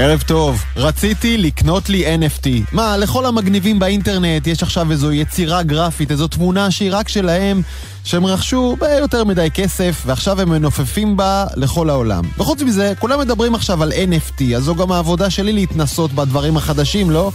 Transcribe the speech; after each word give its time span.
ערב 0.00 0.22
טוב, 0.26 0.64
רציתי 0.76 1.38
לקנות 1.38 1.88
לי 1.88 2.16
NFT. 2.16 2.48
מה, 2.72 2.96
לכל 2.96 3.26
המגניבים 3.26 3.78
באינטרנט 3.78 4.46
יש 4.46 4.62
עכשיו 4.62 4.90
איזו 4.90 5.12
יצירה 5.12 5.62
גרפית, 5.62 6.10
איזו 6.10 6.28
תמונה 6.28 6.70
שהיא 6.70 6.90
רק 6.92 7.08
שלהם, 7.08 7.62
שהם 8.04 8.26
רכשו 8.26 8.76
ביותר 8.80 9.24
מדי 9.24 9.50
כסף, 9.54 10.02
ועכשיו 10.06 10.40
הם 10.40 10.48
מנופפים 10.48 11.16
בה 11.16 11.46
לכל 11.56 11.90
העולם. 11.90 12.24
וחוץ 12.38 12.62
מזה, 12.62 12.92
כולם 12.98 13.20
מדברים 13.20 13.54
עכשיו 13.54 13.82
על 13.82 13.92
NFT, 13.92 14.42
אז 14.56 14.62
זו 14.62 14.74
גם 14.74 14.92
העבודה 14.92 15.30
שלי 15.30 15.52
להתנסות 15.52 16.12
בדברים 16.12 16.56
החדשים, 16.56 17.10
לא? 17.10 17.30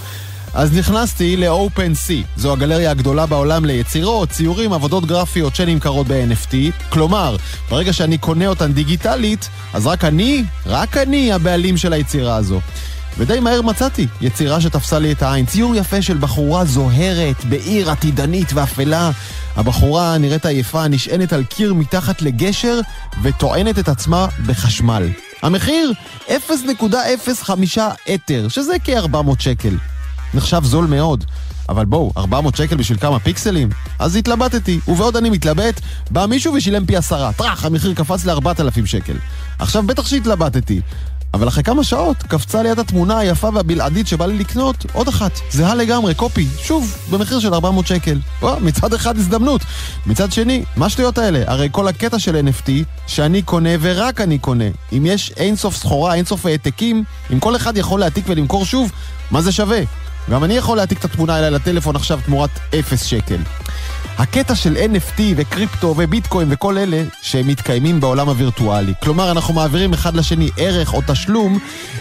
אז 0.54 0.78
נכנסתי 0.78 1.38
ל-OpenSea, 1.38 2.28
זו 2.38 2.54
הגלריה 2.54 2.92
הגדולה 2.92 3.26
בעולם 3.26 3.66
ליצירות, 3.66 4.30
ציורים, 4.30 4.74
עבודות 4.74 5.06
גרפיות 5.06 5.56
שנמכרות 5.56 6.08
ב-NFT. 6.08 6.56
כלומר, 6.90 7.36
ברגע 7.70 7.94
שאני 7.94 8.18
קונה 8.18 8.48
אותן 8.48 8.74
דיגיטלית, 8.74 9.50
אז 9.74 9.88
רק 9.88 10.04
אני, 10.04 10.44
רק 10.66 10.98
אני 10.98 11.34
הבעלים 11.34 11.78
של 11.78 11.94
היצירה 11.94 12.36
הזו. 12.36 12.60
ודי 13.18 13.40
מהר 13.40 13.62
מצאתי 13.62 14.08
יצירה 14.22 14.62
שתפסה 14.62 15.00
לי 15.00 15.12
את 15.12 15.22
העין. 15.22 15.46
ציור 15.46 15.76
יפה 15.76 16.02
של 16.02 16.18
בחורה 16.18 16.66
זוהרת 16.66 17.46
בעיר 17.46 17.92
עתידנית 17.92 18.54
ואפלה. 18.54 19.12
הבחורה 19.56 20.18
נראית 20.18 20.46
עייפה, 20.46 20.88
נשענת 20.88 21.34
על 21.34 21.44
קיר 21.44 21.74
מתחת 21.74 22.22
לגשר 22.22 22.80
וטוענת 23.24 23.80
את 23.80 23.90
עצמה 23.90 24.28
בחשמל. 24.46 25.10
המחיר? 25.42 25.94
0.05 26.28 27.80
אתר, 28.16 28.48
שזה 28.48 28.74
כ-400 28.84 29.40
שקל. 29.40 29.76
נחשב 30.34 30.62
זול 30.64 30.86
מאוד. 30.86 31.24
אבל 31.70 31.86
בואו, 31.86 32.12
400 32.18 32.56
שקל 32.56 32.76
בשביל 32.76 32.98
כמה 32.98 33.20
פיקסלים? 33.20 33.70
אז 34.00 34.16
התלבטתי, 34.16 34.80
ובעוד 34.88 35.16
אני 35.16 35.30
מתלבט, 35.30 35.82
בא 36.12 36.26
מישהו 36.26 36.54
ושילם 36.54 36.86
פי 36.86 36.98
עשרה. 36.98 37.34
טראח, 37.34 37.66
המחיר 37.66 37.94
קפץ 37.94 38.26
ל-4,000 38.26 38.86
שקל. 38.86 39.16
עכשיו 39.60 39.84
בטח 39.84 40.08
שהתלבטתי. 40.08 40.82
אבל 41.34 41.48
אחרי 41.48 41.64
כמה 41.64 41.84
שעות 41.84 42.18
קפצה 42.18 42.64
ליד 42.64 42.80
התמונה 42.80 43.20
היפה 43.20 43.50
והבלעדית 43.54 44.08
שבא 44.08 44.26
לי 44.26 44.38
לקנות 44.38 44.86
עוד 44.94 45.08
אחת, 45.08 45.40
זהה 45.52 45.76
לגמרי, 45.76 46.16
קופי, 46.16 46.48
שוב, 46.62 46.98
במחיר 47.12 47.40
של 47.40 47.54
400 47.54 47.88
שקל. 47.88 48.20
וואו, 48.42 48.60
מצד 48.60 48.94
אחד 48.94 49.18
הזדמנות. 49.18 49.62
מצד 50.06 50.32
שני, 50.32 50.64
מה 50.76 50.86
השטויות 50.86 51.18
האלה? 51.18 51.44
הרי 51.48 51.70
כל 51.72 51.88
הקטע 51.88 52.20
של 52.20 52.36
NFT, 52.48 52.70
שאני 53.08 53.42
קונה 53.42 53.70
ורק 53.80 54.22
אני 54.22 54.40
קונה. 54.40 54.66
אם 54.94 55.06
יש 55.06 55.32
אינסוף 55.38 55.76
סחורה, 55.76 56.14
אינסוף 56.14 56.46
העתקים, 56.46 57.04
אם 57.34 57.40
כל 57.40 57.56
אחד 57.56 57.78
יכול 57.78 58.00
להעתיק 58.00 58.26
ולמכור 58.28 58.66
שוב, 58.66 58.92
מה 59.32 59.42
זה 59.42 59.52
שווה? 59.52 59.82
גם 60.30 60.44
אני 60.44 60.54
יכול 60.54 60.78
להעתיק 60.78 61.00
את 61.00 61.06
התמונה 61.06 61.40
אליי 61.40 61.52
לטלפון 61.52 61.96
עכשיו 61.96 62.20
תמורת 62.26 62.50
0 62.80 63.06
שקל. 63.06 63.38
הקטע 64.18 64.56
של 64.56 64.76
NFT 64.76 65.22
וקריפטו 65.36 65.96
וביטקוין 65.98 66.48
וכל 66.52 66.78
אלה 66.78 67.04
שהם 67.22 67.48
מתקיימים 67.48 68.00
בעולם 68.00 68.30
הווירטואלי. 68.30 68.94
כלומר, 69.04 69.32
אנחנו 69.32 69.54
מעבירים 69.54 69.94
אחד 69.94 70.16
לשני 70.16 70.50
ערך 70.58 70.94
או 70.94 71.02
תשלום 71.08 71.60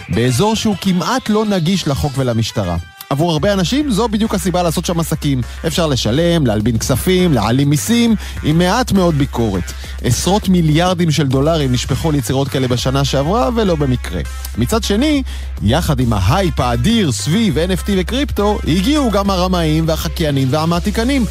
באזור 0.09 0.55
שהוא 0.55 0.75
כמעט 0.81 1.29
לא 1.29 1.45
נגיש 1.45 1.87
לחוק 1.87 2.11
ולמשטרה. 2.17 2.77
עבור 3.13 3.31
הרבה 3.31 3.53
אנשים 3.53 3.91
זו 3.91 4.07
בדיוק 4.07 4.35
הסיבה 4.35 4.63
לעשות 4.63 4.85
שם 4.85 4.99
עסקים. 4.99 5.41
אפשר 5.67 5.87
לשלם, 5.87 6.45
להלבין 6.45 6.77
כספים, 6.77 7.33
להעלים 7.33 7.69
מיסים, 7.69 8.15
עם 8.43 8.57
מעט 8.57 8.91
מאוד 8.91 9.15
ביקורת. 9.15 9.63
עשרות 10.03 10.49
מיליארדים 10.49 11.11
של 11.11 11.27
דולרים 11.27 11.71
נשפכו 11.71 12.11
ליצירות 12.11 12.47
כאלה 12.47 12.67
בשנה 12.67 13.05
שעברה, 13.05 13.49
ולא 13.55 13.75
במקרה. 13.75 14.21
מצד 14.57 14.83
שני, 14.83 15.23
יחד 15.63 15.99
עם 15.99 16.13
ההייפ 16.13 16.59
האדיר 16.59 17.11
סביב 17.11 17.57
NFT 17.57 17.91
וקריפטו, 17.97 18.59
הגיעו 18.67 19.11
גם 19.11 19.29
הרמאים 19.29 19.87
והחקיינים 19.87 20.47
והמעתיקנים. 20.51 21.25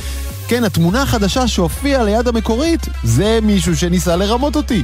כן, 0.49 0.65
התמונה 0.65 1.03
החדשה 1.03 1.49
שהופיעה 1.49 2.05
ליד 2.05 2.29
המקורית, 2.29 2.87
זה 3.05 3.39
מישהו 3.43 3.77
שניסה 3.77 4.17
לרמות 4.17 4.57
אותי. 4.57 4.83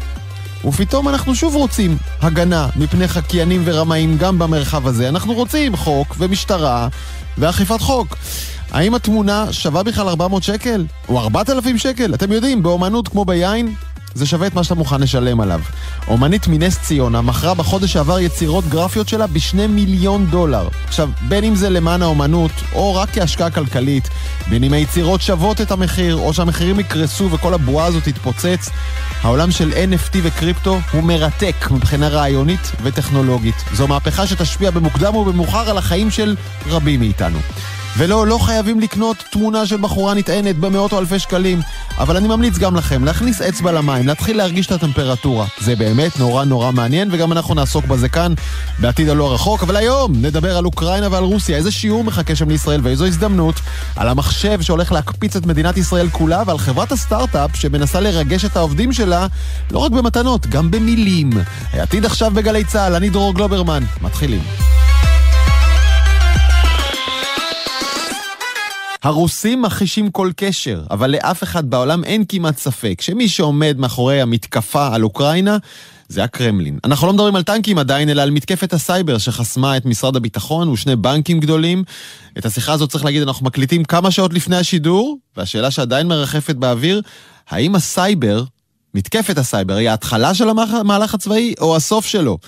ופתאום 0.64 1.08
אנחנו 1.08 1.34
שוב 1.34 1.54
רוצים 1.54 1.96
הגנה 2.20 2.68
מפני 2.76 3.08
חקיינים 3.08 3.62
ורמאים 3.64 4.18
גם 4.18 4.38
במרחב 4.38 4.86
הזה. 4.86 5.08
אנחנו 5.08 5.34
רוצים 5.34 5.76
חוק 5.76 6.14
ומשטרה 6.18 6.88
ואכיפת 7.38 7.80
חוק. 7.80 8.16
האם 8.70 8.94
התמונה 8.94 9.52
שווה 9.52 9.82
בכלל 9.82 10.08
400 10.08 10.42
שקל? 10.42 10.86
או 11.08 11.20
4,000 11.20 11.78
שקל? 11.78 12.14
אתם 12.14 12.32
יודעים, 12.32 12.62
באומנות 12.62 13.08
כמו 13.08 13.24
ביין, 13.24 13.74
זה 14.18 14.26
שווה 14.26 14.46
את 14.46 14.54
מה 14.54 14.64
שאתה 14.64 14.74
מוכן 14.74 15.00
לשלם 15.00 15.40
עליו. 15.40 15.60
אומנית 16.08 16.48
מנס 16.48 16.78
ציונה 16.78 17.22
מכרה 17.22 17.54
בחודש 17.54 17.92
שעבר 17.92 18.20
יצירות 18.20 18.64
גרפיות 18.64 19.08
שלה 19.08 19.26
בשני 19.26 19.66
מיליון 19.66 20.26
דולר. 20.26 20.68
עכשיו, 20.88 21.10
בין 21.28 21.44
אם 21.44 21.54
זה 21.54 21.70
למען 21.70 22.02
האומנות, 22.02 22.50
או 22.74 22.94
רק 22.94 23.10
כהשקעה 23.10 23.50
כלכלית, 23.50 24.08
בין 24.48 24.64
אם 24.64 24.72
היצירות 24.72 25.20
שוות 25.20 25.60
את 25.60 25.70
המחיר, 25.70 26.16
או 26.16 26.34
שהמחירים 26.34 26.80
יקרסו 26.80 27.28
וכל 27.30 27.54
הבועה 27.54 27.86
הזאת 27.86 28.04
תתפוצץ, 28.04 28.70
העולם 29.22 29.50
של 29.50 29.72
NFT 29.72 30.18
וקריפטו 30.22 30.78
הוא 30.92 31.02
מרתק 31.02 31.68
מבחינה 31.70 32.08
רעיונית 32.08 32.72
וטכנולוגית. 32.82 33.64
זו 33.72 33.88
מהפכה 33.88 34.26
שתשפיע 34.26 34.70
במוקדם 34.70 35.14
או 35.14 35.24
במאוחר 35.24 35.70
על 35.70 35.78
החיים 35.78 36.10
של 36.10 36.36
רבים 36.66 37.00
מאיתנו. 37.00 37.38
ולא, 37.98 38.26
לא 38.26 38.38
חייבים 38.38 38.80
לקנות 38.80 39.16
תמונה 39.30 39.66
של 39.66 39.76
בחורה 39.76 40.14
נטענת 40.14 40.56
במאות 40.56 40.92
או 40.92 40.98
אלפי 40.98 41.18
שקלים, 41.18 41.60
אבל 41.98 42.16
אני 42.16 42.28
ממליץ 42.28 42.58
גם 42.58 42.76
לכם 42.76 43.04
להכניס 43.04 43.42
אצבע 43.42 43.72
למים, 43.72 44.06
להתחיל 44.06 44.36
להרגיש 44.36 44.66
את 44.66 44.72
הטמפרטורה. 44.72 45.46
זה 45.60 45.76
באמת 45.76 46.18
נורא 46.18 46.44
נורא 46.44 46.72
מעניין, 46.72 47.08
וגם 47.12 47.32
אנחנו 47.32 47.54
נעסוק 47.54 47.84
בזה 47.84 48.08
כאן 48.08 48.34
בעתיד 48.78 49.08
הלא 49.08 49.34
רחוק. 49.34 49.62
אבל 49.62 49.76
היום 49.76 50.12
נדבר 50.16 50.56
על 50.56 50.64
אוקראינה 50.64 51.08
ועל 51.10 51.24
רוסיה, 51.24 51.56
איזה 51.56 51.70
שיעור 51.70 52.04
מחכה 52.04 52.36
שם 52.36 52.48
לישראל 52.48 52.80
ואיזו 52.82 53.06
הזדמנות, 53.06 53.60
על 53.96 54.08
המחשב 54.08 54.62
שהולך 54.62 54.92
להקפיץ 54.92 55.36
את 55.36 55.46
מדינת 55.46 55.76
ישראל 55.76 56.08
כולה, 56.10 56.42
ועל 56.46 56.58
חברת 56.58 56.92
הסטארט-אפ 56.92 57.56
שמנסה 57.56 58.00
לרגש 58.00 58.44
את 58.44 58.56
העובדים 58.56 58.92
שלה, 58.92 59.26
לא 59.70 59.78
רק 59.78 59.92
במתנות, 59.92 60.46
גם 60.46 60.70
במילים. 60.70 61.30
העתיד 61.72 62.04
עכשיו 62.04 62.30
בגלי 62.30 62.64
צה"ל, 62.64 62.94
אני 62.94 63.10
דרור 63.10 63.34
גלוברמן. 63.34 63.82
מתחילים. 64.02 64.40
הרוסים 69.02 69.62
מכחישים 69.62 70.10
כל 70.10 70.30
קשר, 70.36 70.82
אבל 70.90 71.10
לאף 71.10 71.42
אחד 71.42 71.70
בעולם 71.70 72.04
אין 72.04 72.24
כמעט 72.28 72.58
ספק 72.58 73.00
שמי 73.00 73.28
שעומד 73.28 73.76
מאחורי 73.78 74.20
המתקפה 74.20 74.94
על 74.94 75.04
אוקראינה 75.04 75.56
זה 76.08 76.24
הקרמלין. 76.24 76.78
אנחנו 76.84 77.06
לא 77.06 77.12
מדברים 77.12 77.36
על 77.36 77.42
טנקים 77.42 77.78
עדיין, 77.78 78.08
אלא 78.08 78.22
על 78.22 78.30
מתקפת 78.30 78.72
הסייבר 78.72 79.18
שחסמה 79.18 79.76
את 79.76 79.86
משרד 79.86 80.16
הביטחון 80.16 80.68
ושני 80.68 80.96
בנקים 80.96 81.40
גדולים. 81.40 81.84
את 82.38 82.46
השיחה 82.46 82.72
הזאת 82.72 82.90
צריך 82.90 83.04
להגיד, 83.04 83.22
אנחנו 83.22 83.46
מקליטים 83.46 83.84
כמה 83.84 84.10
שעות 84.10 84.32
לפני 84.32 84.56
השידור, 84.56 85.18
והשאלה 85.36 85.70
שעדיין 85.70 86.06
מרחפת 86.06 86.54
באוויר, 86.54 87.02
האם 87.50 87.74
הסייבר 87.74 88.44
מתקפת 88.94 89.38
הסייבר 89.38 89.74
היא 89.74 89.90
ההתחלה 89.90 90.34
של 90.34 90.48
המהלך 90.48 91.14
הצבאי 91.14 91.54
או 91.60 91.76
הסוף 91.76 92.06
שלו? 92.06 92.38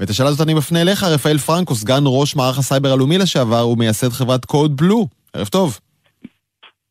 ואת 0.00 0.10
השאלה 0.10 0.28
הזאת 0.28 0.40
אני 0.40 0.54
מפנה 0.54 0.80
אליך, 0.80 1.02
רפאל 1.02 1.38
פרנקו, 1.38 1.74
סגן 1.74 2.02
ראש 2.06 2.36
מערך 2.36 2.58
הסייבר 2.58 2.92
הלאומי 2.92 3.18
לשעבר 3.18 3.68
ומייסד 3.68 4.12
חברת 4.12 4.44
Code 4.44 4.76
Blue. 4.76 5.06
ערב 5.32 5.46
טוב. 5.46 5.78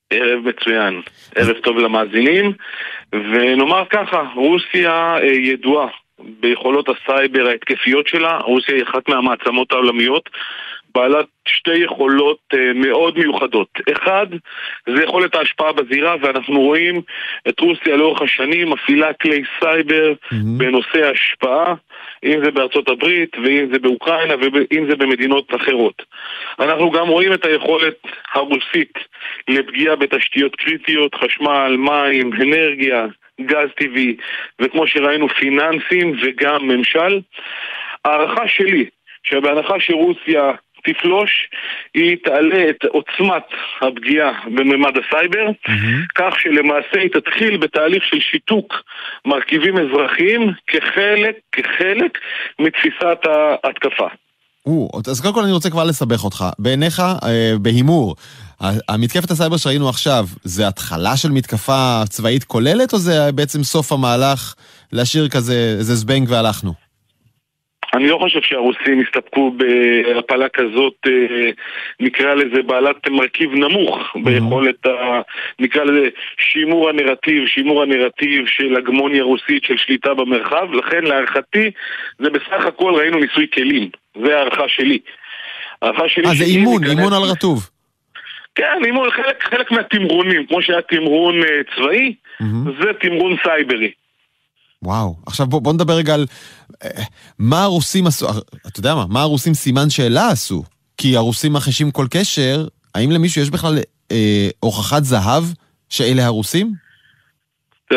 ערב 0.09 0.39
מצוין, 0.47 1.01
ערב 1.35 1.55
טוב 1.57 1.77
למאזינים, 1.77 2.53
ונאמר 3.11 3.83
ככה, 3.89 4.23
רוסיה 4.35 5.17
אה, 5.17 5.25
ידועה 5.25 5.87
ביכולות 6.19 6.89
הסייבר 6.89 7.47
ההתקפיות 7.47 8.07
שלה, 8.07 8.37
רוסיה 8.37 8.75
היא 8.75 8.83
אחת 8.83 9.09
מהמעצמות 9.09 9.71
העולמיות, 9.71 10.29
בעלת 10.95 11.25
שתי 11.47 11.75
יכולות 11.75 12.39
uh, 12.53 12.57
מאוד 12.75 13.17
מיוחדות. 13.17 13.67
אחד, 13.91 14.27
זה 14.89 15.03
יכולת 15.03 15.35
ההשפעה 15.35 15.73
בזירה, 15.73 16.15
ואנחנו 16.21 16.61
רואים 16.61 17.01
את 17.49 17.59
רוסיה 17.59 17.95
לאורך 17.95 18.21
השנים 18.21 18.69
מפעילה 18.69 19.13
כלי 19.13 19.43
סייבר 19.59 20.13
mm-hmm. 20.13 20.35
בנושא 20.57 21.11
השפעה, 21.11 21.73
אם 22.23 22.39
זה 22.43 22.51
בארצות 22.51 22.89
הברית, 22.89 23.37
ואם 23.43 23.67
זה 23.73 23.79
באוקראינה, 23.79 24.33
ואם 24.41 24.85
זה 24.89 24.95
במדינות 24.95 25.55
אחרות. 25.55 26.03
אנחנו 26.59 26.91
גם 26.91 27.07
רואים 27.07 27.33
את 27.33 27.45
היכולת 27.45 27.97
הרוסית 28.33 28.93
לפגיעה 29.47 29.95
בתשתיות 29.95 30.55
קריטיות, 30.55 31.15
חשמל, 31.15 31.75
מים, 31.77 32.33
אנרגיה, 32.33 33.05
גז 33.41 33.69
טבעי, 33.75 34.15
וכמו 34.59 34.87
שראינו 34.87 35.29
פיננסים 35.29 36.15
וגם 36.21 36.67
ממשל. 36.67 37.19
הערכה 38.05 38.47
שלי, 38.47 38.85
שבהנחה 39.23 39.79
שרוסיה 39.79 40.51
תפלוש, 40.83 41.31
היא 41.93 42.17
תעלה 42.23 42.69
את 42.69 42.83
עוצמת 42.83 43.43
הפגיעה 43.81 44.31
בממד 44.45 44.93
הסייבר, 44.97 45.47
mm-hmm. 45.47 46.05
כך 46.15 46.39
שלמעשה 46.39 46.99
היא 46.99 47.09
תתחיל 47.09 47.57
בתהליך 47.57 48.03
של 48.03 48.19
שיתוק 48.19 48.73
מרכיבים 49.25 49.77
אזרחיים 49.77 50.51
כחלק, 50.67 51.35
כחלק 51.51 52.17
מתפיסת 52.59 53.19
ההתקפה. 53.63 54.07
אז 55.07 55.21
קודם 55.21 55.33
כל 55.33 55.43
אני 55.43 55.51
רוצה 55.51 55.69
כבר 55.69 55.83
לסבך 55.83 56.23
אותך. 56.23 56.45
בעיניך, 56.59 56.99
אה, 56.99 57.53
בהימור, 57.61 58.15
המתקפת 58.89 59.31
הסייבר 59.31 59.57
שראינו 59.57 59.89
עכשיו, 59.89 60.25
זה 60.43 60.67
התחלה 60.67 61.17
של 61.17 61.31
מתקפה 61.31 62.01
צבאית 62.09 62.43
כוללת, 62.43 62.93
או 62.93 62.97
זה 62.97 63.31
בעצם 63.31 63.63
סוף 63.63 63.91
המהלך 63.91 64.55
להשאיר 64.91 65.29
כזה 65.29 65.75
איזה 65.79 65.95
זבנג 65.95 66.29
והלכנו? 66.29 66.86
אני 67.93 68.07
לא 68.07 68.17
חושב 68.17 68.39
שהרוסים 68.41 69.01
יסתפקו 69.01 69.51
בהפלה 69.51 70.49
כזאת, 70.49 70.93
אה, 71.07 71.49
נקרא 71.99 72.33
לזה 72.33 72.61
בעלת 72.61 73.07
מרכיב 73.09 73.53
נמוך 73.53 74.15
ביכולת, 74.23 74.85
ה, 74.85 75.21
נקרא 75.59 75.83
לזה 75.83 76.09
שימור 76.39 76.89
הנרטיב, 76.89 77.47
שימור 77.47 77.81
הנרטיב 77.81 78.47
של 78.47 78.75
הגמוניה 78.75 79.23
רוסית 79.23 79.63
של 79.63 79.77
שליטה 79.77 80.13
במרחב, 80.13 80.73
לכן 80.73 81.03
להערכתי 81.03 81.71
זה 82.19 82.29
בסך 82.29 82.65
הכל 82.65 82.93
ראינו 82.95 83.19
ניסוי 83.19 83.47
כלים, 83.53 83.89
זה 84.23 84.37
הערכה 84.37 84.67
שלי. 84.67 84.99
הערכה 85.81 86.09
שלי... 86.09 86.25
אה, 86.27 86.35
זה 86.35 86.43
אימון, 86.43 86.83
אימון 86.83 87.13
על 87.13 87.21
רטוב. 87.31 87.69
כן, 88.55 88.85
אימון, 88.85 89.11
חלק, 89.11 89.43
חלק 89.43 89.71
מהתמרונים, 89.71 90.45
כמו 90.45 90.61
שהיה 90.61 90.81
תמרון 90.81 91.41
uh, 91.41 91.45
צבאי, 91.75 92.13
mm-hmm. 92.41 92.83
זה 92.83 92.93
תמרון 93.01 93.35
סייברי. 93.43 93.91
וואו, 94.83 95.15
עכשיו 95.25 95.45
בוא, 95.45 95.61
בוא 95.61 95.73
נדבר 95.73 95.93
רגע 95.93 96.13
על 96.13 96.25
אה, 96.83 96.89
מה 97.39 97.63
הרוסים 97.63 98.07
עשו, 98.07 98.27
אתה 98.67 98.79
יודע 98.79 98.95
מה, 98.95 99.05
מה 99.09 99.21
הרוסים 99.21 99.53
סימן 99.53 99.89
שאלה 99.89 100.27
עשו? 100.27 100.63
כי 100.97 101.15
הרוסים 101.15 101.53
מכחישים 101.53 101.91
כל 101.91 102.05
קשר, 102.11 102.67
האם 102.95 103.11
למישהו 103.11 103.41
יש 103.41 103.49
בכלל 103.49 103.77
אה, 104.11 104.47
הוכחת 104.59 105.03
זהב 105.03 105.43
שאלה 105.89 106.25
הרוסים? 106.25 106.71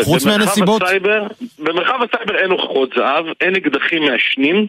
חוץ 0.04 0.26
מהנסיבות? 0.26 0.82
הסייבר, 0.82 1.26
במרחב 1.58 1.98
הסייבר 2.02 2.38
אין 2.38 2.50
הוכחות 2.50 2.90
זהב, 2.96 3.24
אין 3.40 3.56
אקדחים 3.56 4.02
מעשנים, 4.04 4.66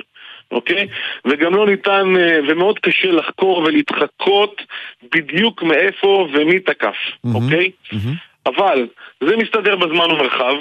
אוקיי? 0.51 0.87
וגם 1.25 1.55
לא 1.55 1.67
ניתן, 1.67 2.13
אה, 2.19 2.39
ומאוד 2.47 2.79
קשה 2.79 3.11
לחקור 3.11 3.57
ולהתחקות 3.57 4.61
בדיוק 5.15 5.63
מאיפה 5.63 6.27
ומי 6.33 6.59
תקף, 6.59 6.87
mm-hmm, 6.87 7.35
אוקיי? 7.35 7.71
Mm-hmm. 7.91 8.45
אבל 8.45 8.87
זה 9.23 9.37
מסתדר 9.37 9.75
בזמן 9.75 10.11
ומרחב, 10.11 10.55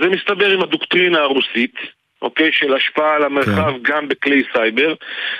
זה 0.00 0.08
מסתדר 0.08 0.50
עם 0.50 0.62
הדוקטרינה 0.62 1.18
הרוסית, 1.20 1.74
אוקיי? 2.22 2.50
של 2.52 2.74
השפעה 2.74 3.16
על 3.16 3.24
המרחב 3.24 3.72
כן. 3.72 3.78
גם 3.82 4.08
בכלי 4.08 4.42
סייבר. 4.52 4.94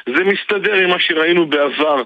זה 0.07 0.25
מסתדר 0.25 0.75
עם 0.75 0.91
מה 0.91 0.97
שראינו 0.99 1.47
בעבר, 1.47 2.03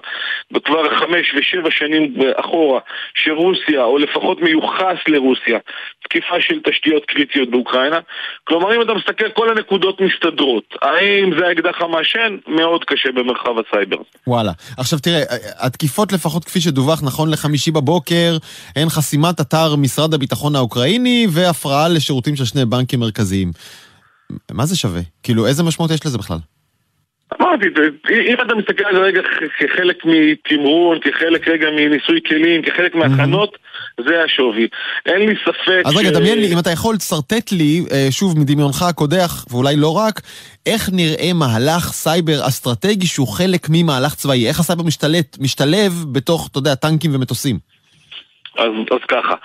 כבר 0.63 0.99
חמש 0.99 1.33
ושבע 1.35 1.71
שנים 1.71 2.13
אחורה, 2.35 2.79
שרוסיה, 3.13 3.83
או 3.83 3.97
לפחות 3.97 4.41
מיוחס 4.41 4.97
לרוסיה, 5.07 5.59
תקיפה 6.03 6.41
של 6.41 6.59
תשתיות 6.69 7.05
קריטיות 7.05 7.49
באוקראינה. 7.49 7.99
כלומר, 8.43 8.75
אם 8.75 8.81
אתה 8.81 8.93
מסתכל, 8.93 9.29
כל 9.29 9.49
הנקודות 9.49 10.01
מסתדרות. 10.01 10.63
האם 10.81 11.31
זה 11.39 11.47
האקדח 11.47 11.81
המעשן? 11.81 12.37
מאוד 12.47 12.83
קשה 12.83 13.11
במרחב 13.11 13.53
הסייבר. 13.59 13.97
וואלה. 14.27 14.51
עכשיו 14.77 14.99
תראה, 14.99 15.21
התקיפות 15.59 16.11
לפחות 16.11 16.45
כפי 16.45 16.61
שדווח 16.61 17.03
נכון 17.03 17.31
לחמישי 17.31 17.71
בבוקר, 17.71 18.37
הן 18.75 18.89
חסימת 18.89 19.41
אתר 19.41 19.75
משרד 19.75 20.13
הביטחון 20.13 20.55
האוקראיני 20.55 21.27
והפרעה 21.29 21.89
לשירותים 21.89 22.35
של 22.35 22.45
שני 22.45 22.65
בנקים 22.65 22.99
מרכזיים. 22.99 23.51
מה 24.51 24.65
זה 24.65 24.77
שווה? 24.77 25.01
כאילו, 25.23 25.47
איזה 25.47 25.63
משמעות 25.63 25.91
יש 25.91 26.05
לזה 26.05 26.17
בכלל? 26.17 26.37
אמרתי, 27.41 27.65
אם 28.09 28.35
אתה 28.45 28.55
מסתכל 28.55 28.83
על 28.85 28.95
זה 28.95 29.01
רגע 29.01 29.21
כחלק 29.59 29.97
מתמרון, 30.05 30.99
כחלק 30.99 31.47
רגע 31.47 31.67
מניסוי 31.69 32.19
כלים, 32.27 32.61
כחלק 32.61 32.95
מהכנות, 32.95 33.57
זה 34.07 34.23
השווי. 34.23 34.67
אין 35.05 35.29
לי 35.29 35.35
ספק 35.45 35.81
אז 35.85 35.97
רגע, 35.97 36.11
דמיין 36.11 36.39
לי, 36.39 36.53
אם 36.53 36.59
אתה 36.59 36.69
יכול 36.69 36.95
לצרטט 36.95 37.51
לי, 37.51 37.85
אה, 37.91 38.07
שוב, 38.11 38.39
מדמיונך 38.39 38.81
הקודח, 38.81 39.45
ואולי 39.49 39.75
לא 39.75 39.97
רק, 39.97 40.21
איך 40.65 40.89
נראה 40.93 41.33
מהלך 41.33 41.83
סייבר 41.91 42.47
אסטרטגי 42.47 43.07
שהוא 43.07 43.27
חלק 43.27 43.67
ממהלך 43.69 44.15
צבאי? 44.15 44.47
איך 44.47 44.59
הסייבר 44.59 44.83
משתלט, 44.83 45.37
משתלב 45.39 45.91
בתוך, 46.11 46.49
אתה 46.51 46.57
יודע, 46.57 46.75
טנקים 46.75 47.15
ומטוסים? 47.15 47.59
אז, 48.57 48.71
אז 48.91 48.99
ככה, 49.07 49.35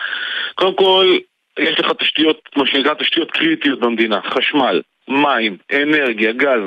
קודם 0.55 0.77
כל, 0.77 1.19
יש 1.59 1.81
לך 1.81 1.93
תשתיות, 1.99 2.49
מה 2.57 2.67
שנקרא 2.67 2.95
תשתיות 2.95 3.31
קריטיות 3.31 3.81
במדינה, 3.81 4.21
חשמל, 4.23 4.83
מים, 5.09 5.57
אנרגיה, 5.73 6.33
גז. 6.33 6.63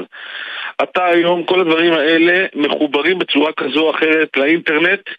אתה 0.84 1.06
היום, 1.06 1.44
כל 1.44 1.60
הדברים 1.60 1.94
האלה 1.94 2.46
מחוברים 2.56 3.20
בצורה 3.20 3.52
כזו 3.52 3.80
או 3.82 3.92
אחרת 3.92 4.38
לאינטרנט, 4.38 5.10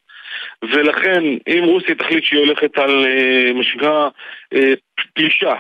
ולכן 0.63 1.23
אם 1.49 1.65
רוסיה 1.65 1.95
תחליט 1.95 2.25
שהיא 2.25 2.41
הולכת 2.41 2.79
על 2.79 3.05
אה, 3.07 3.53
מה 3.55 3.65
שנקרא 3.65 4.09
אה, 4.55 4.73
פלישה, 5.15 5.55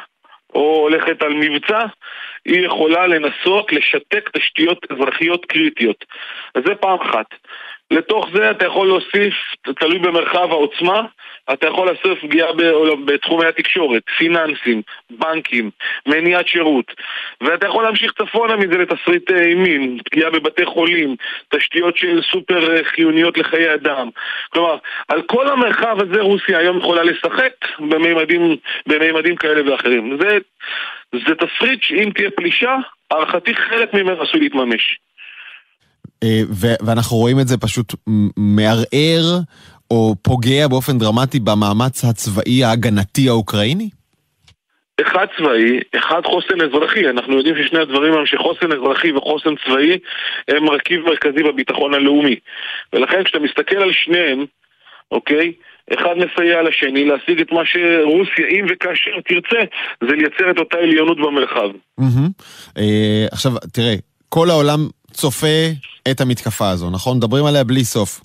או 0.55 0.76
הולכת 0.82 1.23
על 1.23 1.32
מבצע, 1.35 1.85
היא 2.44 2.67
יכולה 2.67 3.06
לנסות 3.06 3.73
לשתק 3.73 4.31
תשתיות 4.37 4.87
אזרחיות 4.91 5.44
קריטיות. 5.44 6.05
אז 6.55 6.62
זה 6.67 6.75
פעם 6.75 7.00
אחת. 7.00 7.26
לתוך 7.91 8.29
זה 8.35 8.50
אתה 8.50 8.67
יכול 8.67 8.87
להוסיף, 8.87 9.35
תלוי 9.81 9.99
במרחב 9.99 10.50
העוצמה, 10.50 11.03
אתה 11.53 11.67
יכול 11.67 11.87
לעשות 11.87 12.19
פגיעה 12.23 12.49
בתחומי 13.05 13.47
התקשורת, 13.47 14.03
פיננסים, 14.19 14.83
בנקים, 15.11 15.71
מניעת 16.06 16.49
שירות 16.49 16.87
ואתה 17.41 17.67
יכול 17.67 17.85
להמשיך 17.85 18.12
צפונה 18.12 18.56
מזה 18.56 18.79
לתסריט 18.79 19.31
אימים, 19.31 19.99
פגיעה 20.05 20.31
בבתי 20.31 20.65
חולים, 20.67 21.17
תשתיות 21.49 21.97
שהן 21.97 22.21
סופר 22.33 22.77
אה, 22.77 22.85
חיוניות 22.85 23.39
לחיי 23.39 23.75
אדם. 23.75 24.09
כלומר, 24.50 24.77
על 25.09 25.23
כל 25.23 25.49
המרחב 25.49 25.97
הזה 26.00 26.21
רוסיה 26.21 26.59
היום 26.59 26.79
יכולה 26.79 27.03
לשחק 27.03 27.53
במימדים, 27.79 28.56
במימדים 28.87 29.37
כאלה 29.37 29.73
ואחרים. 29.73 30.19
זה, 30.21 30.39
זה 31.12 31.35
תסריט 31.35 31.83
שאם 31.83 32.11
תהיה 32.15 32.31
פלישה, 32.31 32.77
הערכתי 33.11 33.55
חלק 33.55 33.94
ממנו 33.94 34.23
עשוי 34.23 34.41
להתממש. 34.41 34.99
אה, 36.23 36.41
ואנחנו 36.87 37.17
רואים 37.17 37.41
את 37.41 37.49
זה 37.49 37.59
פשוט 37.59 37.94
מערער 38.37 39.41
או 39.93 40.15
פוגע 40.23 40.69
באופן 40.69 40.99
דרמטי 40.99 41.41
במאמץ 41.41 42.05
הצבאי 42.05 42.65
ההגנתי 42.65 43.29
האוקראיני? 43.29 43.89
אחד 45.00 45.27
צבאי, 45.37 45.81
אחד 45.99 46.21
חוסן 46.25 46.61
אזרחי. 46.61 47.11
אנחנו 47.11 47.39
יודעים 47.39 47.55
ששני 47.56 47.79
הדברים 47.79 48.12
הם 48.12 48.27
שחוסן 48.27 48.73
אזרחי 48.73 49.12
וחוסן 49.12 49.55
צבאי 49.65 49.99
הם 50.49 50.65
מרכיב 50.65 51.00
מרכזי 51.06 51.43
בביטחון 51.43 51.94
הלאומי. 51.94 52.37
ולכן 52.93 53.25
כשאתה 53.25 53.39
מסתכל 53.39 53.77
על 53.77 53.93
שניהם, 53.93 54.44
אוקיי? 55.11 55.53
אחד 55.94 56.15
מסייע 56.17 56.62
לשני 56.62 57.05
להשיג 57.05 57.41
את 57.41 57.53
מה 57.53 57.62
שרוסיה, 57.65 58.47
אם 58.50 58.67
וכאשר 58.71 59.11
תרצה, 59.29 59.62
זה 60.00 60.12
לייצר 60.17 60.50
את 60.50 60.59
אותה 60.59 60.77
עליונות 60.77 61.19
במרחב. 61.19 61.71
אה, 62.79 63.27
עכשיו, 63.33 63.53
תראה, 63.73 63.94
כל 64.29 64.50
העולם 64.50 64.79
צופה 65.12 65.70
את 66.11 66.20
המתקפה 66.20 66.70
הזו, 66.70 66.91
נכון? 66.91 67.17
מדברים 67.17 67.44
עליה 67.44 67.64
בלי 67.64 67.85
סוף. 67.85 68.20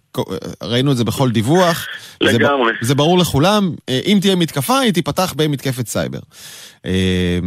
ראינו 0.63 0.92
את 0.92 0.98
זה 0.98 1.04
בכל 1.04 1.30
דיווח. 1.31 1.88
לגמרי. 2.22 2.74
זה, 2.81 2.88
זה 2.88 2.95
ברור 2.95 3.18
לכולם, 3.19 3.72
אה, 3.89 4.00
אם 4.06 4.18
תהיה 4.22 4.36
מתקפה, 4.36 4.80
היא 4.80 4.94
תיפתח 4.94 5.34
במתקפת 5.38 5.88
סייבר. 5.88 6.19
אה, 6.86 7.39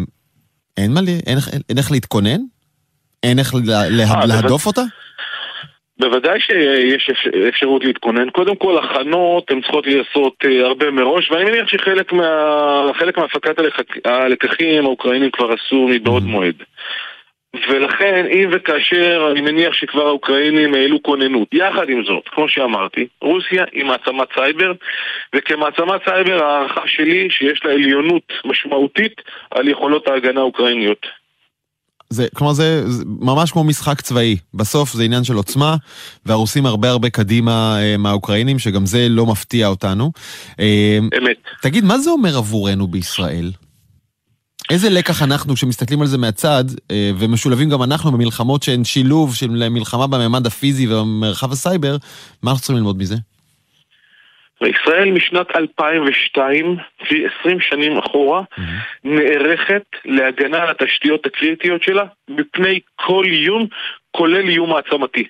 אין 0.77 0.95
מה, 0.95 1.01
אין, 1.27 1.39
אין 1.69 1.79
איך 1.79 1.93
להתכונן? 1.93 2.41
אין 3.23 3.39
איך 3.39 3.55
לה, 3.55 3.89
לה, 3.89 4.05
אה, 4.05 4.27
להדוף 4.27 4.67
אותה? 4.67 4.83
בוודאי 6.01 6.41
שיש 6.41 7.11
אפשרות 7.49 7.85
להתכונן. 7.85 8.31
קודם 8.31 8.57
כל, 8.57 8.79
הכנות 8.79 9.51
הן 9.51 9.61
צריכות 9.61 9.87
לעשות 9.87 10.35
הרבה 10.65 10.91
מראש, 10.91 11.31
ואני 11.31 11.50
מניח 11.50 11.69
שחלק 11.69 12.12
מה, 12.12 12.87
מהפקת 13.17 13.59
הלקחים 14.05 14.85
האוקראינים 14.85 15.31
כבר 15.31 15.50
עשו 15.53 15.88
מבעוד 15.91 16.23
mm-hmm. 16.23 16.26
מועד. 16.26 16.55
ולכן, 17.54 18.26
אם 18.33 18.49
וכאשר 18.52 19.28
אני 19.33 19.40
מניח 19.40 19.73
שכבר 19.75 20.07
האוקראינים 20.07 20.75
העלו 20.75 21.02
כוננות. 21.02 21.49
יחד 21.52 21.88
עם 21.88 22.04
זאת, 22.04 22.28
כמו 22.28 22.49
שאמרתי, 22.49 23.07
רוסיה 23.23 23.64
היא 23.73 23.85
מעצמת 23.85 24.28
סייבר, 24.35 24.73
וכמעצמת 25.35 26.00
סייבר 26.04 26.45
ההערכה 26.45 26.83
שלי 26.87 27.28
שיש 27.30 27.61
לה 27.64 27.73
עליונות 27.73 28.33
משמעותית 28.45 29.23
על 29.50 29.69
יכולות 29.69 30.09
ההגנה 30.09 30.40
האוקראיניות. 30.40 31.07
זה, 32.11 32.26
כלומר 32.35 32.52
זה, 32.52 32.90
זה 32.90 33.04
ממש 33.21 33.50
כמו 33.50 33.64
משחק 33.64 34.00
צבאי, 34.00 34.37
בסוף 34.54 34.92
זה 34.92 35.02
עניין 35.02 35.25
של 35.25 35.35
עוצמה, 35.35 35.76
והרוסים 36.26 36.66
הרבה 36.66 36.90
הרבה 36.90 37.11
קדימה 37.11 37.76
אה, 37.80 37.97
מהאוקראינים, 37.99 38.59
שגם 38.59 38.87
זה 38.87 39.07
לא 39.09 39.26
מפתיע 39.26 39.66
אותנו. 39.66 40.12
אה, 40.61 40.99
אמת. 41.19 41.37
תגיד, 41.62 41.85
מה 41.85 41.99
זה 41.99 42.11
אומר 42.11 42.37
עבורנו 42.37 42.87
בישראל? 42.87 43.50
איזה 44.71 44.89
לקח 44.91 45.23
אנחנו, 45.23 45.55
כשמסתכלים 45.55 46.00
על 46.00 46.07
זה 46.07 46.19
מהצד, 46.19 46.65
אה, 46.91 47.11
ומשולבים 47.21 47.71
גם 47.71 47.83
אנחנו 47.83 48.12
במלחמות 48.12 48.62
שהן 48.62 48.85
שילוב 48.85 49.35
של 49.35 49.69
מלחמה 49.71 50.07
בממד 50.07 50.47
הפיזי 50.47 50.87
ובמרחב 50.87 51.53
הסייבר, 51.53 51.97
מה 52.43 52.50
אנחנו 52.50 52.61
צריכים 52.62 52.77
ללמוד 52.77 52.99
מזה? 52.99 53.15
וישראל 54.62 55.11
משנת 55.11 55.47
2002, 55.57 56.77
לפי 57.03 57.27
20 57.41 57.61
שנים 57.61 57.99
אחורה, 57.99 58.43
mm-hmm. 58.43 58.62
נערכת 59.05 59.83
להגנה 60.05 60.62
על 60.62 60.71
התשתיות 60.71 61.27
הקריטיות 61.27 61.83
שלה 61.83 62.05
מפני 62.29 62.81
כל 62.97 63.25
איום, 63.25 63.67
כולל 64.11 64.49
איום 64.49 64.73
העצמתי. 64.73 65.25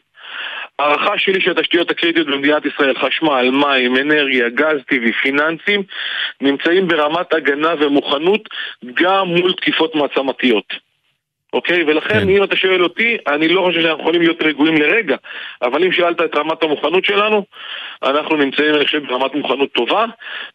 הערכה 0.80 1.18
שלי 1.18 1.40
שהתשתיות 1.40 1.90
הקריטיות 1.90 2.26
במדינת 2.26 2.66
ישראל, 2.66 2.99
חשמל, 2.99 3.50
מים, 3.50 3.96
אנרגיה, 3.96 4.49
גז 4.49 4.78
טבעי, 4.87 5.12
פיננסים, 5.12 5.82
נמצאים 6.40 6.88
ברמת 6.88 7.34
הגנה 7.34 7.75
ומוכנות 7.78 8.49
גם 8.94 9.26
מול 9.26 9.52
תקיפות 9.52 9.94
מעצמתיות. 9.94 10.90
אוקיי? 11.52 11.82
ולכן 11.87 12.20
כן. 12.20 12.28
אם 12.28 12.44
אתה 12.44 12.56
שואל 12.56 12.82
אותי, 12.82 13.16
אני 13.26 13.49
לא 13.49 13.62
חושב 13.62 13.80
שאנחנו 13.80 14.02
יכולים 14.02 14.20
להיות 14.22 14.42
רגועים 14.42 14.76
לרגע, 14.76 15.16
אבל 15.62 15.84
אם 15.84 15.92
שאלת 15.92 16.20
את 16.20 16.37
רמת 16.37 16.62
המוכנות 16.62 17.04
שלנו, 17.04 17.44
אנחנו 18.02 18.37
נמצאים, 18.37 18.75
אני 18.75 18.84
חושב, 18.84 19.06
ברמת 19.06 19.34
מוכנות 19.34 19.72
טובה. 19.72 20.06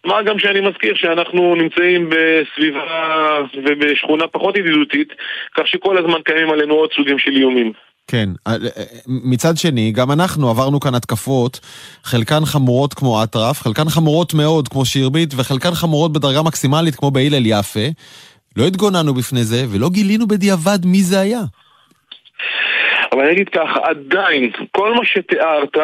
מה 0.06 0.22
גם 0.22 0.40
שאני 0.40 0.62
מזכיר 0.62 0.96
שאנחנו 0.96 1.56
נמצאים 1.56 2.10
בסביבה 2.10 3.40
ובשכונה 3.64 4.28
פחות 4.28 4.58
ידידותית, 4.58 5.14
כך 5.54 5.68
שכל 5.68 5.98
הזמן 5.98 6.22
קיימים 6.22 6.50
עלינו 6.50 6.74
עוד 6.74 6.94
סוגים 6.94 7.20
של 7.20 7.32
איומים. 7.32 7.74
כן. 8.08 8.30
אה, 8.48 8.54
אה, 8.54 8.84
מצד 9.08 9.58
שני, 9.58 9.92
גם 9.92 10.12
אנחנו 10.12 10.50
עברנו 10.50 10.80
כאן 10.80 10.96
התקפות, 10.96 11.60
חלקן 12.04 12.46
חמורות 12.46 12.94
כמו 12.94 13.24
אטרף, 13.24 13.62
חלקן 13.62 13.90
חמורות 13.90 14.34
מאוד 14.34 14.68
כמו 14.68 14.86
שירביט, 14.86 15.34
וחלקן 15.38 15.72
חמורות 15.72 16.14
בדרגה 16.14 16.42
מקסימלית 16.44 16.96
כמו 16.96 17.12
בהלל 17.12 17.46
יפה. 17.46 17.88
לא 18.58 18.68
התגוננו 18.68 19.14
בפני 19.14 19.44
זה, 19.44 19.66
ולא 19.70 19.90
גילינו 19.90 20.28
בדיעבד 20.28 20.86
מי 20.86 21.02
זה 21.02 21.20
היה. 21.20 21.42
אבל 23.14 23.22
אני 23.22 23.32
אגיד 23.32 23.50
ככה, 23.50 23.80
עדיין, 23.84 24.52
כל 24.72 24.94
מה 24.94 25.06
שתיארת 25.06 25.78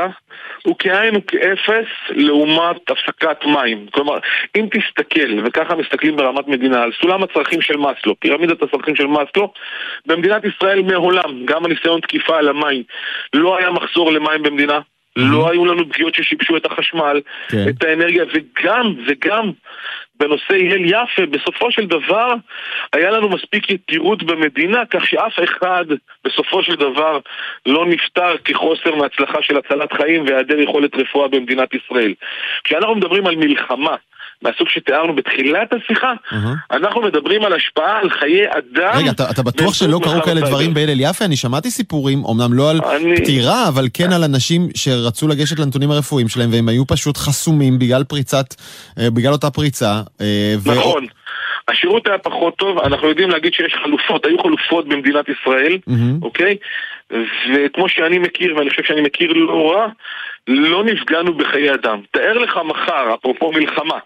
הוא 0.63 0.75
כאין 0.79 1.15
וכאפס 1.15 1.87
לעומת 2.09 2.89
הפסקת 2.89 3.45
מים. 3.45 3.85
כלומר, 3.91 4.17
אם 4.57 4.67
תסתכל, 4.71 5.39
וככה 5.45 5.75
מסתכלים 5.75 6.15
ברמת 6.15 6.47
מדינה, 6.47 6.83
על 6.83 6.91
סולם 7.01 7.23
הצרכים 7.23 7.61
של 7.61 7.77
מאסלו, 7.77 8.19
פירמידת 8.19 8.61
הצרכים 8.61 8.95
של 8.95 9.07
מאסלו, 9.07 9.53
במדינת 10.05 10.43
ישראל 10.45 10.81
מעולם, 10.81 11.45
גם 11.45 11.65
הניסיון 11.65 12.01
תקיפה 12.01 12.37
על 12.37 12.47
המים, 12.47 12.83
לא 13.33 13.57
היה 13.57 13.71
מחסור 13.71 14.11
למים 14.11 14.43
במדינה. 14.43 14.79
לא 15.15 15.49
היו 15.49 15.65
לנו 15.65 15.89
פגיעות 15.89 16.15
ששיבשו 16.15 16.57
את 16.57 16.65
החשמל, 16.65 17.21
כן. 17.49 17.65
את 17.69 17.83
האנרגיה, 17.83 18.23
וגם, 18.33 18.93
וגם 19.07 19.51
בנושא 20.21 20.53
הלל 20.53 20.85
יפה, 20.85 21.25
בסופו 21.31 21.71
של 21.71 21.85
דבר 21.85 22.33
היה 22.93 23.11
לנו 23.11 23.29
מספיק 23.29 23.69
יתירות 23.69 24.23
במדינה, 24.23 24.85
כך 24.85 25.05
שאף 25.05 25.33
אחד 25.43 25.85
בסופו 26.25 26.63
של 26.63 26.75
דבר 26.75 27.19
לא 27.65 27.85
נפטר 27.85 28.37
כחוסר 28.45 28.95
מהצלחה 28.95 29.41
של 29.41 29.57
הצלת 29.57 29.93
חיים 29.93 30.25
והיעדר 30.25 30.59
יכולת 30.59 30.95
רפואה 30.95 31.27
במדינת 31.27 31.69
ישראל. 31.73 32.13
כשאנחנו 32.63 32.95
מדברים 32.95 33.27
על 33.27 33.35
מלחמה, 33.35 33.95
מהסוג 34.41 34.69
שתיארנו 34.69 35.15
בתחילת 35.15 35.73
השיחה, 35.73 36.13
uh-huh. 36.31 36.75
אנחנו 36.77 37.01
מדברים 37.01 37.43
על 37.43 37.53
השפעה 37.53 37.99
על 37.99 38.09
חיי 38.09 38.45
אדם. 38.49 38.91
רגע, 38.93 39.11
אתה, 39.11 39.29
אתה 39.31 39.43
בטוח 39.43 39.73
שלא 39.73 39.99
קרו 40.03 40.21
כאלה 40.21 40.41
דברים 40.41 40.73
בהלל 40.73 40.99
יפה? 40.99 41.25
אני 41.25 41.35
שמעתי 41.35 41.71
סיפורים, 41.71 42.23
אמנם 42.25 42.53
לא 42.53 42.69
על 42.69 42.79
אני... 42.95 43.15
פטירה, 43.15 43.67
אבל 43.67 43.87
כן 43.93 44.13
על 44.13 44.23
אנשים 44.23 44.61
שרצו 44.75 45.27
לגשת 45.27 45.59
לנתונים 45.59 45.91
הרפואיים 45.91 46.27
שלהם, 46.27 46.49
והם 46.51 46.69
היו 46.69 46.87
פשוט 46.87 47.17
חסומים 47.17 47.79
בגלל 47.79 48.03
פריצת, 48.03 48.45
אה, 48.99 49.09
בגלל 49.09 49.31
אותה 49.31 49.49
פריצה. 49.49 50.01
אה, 50.21 50.55
נכון. 50.65 51.03
ו... 51.03 51.21
השירות 51.67 52.07
היה 52.07 52.17
פחות 52.17 52.55
טוב, 52.55 52.79
אנחנו 52.79 53.07
יודעים 53.09 53.29
להגיד 53.29 53.53
שיש 53.53 53.75
חלופות, 53.83 54.25
היו 54.25 54.39
חלופות 54.39 54.87
במדינת 54.87 55.25
ישראל, 55.29 55.77
mm-hmm. 55.89 56.21
אוקיי? 56.25 56.57
וכמו 57.53 57.89
שאני 57.89 58.19
מכיר, 58.19 58.55
ואני 58.57 58.69
חושב 58.69 58.83
שאני 58.83 59.01
מכיר 59.01 59.33
לא 59.33 59.71
רע, 59.71 59.87
לא 60.47 60.83
נפגענו 60.83 61.33
בחיי 61.33 61.73
אדם. 61.73 62.01
תאר 62.11 62.37
לך 62.37 62.59
מחר, 62.65 63.15
אפרופו 63.15 63.51
מלחמה, 63.51 63.99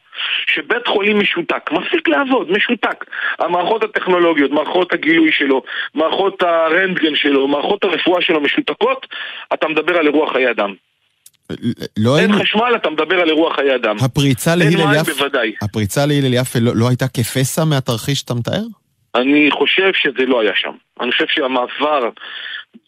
שבית 0.47 0.87
חולים 0.87 1.19
משותק, 1.19 1.71
מפסיק 1.71 2.07
לעבוד, 2.07 2.51
משותק. 2.51 3.05
המערכות 3.39 3.83
הטכנולוגיות, 3.83 4.51
מערכות 4.51 4.93
הגילוי 4.93 5.31
שלו, 5.31 5.63
מערכות 5.95 6.43
הרנטגן 6.43 7.15
שלו, 7.15 7.47
מערכות 7.47 7.83
הרפואה 7.83 8.21
שלו 8.21 8.41
משותקות, 8.41 9.07
אתה 9.53 9.67
מדבר 9.67 9.97
על 9.97 10.05
אירוע 10.05 10.33
חיי 10.33 10.51
אדם. 10.51 10.73
לא 11.97 12.19
אין 12.19 12.31
חשמל, 12.33 12.73
אתה 12.75 12.89
מדבר 12.89 13.21
על 13.21 13.29
אירוע 13.29 13.53
חיי 13.53 13.75
אדם. 13.75 13.95
הפריצה 14.01 14.55
להלל 14.55 14.95
יפה, 15.01 15.25
הפריצה 15.61 16.05
להלל 16.05 16.33
יפה 16.33 16.59
לא, 16.59 16.71
לא 16.75 16.87
הייתה 16.87 17.07
כפסע 17.07 17.63
מהתרחיש 17.65 18.19
שאתה 18.19 18.33
מתאר? 18.33 18.63
אני 19.15 19.49
חושב 19.51 19.91
שזה 19.93 20.25
לא 20.25 20.41
היה 20.41 20.51
שם. 20.55 20.71
אני 21.01 21.11
חושב 21.11 21.25
שהמעבר 21.27 22.09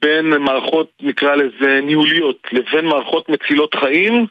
בין 0.01 0.25
מערכות, 0.29 0.87
נקרא 1.01 1.35
לזה, 1.35 1.79
ניהוליות, 1.83 2.37
לבין 2.51 2.85
מערכות 2.85 3.29
מצילות 3.29 3.75
חיים, 3.75 4.25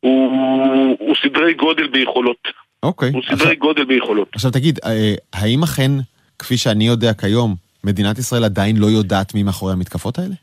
הוא, 0.00 0.96
הוא 0.98 1.14
סדרי 1.22 1.54
גודל 1.54 1.88
ביכולות. 1.88 2.48
אוקיי. 2.82 3.10
הוא 3.12 3.22
סדרי 3.22 3.34
עכשיו, 3.34 3.56
גודל 3.58 3.84
ביכולות. 3.84 4.28
עכשיו 4.34 4.50
תגיד, 4.50 4.78
אה, 4.84 5.14
האם 5.32 5.62
אכן, 5.62 5.90
כפי 6.38 6.56
שאני 6.56 6.86
יודע 6.86 7.12
כיום, 7.14 7.54
מדינת 7.84 8.18
ישראל 8.18 8.44
עדיין 8.44 8.76
לא 8.76 8.86
יודעת 8.86 9.34
מי 9.34 9.42
מאחורי 9.42 9.72
המתקפות 9.72 10.18
האלה? 10.18 10.34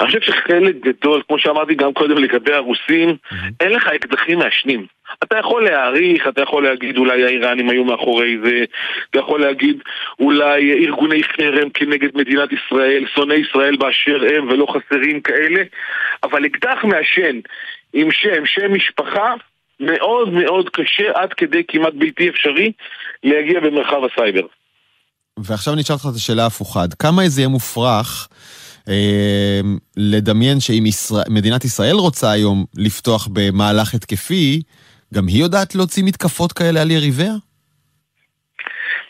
אני 0.00 0.06
חושב 0.06 0.20
שחלק 0.20 0.74
גדול, 0.80 1.22
כמו 1.28 1.38
שאמרתי 1.38 1.74
גם 1.74 1.92
קודם 1.92 2.18
לגבי 2.18 2.54
הרוסים. 2.54 3.16
אין 3.60 3.72
לך 3.72 3.86
אקדחים 3.86 4.38
מעשנים. 4.38 4.86
אתה 5.22 5.38
יכול 5.38 5.64
להעריך, 5.64 6.28
אתה 6.28 6.42
יכול 6.42 6.64
להגיד 6.64 6.96
אולי 6.96 7.24
האיראנים 7.24 7.70
היו 7.70 7.84
מאחורי 7.84 8.38
זה, 8.44 8.64
אתה 9.10 9.18
יכול 9.18 9.40
להגיד 9.40 9.76
אולי 10.20 10.86
ארגוני 10.86 11.22
חרם 11.24 11.70
כנגד 11.74 12.08
מדינת 12.14 12.48
ישראל, 12.52 13.04
שונאי 13.14 13.36
ישראל 13.36 13.76
באשר 13.76 14.20
הם 14.34 14.48
ולא 14.48 14.66
חסרים 14.66 15.20
כאלה, 15.20 15.62
אבל 16.22 16.46
אקדח 16.46 16.84
מעשן 16.84 17.40
עם 17.92 18.10
שם, 18.10 18.46
שם 18.46 18.74
משפחה, 18.74 19.34
מאוד 19.80 20.32
מאוד 20.32 20.68
קשה 20.68 21.10
עד 21.14 21.32
כדי 21.32 21.62
כמעט 21.68 21.92
בלתי 21.94 22.28
אפשרי 22.28 22.72
להגיע 23.24 23.60
במרחב 23.60 24.00
הסייבר. 24.04 24.46
ועכשיו 25.38 25.74
אני 25.74 25.82
אשאל 25.82 25.94
אותך 25.94 26.06
את 26.10 26.14
השאלה 26.16 26.42
ההפוכה, 26.42 26.82
עד 26.82 26.94
כמה 26.94 27.28
זה 27.28 27.40
יהיה 27.40 27.48
מופרך 27.48 28.28
לדמיין 29.96 30.60
שאם 30.60 30.86
ישראל, 30.86 31.24
מדינת 31.28 31.64
ישראל 31.64 31.94
רוצה 31.94 32.30
היום 32.30 32.64
לפתוח 32.76 33.28
במהלך 33.32 33.94
התקפי, 33.94 34.62
גם 35.14 35.26
היא 35.26 35.42
יודעת 35.42 35.74
להוציא 35.74 36.04
מתקפות 36.04 36.52
כאלה 36.52 36.82
על 36.82 36.90
יריביה? 36.90 37.32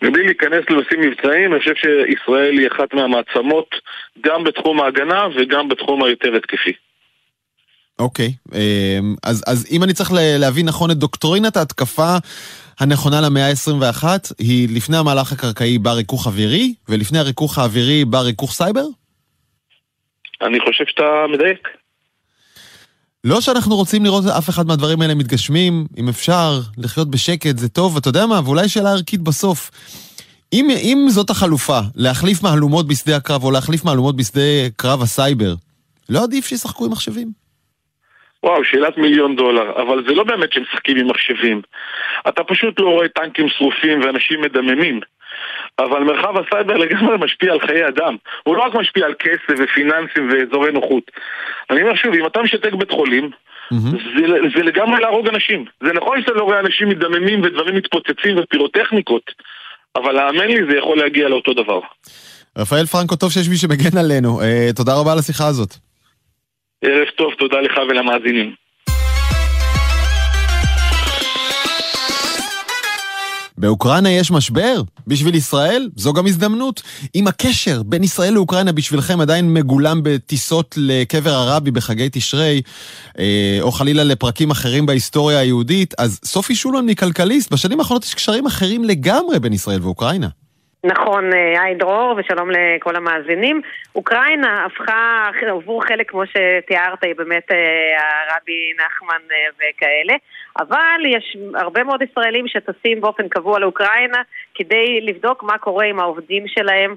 מבלי 0.03 0.27
להיכנס 0.27 0.65
לנושאים 0.71 1.01
מבצעיים, 1.01 1.53
אני 1.53 1.61
חושב 1.61 1.75
שישראל 1.75 2.59
היא 2.59 2.69
אחת 2.69 2.95
מהמעצמות 2.95 3.71
גם 4.25 4.45
בתחום 4.45 4.81
ההגנה 4.81 5.27
וגם 5.37 5.69
בתחום 5.69 6.05
היותר 6.05 6.37
התקפי. 6.37 6.73
אוקיי, 7.99 8.33
אה, 8.55 8.99
אז, 9.23 9.45
אז 9.47 9.67
אם 9.71 9.83
אני 9.85 9.93
צריך 9.93 10.11
להבין 10.15 10.67
נכון 10.67 10.91
את 10.91 10.97
דוקטרינת 10.97 11.57
ההתקפה 11.57 12.17
הנכונה 12.81 13.21
למאה 13.21 13.49
ה-21, 13.49 14.05
היא 14.39 14.69
לפני 14.77 14.97
המהלך 14.97 15.33
הקרקעי 15.33 15.79
בא 15.79 15.93
ריכוך 15.93 16.27
אווירי, 16.27 16.75
ולפני 16.89 17.19
הריכוך 17.19 17.59
האווירי 17.59 18.05
בא 18.05 18.21
ריכוך 18.21 18.53
סייבר? 18.53 18.85
אני 20.43 20.61
חושב 20.61 20.85
שאתה 20.87 21.27
מדייק. 21.33 21.69
לא 23.25 23.41
שאנחנו 23.41 23.77
רוצים 23.77 24.05
לראות 24.05 24.25
אף 24.39 24.49
אחד 24.49 24.67
מהדברים 24.67 25.03
האלה 25.03 25.15
מתגשמים, 25.15 25.87
אם 25.99 26.09
אפשר, 26.09 26.51
לחיות 26.79 27.11
בשקט 27.11 27.57
זה 27.57 27.69
טוב, 27.69 27.97
אתה 27.97 28.09
יודע 28.09 28.27
מה, 28.27 28.41
ואולי 28.45 28.69
שאלה 28.69 28.91
ערכית 28.91 29.21
בסוף. 29.21 29.71
אם, 30.53 30.69
אם 30.83 31.07
זאת 31.09 31.31
החלופה, 31.31 31.79
להחליף 31.97 32.43
מהלומות 32.43 32.89
בשדה 32.89 33.17
הקרב 33.17 33.45
או 33.45 33.51
להחליף 33.51 33.85
מהלומות 33.85 34.17
בשדה 34.17 34.41
קרב 34.77 35.03
הסייבר, 35.03 35.55
לא 36.09 36.23
עדיף 36.25 36.47
שישחקו 36.47 36.85
עם 36.85 36.91
מחשבים? 36.91 37.29
וואו, 38.43 38.65
שאלת 38.65 38.99
מיליון 38.99 39.37
דולר, 39.37 39.83
אבל 39.83 40.05
זה 40.09 40.15
לא 40.15 40.25
באמת 40.25 40.53
שמשחקים 40.53 40.97
עם 40.97 41.09
מחשבים. 41.09 41.63
אתה 42.29 42.45
פשוט 42.45 42.81
לא 42.81 42.89
רואה 42.89 43.09
טנקים 43.09 43.49
שרופים 43.49 44.01
ואנשים 44.01 44.41
מדממים. 44.41 45.01
אבל 45.79 46.05
מרחב 46.05 46.35
הסייבר 46.39 46.77
לגמרי 46.77 47.17
משפיע 47.19 47.53
על 47.53 47.61
חיי 47.61 47.89
אדם. 47.89 48.17
הוא 48.43 48.57
לא 48.57 48.63
רק 48.63 48.75
משפיע 48.75 49.07
על 49.07 49.15
כסף 49.19 49.59
ופיננסים 49.59 50.31
ואזורי 50.31 50.73
נוחות. 50.73 51.11
אני 51.71 51.83
אומר 51.83 51.95
שוב, 51.95 52.15
אם 52.15 52.27
אתה 52.27 52.43
משתק 52.43 52.73
בית 52.73 52.91
חולים, 52.91 53.31
זה, 53.71 54.27
זה 54.57 54.63
לגמרי 54.63 55.01
להרוג 55.01 55.29
אנשים. 55.29 55.65
זה 55.83 55.93
נכון 55.93 56.21
שאתה 56.21 56.33
לא 56.33 56.43
רואה 56.43 56.61
אנשים 56.61 56.89
מדממים 56.89 57.43
ודברים 57.43 57.75
מתפוצצים 57.75 58.39
ופירוטכניקות, 58.39 59.23
אבל 59.97 60.19
האמן 60.19 60.47
לי, 60.47 60.57
זה 60.71 60.77
יכול 60.79 60.99
להגיע 60.99 61.29
לאותו 61.29 61.55
דבר. 61.55 61.81
רפאל 62.59 62.87
פרנקו, 62.87 63.17
טוב 63.17 63.33
שיש 63.33 63.49
מי 63.49 63.57
שמגן 63.57 63.99
עלינו. 63.99 64.41
Uh, 64.41 64.77
תודה 64.77 64.93
רבה 65.01 65.13
על 65.13 65.19
השיחה 65.19 65.47
הזאת. 65.47 65.75
ערב 66.85 67.09
טוב, 67.17 67.33
תודה 67.39 67.61
לך 67.61 67.81
ולמאזינים. 67.89 68.55
באוקראינה 73.59 74.11
יש 74.11 74.31
משבר? 74.31 74.83
בשביל 75.07 75.35
ישראל 75.35 75.91
זו 75.97 76.13
גם 76.13 76.27
הזדמנות. 76.27 76.83
אם 77.15 77.27
הקשר 77.27 77.83
בין 77.83 78.05
ישראל 78.05 78.35
לאוקראינה 78.35 78.73
בשבילכם 78.73 79.21
עדיין 79.21 79.55
מגולם 79.55 80.01
בטיסות 80.03 80.75
לקבר 80.79 81.35
הרבי 81.35 81.71
בחגי 81.71 82.09
תשרי, 82.13 82.63
אה, 83.19 83.59
או 83.61 83.73
חלילה 83.73 84.05
לפרקים 84.05 84.51
אחרים 84.51 84.87
בהיסטוריה 84.87 85.39
היהודית, 85.39 85.95
אז 85.99 86.21
סופי 86.25 86.55
שולון 86.55 86.87
מכלכליסט, 86.87 87.53
בשנים 87.53 87.81
האחרונות 87.81 88.05
יש 88.05 88.15
קשרים 88.15 88.47
אחרים 88.47 88.85
לגמרי 88.85 89.41
בין 89.41 89.53
ישראל 89.53 89.83
ואוקראינה. 89.83 90.29
נכון, 90.85 91.33
אה, 91.35 91.63
היי 91.63 91.75
דרור, 91.75 92.15
ושלום 92.17 92.51
לכל 92.51 92.97
המאזינים. 92.97 93.61
אוקראינה 93.95 94.65
הפכה 94.65 95.31
עבור 95.49 95.85
חלק, 95.85 96.11
כמו 96.11 96.23
שתיארת, 96.27 97.05
היא 97.05 97.15
באמת 97.17 97.53
אה, 97.53 97.57
הרבי 98.31 98.73
נחמן 98.77 99.23
אה, 99.31 99.37
וכאלה, 99.57 100.15
אבל 100.59 101.01
יש 101.07 101.37
הרבה 101.55 101.85
מאוד 101.85 102.03
ישראלים 102.03 102.49
שטסים 102.49 103.01
באופן 103.01 103.29
קבוע 103.29 103.59
לאוקראינה 103.59 104.23
כדי 104.55 105.01
לבדוק 105.01 105.43
מה 105.43 105.59
קורה 105.59 105.85
עם 105.85 106.01
העובדים 106.01 106.49
שלהם 106.49 106.95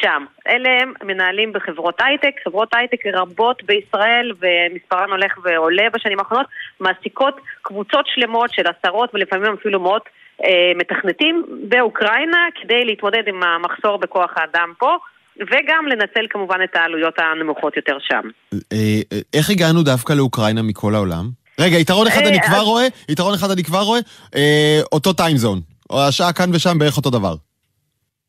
שם. 0.00 0.24
אלה 0.48 0.70
הם 0.82 0.92
מנהלים 1.02 1.52
בחברות 1.52 2.00
הייטק, 2.02 2.34
חברות 2.44 2.74
הייטק 2.74 3.06
רבות 3.06 3.62
בישראל 3.64 4.32
ומספרן 4.40 5.10
הולך 5.10 5.38
ועולה 5.42 5.90
בשנים 5.92 6.18
האחרונות, 6.18 6.46
מעסיקות 6.80 7.40
קבוצות 7.62 8.06
שלמות 8.06 8.50
של 8.50 8.62
עשרות 8.66 9.14
ולפעמים 9.14 9.52
אפילו 9.52 9.80
מאות 9.80 10.08
מתכנתים 10.76 11.44
באוקראינה 11.68 12.46
כדי 12.62 12.84
להתמודד 12.84 13.22
עם 13.26 13.42
המחסור 13.42 13.96
בכוח 13.96 14.30
האדם 14.36 14.72
פה. 14.78 14.96
וגם 15.40 15.86
לנצל 15.88 16.26
כמובן 16.30 16.56
את 16.64 16.76
העלויות 16.76 17.14
הנמוכות 17.18 17.76
יותר 17.76 17.96
שם. 18.00 18.28
אה, 18.54 18.78
אה, 19.12 19.18
איך 19.34 19.50
הגענו 19.50 19.82
דווקא 19.82 20.12
לאוקראינה 20.12 20.62
מכל 20.62 20.94
העולם? 20.94 21.28
רגע, 21.60 21.76
יתרון 21.78 22.06
אחד 22.06 22.22
אני 22.26 22.40
כבר 22.40 22.60
רואה, 22.60 22.86
יתרון 23.08 23.34
אחד 23.34 23.50
אני 23.50 23.64
כבר 23.64 23.80
רואה, 23.80 24.00
אותו 24.92 25.12
טיימזון. 25.12 25.60
השעה 25.92 26.32
כאן 26.32 26.50
ושם 26.54 26.78
בערך 26.78 26.96
אותו 26.96 27.10
דבר. 27.10 27.34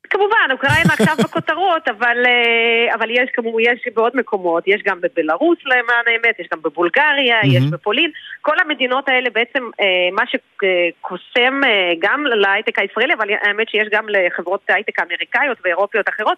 כמובן, 0.09 0.47
אוקראינה 0.51 0.93
עכשיו 0.93 1.15
בכותרות, 1.23 1.87
אבל, 1.87 2.17
אה, 2.25 2.95
אבל 2.95 3.09
יש, 3.11 3.29
כמו, 3.33 3.59
יש 3.59 3.87
בעוד 3.95 4.11
מקומות, 4.15 4.63
יש 4.67 4.81
גם 4.85 5.01
בבלארוס 5.01 5.57
למען 5.65 6.05
האמת, 6.07 6.39
יש 6.39 6.47
גם 6.53 6.59
בבולגריה, 6.61 7.41
mm-hmm. 7.41 7.47
יש 7.47 7.63
בפולין, 7.71 8.11
כל 8.41 8.55
המדינות 8.61 9.09
האלה 9.09 9.29
בעצם, 9.29 9.63
אה, 9.81 10.09
מה 10.11 10.23
שקוסם 10.31 11.61
אה, 11.63 11.91
גם 11.99 12.25
להייטק 12.25 12.79
הישראלי, 12.79 13.13
אבל 13.13 13.29
האמת 13.41 13.69
שיש 13.69 13.87
גם 13.91 14.05
לחברות 14.09 14.61
הייטק 14.69 14.99
האמריקאיות 14.99 15.57
ואירופיות 15.63 16.09
אחרות, 16.09 16.37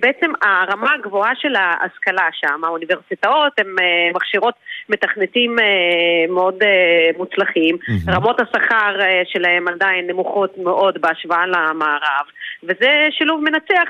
בעצם 0.00 0.32
הרמה 0.42 0.92
הגבוהה 0.94 1.32
של 1.34 1.54
ההשכלה 1.56 2.28
שם, 2.32 2.64
האוניברסיטאות, 2.64 3.52
הן 3.58 3.66
מכשירות 4.14 4.54
מתכנתים 4.88 5.56
מאוד 6.28 6.54
מוצלחים, 7.16 7.76
mm-hmm. 7.76 8.12
רמות 8.12 8.40
השכר 8.40 8.96
שלהם 9.24 9.68
עדיין 9.68 10.06
נמוכות 10.06 10.58
מאוד 10.58 11.00
בהשוואה 11.00 11.46
למערב. 11.46 12.26
וזה 12.62 12.83
שילוב 13.10 13.40
מנצח. 13.40 13.88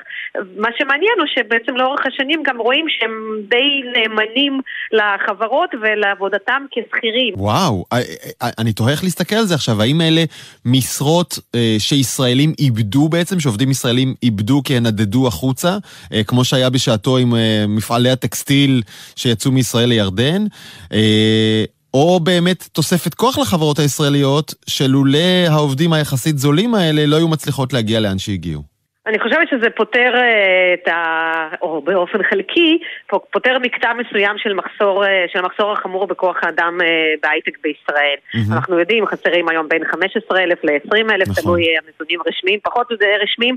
מה 0.57 0.69
שמעניין 0.79 1.15
הוא 1.19 1.27
שבעצם 1.35 1.77
לאורך 1.77 2.01
השנים 2.07 2.43
גם 2.47 2.59
רואים 2.59 2.87
שהם 2.89 3.13
די 3.49 3.83
נאמנים 3.95 4.61
לחברות 4.93 5.71
ולעבודתם 5.83 6.63
כשכירים. 6.71 7.35
וואו, 7.37 7.85
אה, 7.93 7.99
אה, 8.43 8.51
אני 8.59 8.73
תוהה 8.73 8.93
איך 8.93 9.05
להסתכל 9.05 9.37
על 9.37 9.45
זה 9.45 9.55
עכשיו, 9.55 9.83
האם 9.83 10.01
אלה 10.01 10.25
משרות 10.65 11.39
אה, 11.55 11.77
שישראלים 11.79 12.53
איבדו 12.59 13.09
בעצם, 13.09 13.41
שעובדים 13.41 13.71
ישראלים 13.71 14.15
איבדו 14.23 14.63
כי 14.65 14.77
הן 14.77 14.87
נדדו 14.87 15.27
החוצה, 15.27 15.79
אה, 16.13 16.25
כמו 16.25 16.45
שהיה 16.45 16.71
בשעתו 16.71 17.17
עם 17.17 17.35
אה, 17.35 17.65
מפעלי 17.69 18.11
הטקסטיל 18.11 18.83
שיצאו 19.17 19.53
מישראל 19.53 19.89
לירדן? 19.89 20.45
אה, 20.93 21.65
או 21.95 22.21
באמת 22.21 22.69
תוספת 22.73 23.15
כוח 23.15 23.39
לחברות 23.39 23.79
הישראליות, 23.79 24.55
שלולא 24.67 25.19
העובדים 25.49 25.93
היחסית 25.93 26.39
זולים 26.39 26.75
האלה 26.75 27.07
לא 27.07 27.17
היו 27.17 27.29
מצליחות 27.29 27.73
להגיע 27.73 28.01
לאן 28.01 28.19
שהגיעו. 28.19 28.74
אני 29.07 29.19
חושבת 29.19 29.49
שזה 29.49 29.71
פותר 29.71 30.13
אה, 30.15 30.75
את 30.75 30.89
ה... 30.89 31.49
או 31.63 31.83
באופן 31.83 32.23
חלקי, 32.23 32.79
פותר 33.07 33.59
מקטע 33.59 33.93
מסוים 33.93 34.39
של 34.39 34.53
מחסור, 34.55 35.05
אה, 35.07 35.25
של 35.33 35.39
המחסור 35.39 35.73
החמור 35.73 36.07
בכוח 36.07 36.37
האדם 36.43 36.79
אה, 36.81 37.15
בהייטק 37.23 37.59
בישראל. 37.63 38.17
Mm-hmm. 38.17 38.55
אנחנו 38.55 38.79
יודעים, 38.79 39.07
חסרים 39.07 39.49
היום 39.49 39.69
בין 39.69 39.85
15,000 39.85 40.59
ל-20,000, 40.65 41.23
נכון. 41.23 41.35
תלוי 41.43 41.65
הנתונים 41.79 42.21
הרשמיים, 42.27 42.61
פחות 42.63 42.89
רשמיים, 43.23 43.57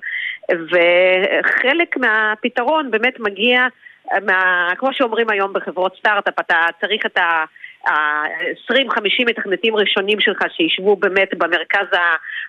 וחלק 0.51 1.98
מהפתרון 1.98 2.92
באמת 2.92 3.20
מגיע, 3.20 3.68
מה, 4.25 4.70
כמו 4.77 4.94
שאומרים 4.94 5.30
היום 5.30 5.54
בחברות 5.54 5.96
סטארט-אפ, 6.00 6.39
אתה 6.39 6.66
צריך 6.82 7.06
את 7.06 7.18
ה... 7.18 7.44
ה-20-50 7.86 9.25
מתכנתים 9.25 9.75
ראשונים 9.75 10.19
שלך 10.19 10.41
שישבו 10.55 10.96
באמת 10.96 11.29
במרכז 11.38 11.88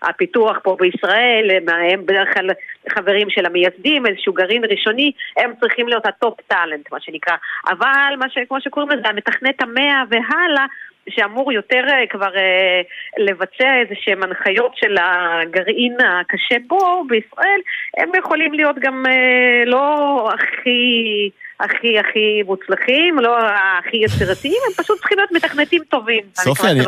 הפיתוח 0.02 0.58
פה 0.62 0.76
בישראל, 0.80 1.50
הם 1.92 2.06
בדרך 2.06 2.34
כלל 2.34 2.50
חברים 2.88 3.30
של 3.30 3.46
המייסדים, 3.46 4.06
איזשהו 4.06 4.32
גרעין 4.32 4.64
ראשוני, 4.64 5.12
הם 5.36 5.52
צריכים 5.60 5.88
להיות 5.88 6.06
ה 6.06 6.15
top 6.15 6.40
talent, 6.46 6.92
מה 6.92 7.00
שנקרא. 7.00 7.36
אבל 7.68 8.14
מה 8.18 8.30
ש, 8.30 8.38
כמו 8.48 8.60
שקוראים 8.60 8.90
לזה, 8.90 9.08
המתכנת 9.08 9.62
המאה 9.62 10.02
והלאה, 10.10 10.66
שאמור 11.10 11.52
יותר 11.52 11.84
uh, 11.86 12.10
כבר 12.10 12.34
uh, 12.34 13.18
לבצע 13.18 13.80
איזה 13.80 13.94
שהם 14.00 14.22
הנחיות 14.22 14.72
של 14.76 14.96
הגרעין 15.00 15.96
הקשה 16.00 16.56
פה 16.68 17.04
בישראל, 17.08 17.60
הם 17.96 18.10
יכולים 18.18 18.54
להיות 18.54 18.76
גם 18.78 19.04
uh, 19.06 19.68
לא 19.68 20.28
הכי... 20.34 21.30
הכי 21.60 21.98
הכי 21.98 22.42
מוצלחים, 22.46 23.18
לא 23.18 23.36
הכי 23.78 23.96
יצירתיים, 23.96 24.60
הם 24.66 24.84
פשוט 24.84 24.98
צריכים 24.98 25.18
להיות 25.18 25.32
מתכנתים 25.32 25.82
טובים. 25.90 26.20
סופי, 26.34 26.66
אני... 26.66 26.80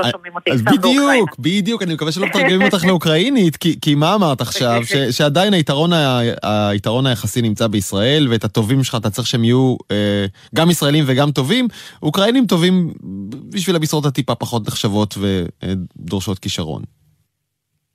אז 0.52 0.62
בדיוק, 0.62 1.38
בדיוק, 1.38 1.82
אני 1.82 1.94
מקווה 1.94 2.12
שלא 2.12 2.26
מתרגמים 2.26 2.62
אותך 2.62 2.84
לאוקראינית, 2.84 3.56
כי 3.56 3.94
מה 3.94 4.14
אמרת 4.14 4.40
עכשיו? 4.40 4.82
שעדיין 5.10 5.54
היתרון 6.42 7.06
היחסי 7.06 7.42
נמצא 7.42 7.66
בישראל, 7.66 8.28
ואת 8.30 8.44
הטובים 8.44 8.84
שלך 8.84 8.94
אתה 8.94 9.10
צריך 9.10 9.28
שהם 9.28 9.44
יהיו 9.44 9.76
אה, 9.90 10.26
גם 10.54 10.70
ישראלים 10.70 11.04
וגם 11.06 11.30
טובים. 11.30 11.68
אוקראינים 12.02 12.46
טובים 12.46 12.92
בשביל 13.48 13.76
המשרות 13.76 14.06
הטיפה 14.06 14.34
פחות 14.34 14.68
נחשבות 14.68 15.18
ודורשות 15.18 16.38
כישרון. 16.38 16.82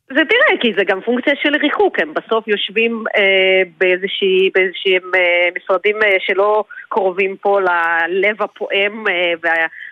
זה 0.10 0.22
תראה, 0.30 0.62
כי 0.62 0.74
זה 0.78 0.84
גם 0.84 1.02
פונקציה 1.02 1.34
של 1.36 1.56
ריחוק, 1.56 2.00
הם 2.00 2.14
בסוף 2.14 2.48
יושבים 2.48 3.04
אה, 3.18 3.62
באיזשהם 3.78 5.12
אה, 5.16 5.50
משרדים 5.56 5.96
אה, 6.04 6.16
שלא 6.20 6.64
קרובים 6.90 7.36
פה 7.42 7.60
ללב 7.62 8.42
הפועם 8.42 9.08
אה, 9.08 9.34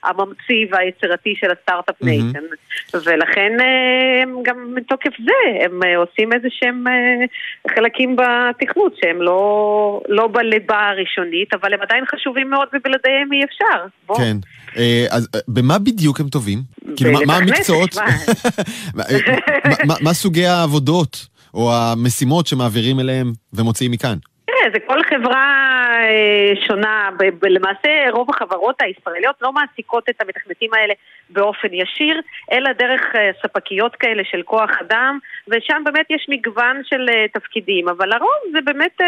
והממציא 0.04 0.66
והיצירתי 0.72 1.34
של 1.40 1.48
ה 1.52 1.56
Start-Up. 1.56 1.96
Nation. 2.02 2.44
ולכן 2.94 3.52
אה, 3.60 4.24
גם 4.44 4.76
מתוקף 4.76 5.12
זה 5.18 5.66
הם 5.66 5.84
אה, 5.84 5.98
עושים 5.98 6.34
איזה 6.34 6.48
שהם 6.52 6.88
אה, 6.88 7.26
חלקים 7.76 8.16
בתכנות 8.16 8.96
שהם 9.02 9.22
לא, 9.22 10.02
לא 10.10 10.28
בליבה 10.28 10.90
הראשונית, 10.90 11.54
אבל 11.54 11.74
הם 11.74 11.82
עדיין 11.82 12.06
חשובים 12.06 12.50
מאוד 12.50 12.68
ובלעדיהם 12.74 13.34
אי 13.34 13.44
אפשר. 13.44 13.86
בוא. 14.08 14.18
כן. 14.18 14.38
אז 15.10 15.30
במה 15.48 15.80
בדיוק 15.80 16.20
הם 16.20 16.30
טובים? 16.30 16.60
כאילו, 16.96 17.20
מה 17.28 17.38
המקצועות? 17.38 17.96
מה 20.06 20.14
סוגי 20.14 20.46
העבודות 20.46 21.28
או 21.54 21.74
המשימות 21.74 22.48
שמעבירים 22.48 23.00
אליהם 23.00 23.34
ומוציאים 23.54 23.92
מכאן? 23.92 24.18
תראה, 24.64 24.74
זה 24.74 24.80
כל 24.88 25.04
חברה 25.04 25.74
אה, 26.02 26.54
שונה. 26.68 27.10
למעשה 27.44 27.90
רוב 28.12 28.30
החברות 28.30 28.76
הישראליות 28.82 29.36
לא 29.42 29.52
מעסיקות 29.54 30.10
את 30.10 30.22
המתכנתים 30.22 30.70
האלה 30.74 30.94
באופן 31.30 31.68
ישיר, 31.72 32.22
אלא 32.52 32.72
דרך 32.72 33.02
אה, 33.16 33.30
ספקיות 33.42 33.96
כאלה 33.96 34.24
של 34.32 34.42
כוח 34.46 34.70
אדם, 34.82 35.20
ושם 35.48 35.82
באמת 35.86 36.06
יש 36.10 36.26
מגוון 36.30 36.82
של 36.84 37.10
אה, 37.10 37.26
תפקידים, 37.34 37.90
אבל 37.90 38.10
לרוב 38.10 38.40
זה 38.54 38.60
באמת 38.62 39.02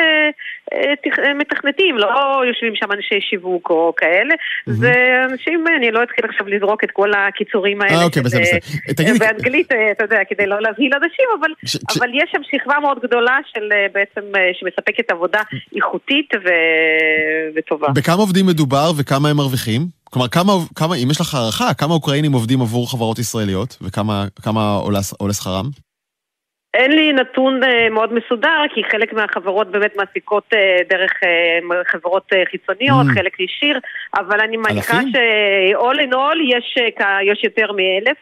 מתכנתים, 1.35 1.97
לא 1.97 2.43
יושבים 2.47 2.75
שם 2.75 2.91
אנשי 2.91 3.21
שיווק 3.21 3.69
או 3.69 3.93
כאלה, 3.97 4.33
mm-hmm. 4.33 4.71
זה 4.71 4.93
אנשים, 5.29 5.65
אני 5.77 5.91
לא 5.91 6.03
אתחיל 6.03 6.25
עכשיו 6.25 6.47
לזרוק 6.47 6.83
את 6.83 6.91
כל 6.91 7.11
הקיצורים 7.13 7.81
האלה. 7.81 8.03
אוקיי, 8.03 8.21
בסדר, 8.23 8.41
בסדר. 8.87 9.13
באנגלית, 9.19 9.71
אתה 9.91 10.03
יודע, 10.03 10.19
כדי 10.29 10.45
לא 10.45 10.61
להבהיל 10.61 10.93
אנשים, 10.93 11.25
אבל, 11.39 11.49
ש, 11.65 11.77
אבל 11.97 12.07
ש... 12.07 12.23
יש 12.23 12.29
שם 12.31 12.41
שכבה 12.43 12.79
מאוד 12.79 12.99
גדולה 12.99 13.37
של 13.53 13.69
בעצם, 13.93 14.21
שמספקת 14.53 15.11
עבודה 15.11 15.41
איכותית 15.75 16.29
ו... 16.45 16.49
וטובה. 17.55 17.87
בכמה 17.95 18.21
עובדים 18.21 18.45
מדובר 18.45 18.91
וכמה 18.97 19.29
הם 19.29 19.37
מרוויחים? 19.37 19.87
כלומר, 20.03 20.27
כמה, 20.27 20.53
כמה, 20.75 20.95
אם 20.95 21.11
יש 21.11 21.21
לך 21.21 21.35
הערכה, 21.35 21.73
כמה 21.73 21.93
אוקראינים 21.93 22.31
עובדים 22.31 22.61
עבור 22.61 22.91
חברות 22.91 23.19
ישראליות 23.19 23.77
וכמה 23.81 24.75
עולה, 25.19 25.33
שכרם? 25.33 25.69
אין 26.75 26.91
לי 26.91 27.13
נתון 27.13 27.63
uh, 27.63 27.67
מאוד 27.91 28.13
מסודר, 28.13 28.61
כי 28.73 28.83
חלק 28.83 29.13
מהחברות 29.13 29.71
באמת 29.71 29.95
מעסיקות 29.95 30.53
uh, 30.53 30.57
דרך 30.89 31.11
uh, 31.11 31.91
חברות 31.91 32.31
חיצוניות, 32.51 33.05
mm. 33.07 33.13
חלק 33.13 33.39
ישיר, 33.39 33.79
אבל 34.17 34.39
אני 34.39 34.57
מניחה 34.57 34.97
ש-all 35.01 35.97
in 35.97 36.13
all 36.13 36.57
יש, 36.57 36.77
יש 37.21 37.43
יותר 37.43 37.71
מאלף 37.71 38.17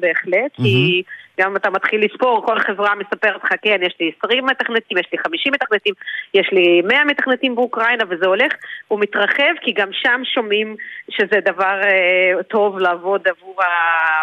בהחלט, 0.00 0.52
mm-hmm. 0.52 0.62
כי 0.62 1.02
גם 1.40 1.56
אתה 1.56 1.70
מתחיל 1.70 2.04
לספור, 2.04 2.46
כל 2.46 2.58
חברה 2.58 2.94
מספרת 2.94 3.44
לך, 3.44 3.52
כן, 3.62 3.80
יש 3.82 3.94
לי 4.00 4.10
20 4.24 4.46
מתכנתים, 4.46 4.98
יש 4.98 5.06
לי 5.12 5.18
50 5.18 5.52
מתכנתים, 5.52 5.94
יש 6.34 6.48
לי 6.52 6.82
100 6.84 7.04
מתכנתים 7.04 7.54
באוקראינה, 7.54 8.04
וזה 8.08 8.26
הולך 8.26 8.52
ומתרחב, 8.90 9.54
כי 9.60 9.72
גם 9.72 9.88
שם 9.92 10.22
שומעים 10.34 10.76
שזה 11.10 11.40
דבר 11.44 11.80
אה, 11.84 12.42
טוב 12.42 12.78
לעבוד 12.78 13.28
עבור, 13.28 13.62
ה, 13.62 13.68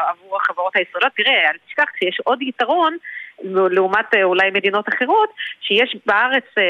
עבור 0.10 0.38
החברות 0.38 0.76
הישראליות. 0.76 1.14
תראה, 1.18 1.50
אל 1.50 1.58
תשכח 1.68 1.90
שיש 2.00 2.20
עוד 2.24 2.42
יתרון, 2.42 2.98
לעומת 3.44 4.06
אה, 4.16 4.24
אולי 4.24 4.50
מדינות 4.54 4.86
אחרות, 4.90 5.30
שיש 5.62 5.96
בארץ, 6.06 6.44
אה, 6.58 6.64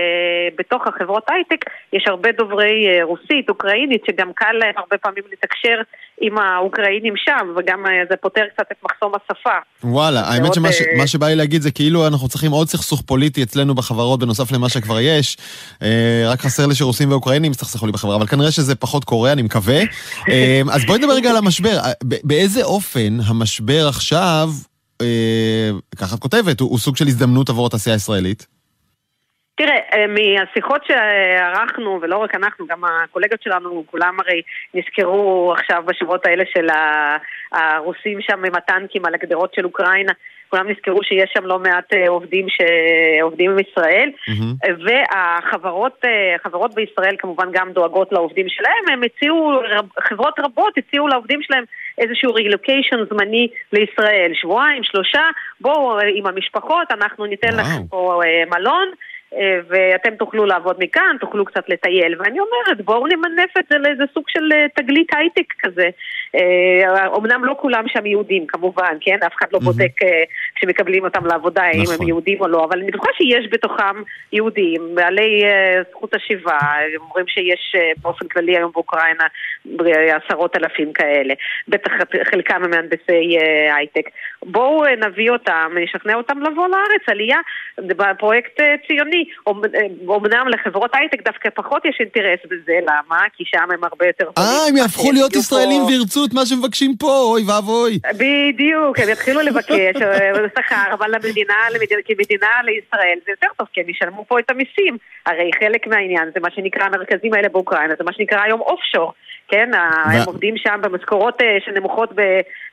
בתוך 0.58 0.88
החברות 0.88 1.24
הייטק, 1.30 1.66
יש 1.94 2.04
הרבה 2.08 2.30
דוברי 2.38 2.88
אה, 2.88 3.04
רוסית, 3.04 3.50
אוקראינית, 3.50 4.02
שגם 4.08 4.34
קל 4.36 4.52
להם 4.52 4.74
הרבה 4.78 4.98
פעמים 4.98 5.24
לתקשר 5.32 5.82
עם 6.22 6.38
האוקראינים 6.38 7.14
שם, 7.18 7.54
וגם 7.58 7.86
זה 8.10 8.16
פותר 8.18 8.42
קצת 8.54 8.66
את 8.72 8.78
מחסום 8.84 9.12
השפה. 9.16 9.58
וואלה, 9.84 10.22
האמת 10.22 10.54
שמה 10.54 10.72
ש, 10.72 10.82
מה 10.98 11.08
שבא 11.08 11.28
לי 11.28 11.36
להגיד 11.36 11.62
זה 11.62 11.72
כאילו 11.72 12.08
אנחנו 12.08 12.28
צריכים 12.28 12.52
עוד 12.52 12.68
סכסוך 12.68 13.02
פוליטי 13.02 13.44
אצלנו 13.44 13.76
בחברות 13.76 14.20
בנוסף 14.20 14.52
למה 14.52 14.70
שכבר 14.70 15.00
יש. 15.00 15.38
רק 16.28 16.40
חסר 16.40 16.68
לי 16.68 16.76
שרוסים 16.76 17.12
ואוקראינים 17.12 17.52
יסתכסכו 17.52 17.86
לי 17.86 17.92
בחברה, 17.92 18.16
אבל 18.16 18.28
כנראה 18.28 18.52
שזה 18.52 18.76
פחות 18.76 19.04
קורה, 19.04 19.32
אני 19.32 19.42
מקווה. 19.42 19.80
אז 20.76 20.86
בואי 20.86 21.00
נדבר 21.00 21.14
רגע 21.14 21.30
על 21.30 21.38
המשבר. 21.38 21.78
באיזה 22.04 22.64
אופן 22.64 23.18
המשבר 23.28 23.88
עכשיו 23.88 24.50
ככה 25.98 26.16
את 26.16 26.20
כותבת, 26.20 26.60
הוא 26.60 26.80
סוג 26.80 26.98
של 26.98 27.08
הזדמנות 27.08 27.50
עבור 27.50 27.68
התעשייה 27.68 27.96
הישראלית? 27.96 28.48
תראה, 29.58 29.78
אה, 29.94 30.06
מהשיחות 30.08 30.82
שערכנו, 30.88 32.00
ולא 32.02 32.18
רק 32.18 32.36
אנחנו, 32.36 32.68
גם 32.68 32.84
הקולגות 32.86 33.42
שלנו, 33.42 33.84
כולם 33.92 34.18
הרי 34.20 34.42
נזכרו 34.74 35.54
עכשיו 35.58 35.84
בשבועות 35.86 36.26
האלה 36.26 36.44
של 36.54 36.68
הרוסים 37.52 38.22
שם 38.22 38.46
עם 38.46 38.56
הטנקים 38.56 39.06
על 39.06 39.14
הגדרות 39.14 39.54
של 39.54 39.66
אוקראינה, 39.66 40.12
כולם 40.50 40.70
נזכרו 40.70 41.04
שיש 41.04 41.32
שם 41.34 41.46
לא 41.46 41.60
מעט 41.60 41.94
אה, 41.94 42.10
עובדים 42.10 42.46
שעובדים 42.50 43.52
עם 43.52 43.58
ישראל, 43.60 44.10
mm-hmm. 44.30 44.70
והחברות 44.86 46.02
חברות 46.44 46.74
בישראל 46.74 47.16
כמובן 47.20 47.48
גם 47.52 47.72
דואגות 47.72 48.12
לעובדים 48.12 48.50
שלהם, 48.50 48.84
הם 48.92 49.02
הציעו, 49.04 49.62
חברות 50.00 50.40
רבות 50.40 50.74
הציעו 50.78 51.08
לעובדים 51.08 51.42
שלהם 51.42 51.64
איזשהו 51.98 52.34
רילוקיישן 52.34 52.98
זמני 53.10 53.48
לישראל, 53.74 54.32
שבועיים, 54.34 54.84
שלושה, 54.84 55.22
בואו 55.62 56.00
עם 56.16 56.28
המשפחות, 56.28 56.92
אנחנו 56.92 57.26
ניתן 57.26 57.48
וואו. 57.48 57.60
לכם 57.60 57.88
פה 57.90 58.22
מלון. 58.52 58.88
אה, 59.40 59.60
ואתם 59.68 60.16
תוכלו 60.16 60.46
לעבוד 60.46 60.76
מכאן, 60.80 61.16
תוכלו 61.20 61.46
קצת 61.46 61.70
לטייל, 61.70 62.16
ואני 62.20 62.40
אומרת, 62.40 62.86
בואו 62.86 63.08
נמנף 63.08 63.58
את 63.60 63.66
זה 63.70 63.78
לאיזה 63.78 64.04
סוג 64.14 64.24
של 64.28 64.50
אה, 64.54 64.66
תגלית 64.76 65.08
הייטק 65.16 65.54
כזה. 65.60 65.90
אומנם 67.08 67.46
לא 67.46 67.56
כולם 67.60 67.88
שם 67.88 68.06
יהודים 68.06 68.48
כמובן, 68.48 68.98
כן? 69.02 69.18
אף 69.26 69.34
אחד 69.36 69.46
לא 69.54 69.60
בודק 69.60 69.92
כשמקבלים 70.56 71.04
אותם 71.04 71.26
לעבודה 71.26 71.64
נכון. 71.82 71.96
הם 72.02 72.08
יהודים 72.08 72.42
או 72.42 72.48
לא, 72.48 72.64
אבל 72.64 72.80
אני 72.80 72.92
בטוחה 72.92 73.10
שיש 73.18 73.48
בתוכם 73.52 74.02
יהודים, 74.34 74.82
בעלי 74.96 75.44
זכות 75.92 76.14
השיבה, 76.14 76.58
אומרים 77.00 77.28
שיש 77.28 77.76
באופן 78.02 78.28
כללי 78.28 78.58
היום 78.58 78.72
באוקראינה 78.72 79.28
עשרות 80.10 80.58
אלפים 80.58 80.94
כאלה, 80.94 81.34
בטח 81.68 81.92
חלקם 82.32 82.64
הם 82.64 82.70
מהנדסי 82.70 83.38
הייטק. 83.76 84.10
בואו 84.44 84.84
נביא 85.08 85.30
אותם, 85.32 85.72
נשכנע 85.84 86.16
אותם 86.16 86.42
לבוא 86.42 86.68
לארץ, 86.68 87.10
עלייה 87.10 87.40
בפרויקט 87.78 88.60
ציוני. 88.88 89.25
אומנם 90.08 90.48
לחברות 90.48 90.92
הייטק 90.94 91.24
דווקא 91.26 91.50
פחות 91.50 91.86
יש 91.86 91.98
אינטרס 92.00 92.40
בזה, 92.46 92.80
למה? 92.82 93.22
כי 93.38 93.44
שם 93.46 93.72
הם 93.74 93.84
הרבה 93.84 94.08
יותר... 94.08 94.30
אה, 94.38 94.68
הם 94.70 94.78
יהפכו 94.78 95.12
להיות 95.12 95.36
ישראלים 95.36 95.82
וירצו 95.84 96.26
את 96.26 96.34
מה 96.34 96.46
שמבקשים 96.46 96.96
פה, 97.00 97.22
אוי 97.32 97.44
ואבוי. 97.48 98.00
בדיוק, 98.14 99.00
הם 99.00 99.10
יתחילו 99.10 99.42
לבקש 99.42 100.02
אה, 100.02 100.32
שכר, 100.56 100.94
אבל 100.94 101.08
למדינה, 101.16 101.54
כמדינה 102.06 102.48
לישראל 102.64 103.18
זה 103.26 103.32
יותר 103.32 103.48
טוב, 103.58 103.68
כי 103.74 103.82
הם 103.82 103.90
ישלמו 103.90 104.26
פה 104.28 104.40
את 104.40 104.50
המיסים. 104.50 104.98
הרי 105.26 105.52
חלק 105.60 105.88
מהעניין 105.88 106.30
זה 106.34 106.40
מה 106.40 106.52
שנקרא 106.56 106.84
המרכזים 106.84 107.34
האלה 107.34 107.50
באוקראינה, 107.50 107.94
זה 107.98 108.04
מה 108.04 108.14
שנקרא 108.14 108.42
היום 108.42 108.62
אוף-שור. 108.62 109.14
כן, 109.48 109.70
הם 110.06 110.22
עובדים 110.26 110.58
שם 110.58 110.80
במשכורות 110.84 111.42
אה, 111.42 111.58
שנמוכות 111.66 112.10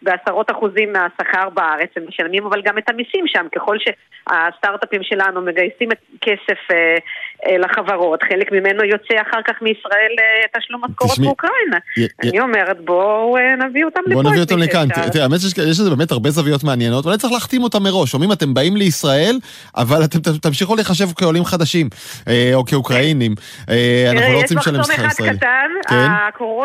בעשרות 0.02 0.50
אחוזים 0.50 0.92
מהשכר 0.92 1.48
בארץ, 1.54 1.90
הם 1.96 2.02
משלמים 2.08 2.46
אבל 2.46 2.62
גם 2.64 2.78
את 2.78 2.90
המיסים 2.90 3.24
שם, 3.26 3.46
ככל 3.54 3.76
שהסטארט-אפים 3.78 5.02
שלנו 5.02 5.40
מגייסים 5.40 5.92
את 5.92 5.98
כסף 6.20 6.61
אה, 6.70 6.96
אה, 7.46 7.58
לחברות, 7.58 8.22
חלק 8.22 8.52
ממנו 8.52 8.85
יוצא 8.85 9.14
אחר 9.22 9.42
כך 9.46 9.62
מישראל 9.62 10.12
תשלום 10.58 10.82
משכורות 10.85 11.18
באוקראינה. 11.18 11.78
אני 12.22 12.40
אומרת, 12.40 12.80
בואו 12.80 13.37
נביא 13.58 13.85
אותם 13.85 14.00
לפה. 14.06 14.22
בואו 14.22 14.30
נביא 14.30 14.40
אותם 14.40 14.58
לכאן. 14.58 14.88
תראה, 15.12 15.24
האמת 15.24 15.40
שיש 15.40 15.80
לזה 15.80 15.90
באמת 15.90 16.11
הרבה 16.11 16.30
זוויות 16.30 16.64
מעניינות, 16.64 17.04
אולי 17.06 17.18
צריך 17.18 17.32
להחתים 17.32 17.62
אותם 17.62 17.82
מראש. 17.82 18.14
אומרים, 18.14 18.32
אתם 18.32 18.54
באים 18.54 18.76
לישראל, 18.76 19.38
אבל 19.76 20.04
אתם 20.04 20.18
תמשיכו 20.42 20.74
להיחשב 20.76 21.06
כעולים 21.16 21.44
חדשים, 21.44 21.88
או 22.54 22.64
כאוקראינים. 22.64 23.35
אנחנו 24.11 24.32
לא 24.32 24.40
רוצים 24.40 24.58
לשלם 24.58 24.82
שכר 24.85 25.06
ישראלי. 25.06 25.38
כן? 25.38 25.70
הקורונה, 26.28 26.62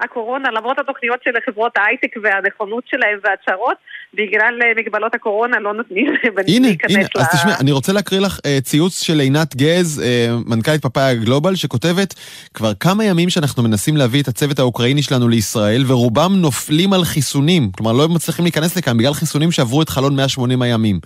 הקורונה, 0.00 0.50
למרות 0.50 0.78
התוכניות 0.78 1.20
של 1.24 1.30
חברות 1.46 1.72
ההייטק 1.78 2.16
והנכונות 2.22 2.84
שלהם 2.86 3.18
וההצהרות, 3.24 3.76
בגלל 4.14 4.58
אה, 4.62 4.72
מגבלות 4.76 5.14
הקורונה 5.14 5.58
לא 5.58 5.74
נותנים 5.74 6.06
הנה, 6.48 6.68
הנה, 6.88 7.02
ל... 7.16 7.20
אז 7.20 7.26
תשמעי, 7.32 7.54
אני 7.60 7.72
רוצה 7.72 7.92
להקריא 7.92 8.20
לך 8.20 8.38
uh, 8.38 8.60
ציוץ 8.60 9.02
של 9.02 9.20
עינת 9.20 9.56
גז, 9.56 10.02
uh, 10.04 10.50
מנכ"לית 10.50 10.82
פאפאיה 10.82 11.14
גלובל, 11.14 11.54
שכותבת, 11.54 12.14
כבר 12.54 12.74
כמה 12.74 13.04
ימים 13.04 13.30
שאנחנו 13.30 13.62
מנסים 13.62 13.96
להביא 13.96 14.22
את 14.22 14.28
הצוות 14.28 14.58
האוקראיני 14.58 15.02
שלנו 15.02 15.28
לישראל, 15.28 15.84
ורובם 15.86 16.32
נופלים 16.36 16.92
על 16.92 17.04
חיסונים. 17.04 17.70
כלומר, 17.72 17.92
לא 17.92 18.08
מצליחים 18.08 18.44
להיכנס 18.44 18.76
לכאן 18.76 18.98
בגלל 18.98 19.14
חיסונים 19.14 19.52
שעברו 19.52 19.82
את 19.82 19.88
חלון 19.88 20.16
180 20.16 20.62
הימים. 20.62 21.00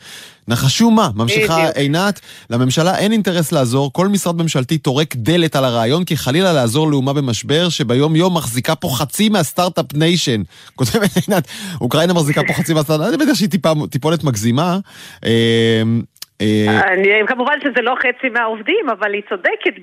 נחשו 0.48 0.90
מה, 0.90 1.08
ממשיכה 1.16 1.68
עינת, 1.74 2.20
לממשלה 2.50 2.98
אין 2.98 3.12
אינטרס 3.12 3.52
לעזור, 3.52 3.92
כל 3.92 4.08
משרד 4.08 4.42
ממשלתי 4.42 4.78
טורק 4.78 5.16
דלת 5.16 5.56
על 5.56 5.64
הרעיון, 5.64 6.04
כי 6.04 6.16
חלילה 6.16 6.52
לעזור 6.52 6.90
לאומה 6.90 7.12
במשבר, 7.12 7.68
שביום 7.68 8.16
יום 8.16 8.36
מחזיקה 8.36 8.74
פה 8.74 8.88
חצי 8.98 9.28
מה 9.28 9.42
Start-Up 9.42 9.94
Nation. 9.94 10.42
כותבת 10.76 11.10
עינת, 11.28 11.48
אוקראינה 11.80 12.12
מחזיקה 12.12 12.40
פה 12.46 12.52
חצי 12.52 12.74
מהסטארט-אפ, 12.74 13.08
אני 13.08 13.16
בטוח 13.16 13.34
שהיא 13.34 13.50
טיפונת 13.90 14.24
מגזימה. 14.24 14.78
אמ, 15.26 16.02
אה, 16.42 16.92
אני, 16.92 17.08
כמובן 17.26 17.58
שזה 17.62 17.82
לא 17.82 17.94
חצי 17.98 18.28
מהעובדים, 18.28 18.90
אבל 18.90 19.14
היא 19.14 19.22
צודקת 19.28 19.74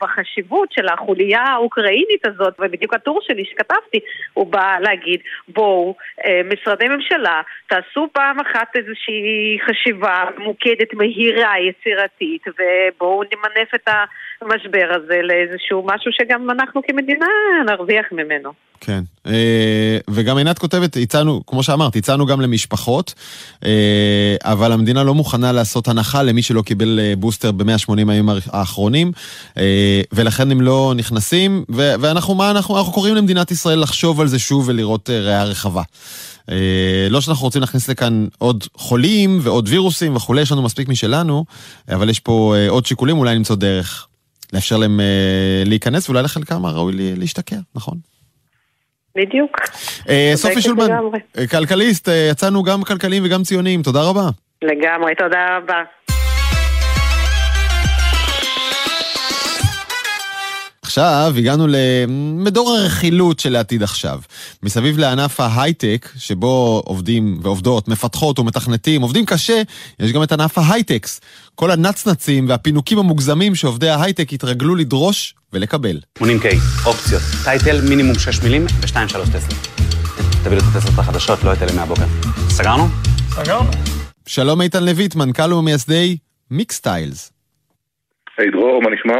בחשיבות 0.00 0.72
של 0.72 0.88
החוליה 0.88 1.42
האוקראינית 1.42 2.26
הזאת, 2.26 2.54
ובדיוק 2.60 2.94
הטור 2.94 3.20
שלי 3.22 3.44
שכתבתי, 3.44 3.98
הוא 4.34 4.46
בא 4.46 4.76
להגיד, 4.80 5.20
בואו, 5.48 5.94
משרדי 6.52 6.88
ממשלה, 6.88 7.40
תעשו 7.68 8.08
פעם 8.12 8.40
אחת 8.40 8.68
איזושהי 8.74 9.58
חשיבה 9.66 10.24
ממוקדת, 10.38 10.94
מהירה, 10.94 11.52
יצירתית, 11.68 12.42
ובואו 12.48 13.22
נמנף 13.22 13.74
את 13.74 13.88
המשבר 14.42 14.88
הזה 14.90 15.20
לאיזשהו 15.22 15.86
משהו 15.86 16.12
שגם 16.12 16.50
אנחנו 16.50 16.82
כמדינה 16.82 17.26
נרוויח 17.66 18.06
ממנו. 18.12 18.52
כן, 18.80 19.02
אה, 19.26 19.98
וגם 20.10 20.36
עינת 20.36 20.58
כותבת, 20.58 20.96
הצענו, 20.96 21.42
כמו 21.46 21.62
שאמרת, 21.62 21.96
הצענו 21.96 22.26
גם 22.26 22.40
למשפחות, 22.40 23.14
אה, 23.64 24.36
אבל 24.44 24.72
המדינה 24.72 25.04
לא 25.04 25.14
מוכנה 25.14 25.52
לעשות 25.52 25.88
הנחה 25.88 26.22
למי 26.22 26.42
שלא 26.42 26.62
קיבל 26.62 27.00
אה, 27.00 27.12
בוסטר 27.16 27.52
ב-180 27.52 27.92
הימים 27.98 28.28
האחרונים, 28.52 29.12
ולכן 30.12 30.50
הם 30.50 30.60
לא 30.60 30.92
נכנסים, 30.96 31.64
ואנחנו, 31.68 32.34
מה 32.34 32.50
אנחנו, 32.50 32.78
אנחנו 32.78 32.92
קוראים 32.92 33.14
למדינת 33.14 33.50
ישראל 33.50 33.78
לחשוב 33.78 34.20
על 34.20 34.26
זה 34.26 34.38
שוב 34.38 34.68
ולראות 34.68 35.10
ראייה 35.10 35.44
רחבה. 35.44 35.82
לא 37.10 37.20
שאנחנו 37.20 37.44
רוצים 37.44 37.60
להכניס 37.60 37.88
לכאן 37.88 38.26
עוד 38.38 38.64
חולים 38.74 39.38
ועוד 39.42 39.68
וירוסים 39.68 40.16
וכולי, 40.16 40.42
יש 40.42 40.52
לנו 40.52 40.62
מספיק 40.62 40.88
משלנו, 40.88 41.44
אבל 41.88 42.08
יש 42.08 42.20
פה 42.20 42.54
עוד 42.68 42.86
שיקולים, 42.86 43.18
אולי 43.18 43.34
למצוא 43.34 43.56
דרך 43.56 44.06
לאפשר 44.52 44.76
להם 44.76 45.00
להיכנס, 45.64 46.08
ואולי 46.08 46.22
לחלקם 46.22 46.64
הראוי 46.64 46.92
להשתכר, 47.16 47.56
נכון? 47.74 47.98
בדיוק. 49.16 49.56
אה, 50.08 50.32
סופי 50.34 50.62
שולמן, 50.62 50.90
אה, 51.38 51.46
כלכליסט, 51.46 52.08
אה, 52.08 52.28
יצאנו 52.30 52.62
גם 52.62 52.82
כלכליים 52.82 53.22
וגם 53.26 53.42
ציוניים, 53.42 53.82
תודה 53.82 54.02
רבה. 54.02 54.28
לגמרי, 54.62 55.14
תודה 55.14 55.46
רבה. 55.56 55.82
עכשיו 60.90 61.34
הגענו 61.36 61.66
למדור 61.68 62.70
הרכילות 62.70 63.40
של 63.40 63.56
העתיד 63.56 63.82
עכשיו. 63.82 64.20
מסביב 64.62 64.98
לענף 64.98 65.40
ההייטק, 65.40 66.08
שבו 66.18 66.82
עובדים 66.84 67.40
ועובדות, 67.42 67.88
מפתחות 67.88 68.38
ומתכנתים, 68.38 69.02
עובדים 69.02 69.26
קשה, 69.26 69.62
יש 70.00 70.12
גם 70.12 70.22
את 70.22 70.32
ענף 70.32 70.58
ההייטקס. 70.58 71.20
כל 71.54 71.70
הנצנצים 71.70 72.48
והפינוקים 72.48 72.98
המוגזמים 72.98 73.54
שעובדי 73.54 73.88
ההייטק 73.88 74.32
התרגלו 74.32 74.74
לדרוש 74.74 75.34
ולקבל. 75.52 76.00
80K, 76.18 76.46
אופציות, 76.86 77.22
טייטל, 77.44 77.80
מינימום 77.88 78.18
6 78.18 78.42
מילים 78.42 78.66
ו-2-3 78.80 78.96
טסלה. 79.32 79.58
תביא 80.44 80.58
לי 80.58 80.58
את 80.58 80.76
הטסלות 80.76 80.98
החדשות, 80.98 81.44
לא 81.44 81.52
את 81.52 81.62
אלה 81.62 81.72
מהבוקר. 81.72 82.06
סגרנו? 82.48 82.88
סגרנו. 83.30 83.70
שלום 84.26 84.60
איתן 84.60 84.84
לויט, 84.84 85.14
מנכ"ל 85.14 85.52
ומייסדי 85.52 86.16
מיקסטיילס. 86.50 87.32
היי 88.40 88.50
דרור, 88.50 88.82
מה 88.82 88.90
נשמע? 88.90 89.14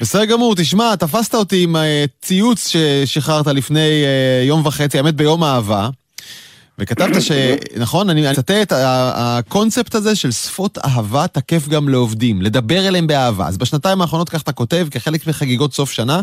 בסדר 0.00 0.24
גמור, 0.24 0.54
תשמע, 0.56 0.96
תפסת 0.96 1.34
אותי 1.34 1.62
עם 1.62 1.76
אה, 1.76 2.04
ציוץ 2.22 2.68
ששחררת 2.68 3.46
לפני 3.46 4.04
אה, 4.04 4.44
יום 4.44 4.66
וחצי, 4.66 4.98
האמת 4.98 5.14
ביום 5.14 5.42
האהבה. 5.42 5.88
וכתבת 6.78 7.22
ש... 7.22 7.32
נכון, 7.84 8.10
אני 8.10 8.30
אצטט, 8.30 8.72
הקונספט 9.14 9.94
הזה 9.94 10.14
של 10.14 10.30
שפות 10.30 10.78
אהבה 10.78 11.26
תקף 11.26 11.68
גם 11.68 11.88
לעובדים, 11.88 12.42
לדבר 12.42 12.88
אליהם 12.88 13.06
באהבה. 13.06 13.48
אז 13.48 13.58
בשנתיים 13.58 14.00
האחרונות, 14.00 14.28
כך 14.28 14.42
אתה 14.42 14.52
כותב, 14.52 14.86
כחלק 14.90 15.26
מחגיגות 15.26 15.72
סוף 15.72 15.92
שנה, 15.92 16.20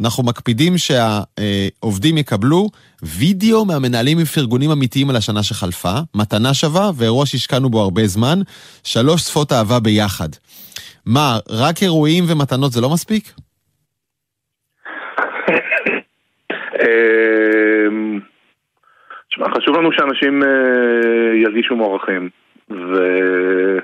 אנחנו 0.00 0.22
מקפידים 0.22 0.74
שהעובדים 0.78 2.18
יקבלו 2.18 2.68
וידאו 3.02 3.64
מהמנהלים 3.64 4.18
עם 4.18 4.24
פרגונים 4.24 4.70
אמיתיים 4.70 5.10
על 5.10 5.16
השנה 5.16 5.42
שחלפה, 5.42 5.98
מתנה 6.14 6.54
שווה 6.54 6.90
ואירוע 6.96 7.26
שהשקענו 7.26 7.70
בו 7.70 7.80
הרבה 7.80 8.06
זמן, 8.06 8.40
שלוש 8.84 9.22
שפות 9.22 9.52
אהבה 9.52 9.80
ביחד. 9.80 10.28
מה, 11.06 11.38
רק 11.50 11.76
אירועים 11.82 12.24
ומתנות 12.28 12.72
זה 12.72 12.80
לא 12.80 12.88
מספיק? 12.92 13.24
אמ, 16.80 18.20
תשמע, 19.30 19.46
חשוב 19.56 19.76
לנו 19.76 19.92
שאנשים 19.92 20.42
אה, 20.42 21.36
ירגישו 21.42 21.76
מוערכים. 21.76 22.28
ואני 22.70 23.80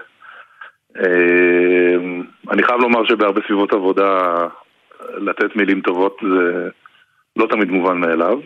אמ, 2.52 2.66
חייב 2.66 2.80
לומר 2.80 3.04
שבהרבה 3.08 3.40
סביבות 3.46 3.72
עבודה 3.72 4.46
לתת 5.16 5.56
מילים 5.56 5.80
טובות 5.80 6.16
זה 6.22 6.68
לא 7.36 7.46
תמיד 7.46 7.70
מובן 7.70 7.98
מאליו. 7.98 8.40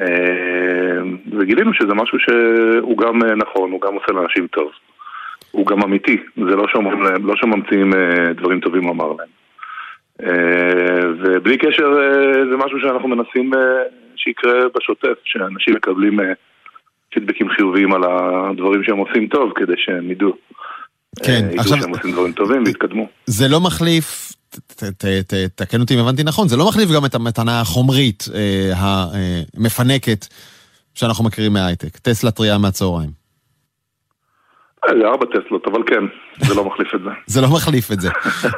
אמ, 0.00 1.16
וגילינו 1.38 1.74
שזה 1.74 1.94
משהו 1.94 2.18
שהוא 2.18 2.98
גם 2.98 3.18
נכון, 3.36 3.70
הוא 3.70 3.80
גם 3.80 3.94
עושה 3.94 4.12
לאנשים 4.12 4.46
טוב. 4.46 4.70
הוא 5.50 5.66
גם 5.66 5.82
אמיתי, 5.82 6.16
זה 6.36 6.56
לא 6.56 6.66
להם, 7.04 7.26
לא 7.26 7.34
שממציאים 7.36 7.94
אה, 7.94 8.32
דברים 8.32 8.60
טובים 8.60 8.82
לומר 8.82 9.12
להם. 9.18 9.28
אה, 10.22 11.08
ובלי 11.20 11.58
קשר 11.58 11.84
אה, 11.84 12.32
זה 12.50 12.56
משהו 12.56 12.78
שאנחנו 12.80 13.08
מנסים 13.08 13.50
שיקרה 14.16 14.60
בשוטף, 14.74 15.18
שאנשים 15.24 15.74
מקבלים 15.74 16.18
פידבקים 17.14 17.48
חיוביים 17.56 17.92
על 17.92 18.02
הדברים 18.04 18.82
שהם 18.84 18.98
עושים 18.98 19.26
טוב, 19.26 19.52
כדי 19.54 19.72
שהם 19.76 20.10
ידעו. 20.10 20.32
כן, 21.22 21.48
עכשיו... 21.58 21.76
ידעו 21.76 21.82
שהם 21.82 21.90
עושים 21.90 22.12
דברים 22.12 22.32
טובים 22.32 22.62
ויתקדמו. 22.66 23.08
זה 23.26 23.48
לא 23.48 23.60
מחליף, 23.60 24.32
תקן 25.54 25.80
אותי 25.80 25.94
אם 25.94 25.98
הבנתי 25.98 26.22
נכון, 26.24 26.48
זה 26.48 26.56
לא 26.56 26.68
מחליף 26.68 26.88
גם 26.96 27.04
את 27.04 27.14
המתנה 27.14 27.60
החומרית 27.60 28.24
המפנקת 28.76 30.26
שאנחנו 30.94 31.24
מכירים 31.24 31.52
מההייטק, 31.52 31.98
טסלה 31.98 32.30
טריה 32.30 32.58
מהצהריים. 32.58 33.19
אה, 34.84 34.98
זה 35.00 35.06
ארבע 35.08 35.26
טסלות, 35.26 35.66
אבל 35.66 35.82
כן, 35.86 36.04
זה 36.38 36.54
לא 36.54 36.64
מחליף 36.64 36.94
את 36.94 37.00
זה. 37.02 37.10
זה 37.34 37.40
לא 37.40 37.48
מחליף 37.48 37.92
את 37.92 38.00
זה. 38.00 38.08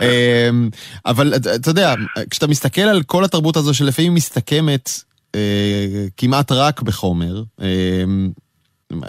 אמ, 0.00 0.68
אבל 1.06 1.32
אתה 1.60 1.70
יודע, 1.70 1.94
כשאתה 2.30 2.46
מסתכל 2.46 2.80
על 2.80 3.02
כל 3.06 3.24
התרבות 3.24 3.56
הזו 3.56 3.74
שלפעמים 3.74 4.14
מסתכמת 4.14 4.88
אה, 5.34 6.06
כמעט 6.16 6.52
רק 6.52 6.82
בחומר, 6.82 7.42
אמ, 7.60 8.30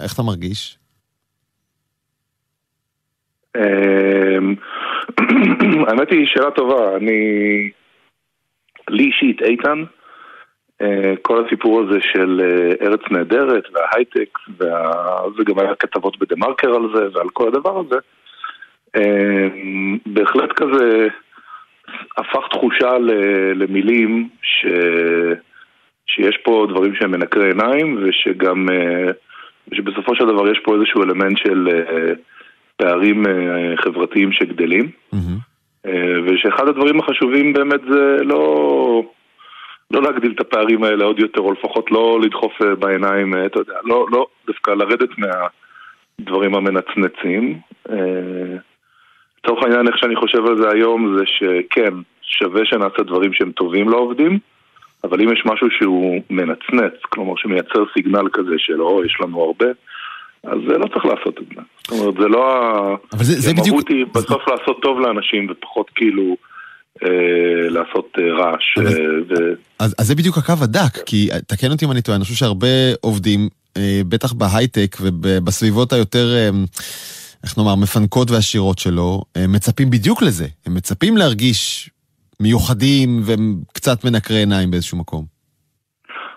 איך 0.02 0.14
אתה 0.14 0.22
מרגיש? 0.22 0.78
אמ, 3.56 4.54
האמת 5.88 6.10
היא 6.10 6.26
שאלה 6.26 6.50
טובה, 6.50 6.96
אני... 6.96 7.20
לי 8.88 9.04
אישית, 9.04 9.42
איתן, 9.42 9.78
אה, 9.78 9.84
כל 11.22 11.44
הסיפור 11.44 11.80
הזה 11.80 11.98
של 12.00 12.40
אה, 12.44 12.86
ארץ 12.86 13.00
נהדרת 13.10 13.64
וההייטק, 13.72 14.38
וה... 14.58 14.90
וגם 15.38 15.58
היה 15.58 15.74
כתבות 15.74 16.18
בדה 16.18 16.36
מרקר 16.38 16.74
על 16.74 16.88
זה 16.94 17.08
ועל 17.12 17.28
כל 17.32 17.48
הדבר 17.48 17.80
הזה, 17.80 17.96
אמ, 18.96 19.98
בהחלט 20.06 20.52
כזה 20.52 21.08
הפך 22.16 22.48
תחושה 22.50 22.98
למילים 23.54 24.28
ש... 24.42 24.66
שיש 26.06 26.36
פה 26.44 26.66
דברים 26.70 26.94
שהם 26.94 27.10
מנקרי 27.10 27.46
עיניים 27.46 27.98
ושגם, 28.02 28.66
אה, 28.70 29.10
שבסופו 29.74 30.16
של 30.16 30.26
דבר 30.26 30.50
יש 30.50 30.58
פה 30.64 30.74
איזשהו 30.74 31.02
אלמנט 31.02 31.38
של 31.38 31.68
פערים 32.76 33.26
אה, 33.26 33.76
חברתיים 33.76 34.32
שגדלים, 34.32 34.88
mm-hmm. 35.14 35.88
ושאחד 36.26 36.68
הדברים 36.68 37.00
החשובים 37.00 37.52
באמת 37.52 37.80
זה 37.90 38.16
לא, 38.24 39.02
לא 39.90 40.02
להגדיל 40.02 40.32
את 40.32 40.40
הפערים 40.40 40.84
האלה 40.84 41.04
עוד 41.04 41.18
יותר, 41.18 41.40
או 41.40 41.52
לפחות 41.52 41.90
לא 41.90 42.20
לדחוף 42.22 42.52
אה, 42.62 42.74
בעיניים, 42.74 43.34
אתה 43.46 43.58
יודע, 43.58 43.74
לא, 43.84 44.06
לא 44.10 44.26
דווקא 44.46 44.70
לרדת 44.70 45.10
מהדברים 45.18 46.54
המנצנצים. 46.54 47.58
לצורך 49.44 49.62
העניין, 49.62 49.86
איך 49.86 49.98
שאני 49.98 50.16
חושב 50.16 50.46
על 50.46 50.58
זה 50.58 50.68
היום, 50.70 51.18
זה 51.18 51.24
שכן, 51.26 51.94
שווה 52.22 52.64
שנעשה 52.64 53.02
דברים 53.02 53.32
שהם 53.32 53.52
טובים 53.52 53.88
לעובדים, 53.88 54.38
אבל 55.04 55.20
אם 55.20 55.32
יש 55.32 55.42
משהו 55.46 55.66
שהוא 55.70 56.22
מנצנץ, 56.30 56.94
כלומר 57.08 57.34
שמייצר 57.36 57.84
סיגנל 57.94 58.28
כזה 58.32 58.54
של 58.58 58.82
או, 58.82 59.04
יש 59.04 59.16
לנו 59.20 59.42
הרבה, 59.42 59.66
אז 60.44 60.58
לא 60.66 60.86
צריך 60.86 61.04
לעשות 61.04 61.38
את 61.38 61.44
זה. 61.54 61.60
זאת 61.86 62.00
אומרת, 62.00 62.14
זה 62.14 62.28
לא 62.28 62.52
ה... 62.52 62.88
אבל 63.12 63.24
זה, 63.24 63.40
זה 63.40 63.52
בדיוק... 63.52 63.66
המהות 63.68 63.88
היא 63.88 64.06
בסוף 64.14 64.42
זה... 64.46 64.54
לעשות 64.54 64.82
טוב 64.82 65.00
לאנשים 65.00 65.46
ופחות 65.50 65.90
כאילו... 65.94 66.36
אה, 67.02 67.68
לעשות 67.68 68.12
אה, 68.18 68.32
רעש. 68.32 68.78
אז, 68.78 68.94
אה. 69.40 69.54
אז, 69.78 69.94
זה 70.00 70.14
בדיוק 70.14 70.38
הקו 70.38 70.52
הדק, 70.62 71.04
כי 71.06 71.28
תקן 71.46 71.70
אותי 71.70 71.84
אם 71.84 71.90
אני 71.90 72.02
טועה, 72.02 72.16
אני 72.16 72.24
חושב 72.24 72.36
שהרבה 72.36 72.94
עובדים, 73.00 73.48
בטח 74.08 74.32
בהייטק 74.32 74.96
ובסביבות 75.00 75.92
היותר, 75.92 76.26
איך 77.44 77.58
נאמר, 77.58 77.74
מפנקות 77.74 78.30
ועשירות 78.30 78.78
שלו, 78.78 79.22
אה, 79.36 79.46
מצפים 79.48 79.90
בדיוק 79.90 80.22
לזה. 80.22 80.46
הם 80.66 80.74
מצפים 80.74 81.16
להרגיש 81.16 81.90
מיוחדים 82.40 83.08
וקצת 83.26 84.04
מנקרי 84.04 84.36
עיניים 84.36 84.70
באיזשהו 84.70 84.98
מקום. 84.98 85.24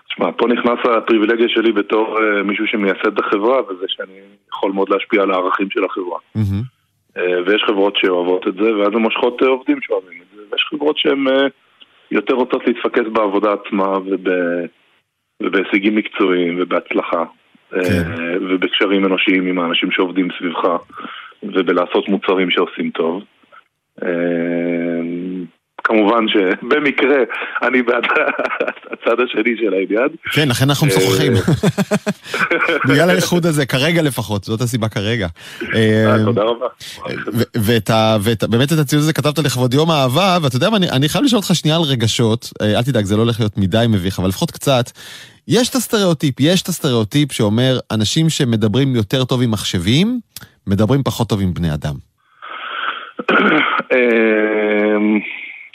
תשמע, 0.08 0.26
פה 0.38 0.46
נכנס 0.46 0.78
הפריבילגיה 0.84 1.48
שלי 1.48 1.72
בתור 1.72 2.18
uh, 2.18 2.42
מישהו 2.42 2.66
שמייסד 2.66 3.12
את 3.14 3.18
החברה, 3.18 3.58
וזה 3.62 3.86
שאני 3.88 4.18
יכול 4.52 4.72
מאוד 4.72 4.88
להשפיע 4.88 5.22
על 5.22 5.30
הערכים 5.30 5.68
של 5.70 5.84
החברה. 5.84 6.18
Mm-hmm. 6.36 6.64
Uh, 7.16 7.20
ויש 7.46 7.62
חברות 7.66 7.94
שאוהבות 7.96 8.48
את 8.48 8.54
זה, 8.54 8.76
ואז 8.76 8.92
הן 8.94 9.02
מושכות 9.02 9.42
עובדים 9.42 9.78
שאוהבים 9.82 10.18
את 10.22 10.27
ויש 10.52 10.64
חברות 10.70 10.98
שהן 10.98 11.26
uh, 11.28 11.50
יותר 12.10 12.34
רוצות 12.34 12.66
להתפקס 12.66 13.04
בעבודה 13.12 13.52
עצמה 13.52 13.98
וב, 13.98 14.28
ובהישגים 15.42 15.96
מקצועיים 15.96 16.58
ובהצלחה. 16.60 17.24
כן. 17.70 17.76
Uh, 17.78 18.20
ובקשרים 18.40 19.04
אנושיים 19.04 19.46
עם 19.46 19.58
האנשים 19.58 19.90
שעובדים 19.90 20.28
סביבך, 20.38 20.68
ובלעשות 21.42 22.08
מוצרים 22.08 22.50
שעושים 22.50 22.90
טוב. 22.90 23.22
כמובן 25.88 26.24
שבמקרה 26.28 27.16
אני 27.62 27.82
בעד 27.82 28.04
הצד 28.92 29.20
השני 29.20 29.56
של 29.56 29.74
העניין. 29.74 30.08
כן, 30.32 30.48
לכן 30.48 30.64
אנחנו 30.68 30.86
משוחחים. 30.86 31.32
אה, 31.32 31.38
בגלל 32.88 33.10
האיחוד 33.10 33.46
הזה, 33.46 33.66
כרגע 33.66 34.02
לפחות, 34.02 34.44
זאת 34.44 34.60
הסיבה 34.60 34.88
כרגע. 34.88 35.28
אה, 35.74 36.16
תודה 36.24 36.42
רבה. 36.42 36.66
ובאמת 37.54 38.72
את 38.72 38.78
הציוץ 38.78 39.02
הזה 39.02 39.12
כתבת 39.12 39.38
לכבוד 39.38 39.74
יום 39.74 39.90
האהבה, 39.90 40.38
ואתה 40.42 40.56
יודע 40.56 40.70
מה, 40.70 40.76
אני 40.76 41.08
חייב 41.08 41.24
לשאול 41.24 41.38
אותך 41.38 41.54
שנייה 41.54 41.76
על 41.76 41.82
רגשות, 41.82 42.52
אה, 42.62 42.78
אל 42.78 42.82
תדאג, 42.82 43.04
זה 43.04 43.16
לא 43.16 43.22
הולך 43.22 43.40
להיות 43.40 43.58
מדי 43.58 43.86
מביך, 43.88 44.18
אבל 44.18 44.28
לפחות 44.28 44.50
קצת. 44.50 44.84
יש 45.48 45.68
את 45.68 45.74
הסטריאוטיפ, 45.74 46.34
יש 46.40 46.62
את 46.62 46.68
הסטריאוטיפ 46.68 47.32
שאומר, 47.32 47.78
אנשים 47.90 48.28
שמדברים 48.28 48.96
יותר 48.96 49.24
טוב 49.24 49.42
עם 49.42 49.50
מחשבים, 49.50 50.20
מדברים 50.66 51.02
פחות 51.02 51.28
טוב 51.28 51.40
עם 51.40 51.54
בני 51.54 51.74
אדם. 51.74 51.94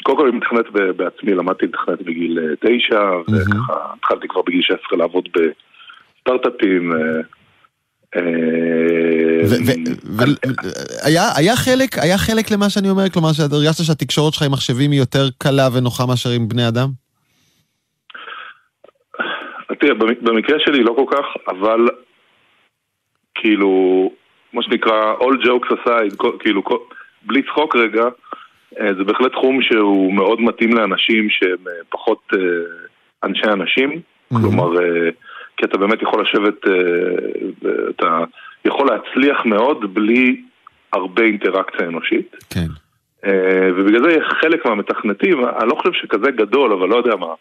קודם 0.04 0.18
כל 0.18 0.28
אני 0.28 0.38
מתכנת 0.38 0.66
בעצמי, 0.96 1.34
למדתי 1.34 1.66
לתכנת 1.66 2.02
בגיל 2.02 2.40
אה, 2.40 2.46
תשע, 2.60 3.02
וככה 3.22 3.74
התחלתי 3.98 4.28
כבר 4.28 4.42
בגיל 4.42 4.62
16 4.62 4.98
לעבוד 4.98 5.30
בסטארט-אפים. 5.34 6.92
אה, 6.94 6.98
אה, 8.16 8.22
היה 11.36 11.56
חלק, 11.56 11.98
היה 11.98 12.18
חלק 12.18 12.52
למה 12.52 12.70
שאני 12.70 12.90
אומר, 12.90 13.10
כלומר, 13.10 13.30
הרגשת 13.52 13.84
שהתקשורת 13.84 14.34
שלך 14.34 14.44
עם 14.44 14.52
מחשבים 14.52 14.92
היא 14.92 15.00
יותר 15.00 15.26
קלה 15.38 15.68
ונוחה 15.74 16.06
מאשר 16.06 16.30
עם 16.30 16.48
בני 16.48 16.68
אדם? 16.68 16.90
תראה, 19.80 19.94
במקרה 20.22 20.60
שלי 20.60 20.84
לא 20.84 20.94
כל 20.96 21.06
כך, 21.16 21.26
אבל 21.48 21.80
כאילו, 23.36 24.12
מה 24.54 24.64
שנקרא, 24.64 25.14
all 25.20 25.46
jokes 25.46 25.74
aside, 25.74 26.16
כאילו, 26.40 26.62
בלי 27.22 27.42
צחוק 27.44 27.76
רגע, 27.76 28.04
זה 28.98 29.04
בהחלט 29.04 29.32
תחום 29.32 29.62
שהוא 29.62 30.14
מאוד 30.14 30.42
מתאים 30.42 30.74
לאנשים 30.74 31.30
שהם 31.30 31.68
אה, 31.68 31.74
פחות 31.90 32.22
אה, 32.34 32.40
אנשי 33.24 33.48
אנשים, 33.48 33.92
mm-hmm. 33.92 34.38
כלומר, 34.42 34.70
כי 35.58 35.66
אתה 35.66 35.78
באמת 35.78 36.02
יכול 36.02 36.22
לשבת, 36.22 36.60
אתה 37.90 38.24
יכול 38.66 38.88
להצליח 38.88 39.46
מאוד 39.46 39.94
בלי 39.94 40.42
הרבה 40.94 41.24
אינטראקציה 41.24 41.88
אנושית. 41.88 42.36
כן. 42.50 42.68
ובגלל 43.76 44.10
זה 44.10 44.18
חלק 44.42 44.66
מהמתכנתים, 44.66 45.46
אני 45.46 45.70
לא 45.70 45.76
חושב 45.76 45.94
שכזה 45.94 46.32
גדול, 46.32 46.74
אבל 46.74 46.90
לא 46.90 46.96
יודע 46.96 47.16
מה, 47.16 47.34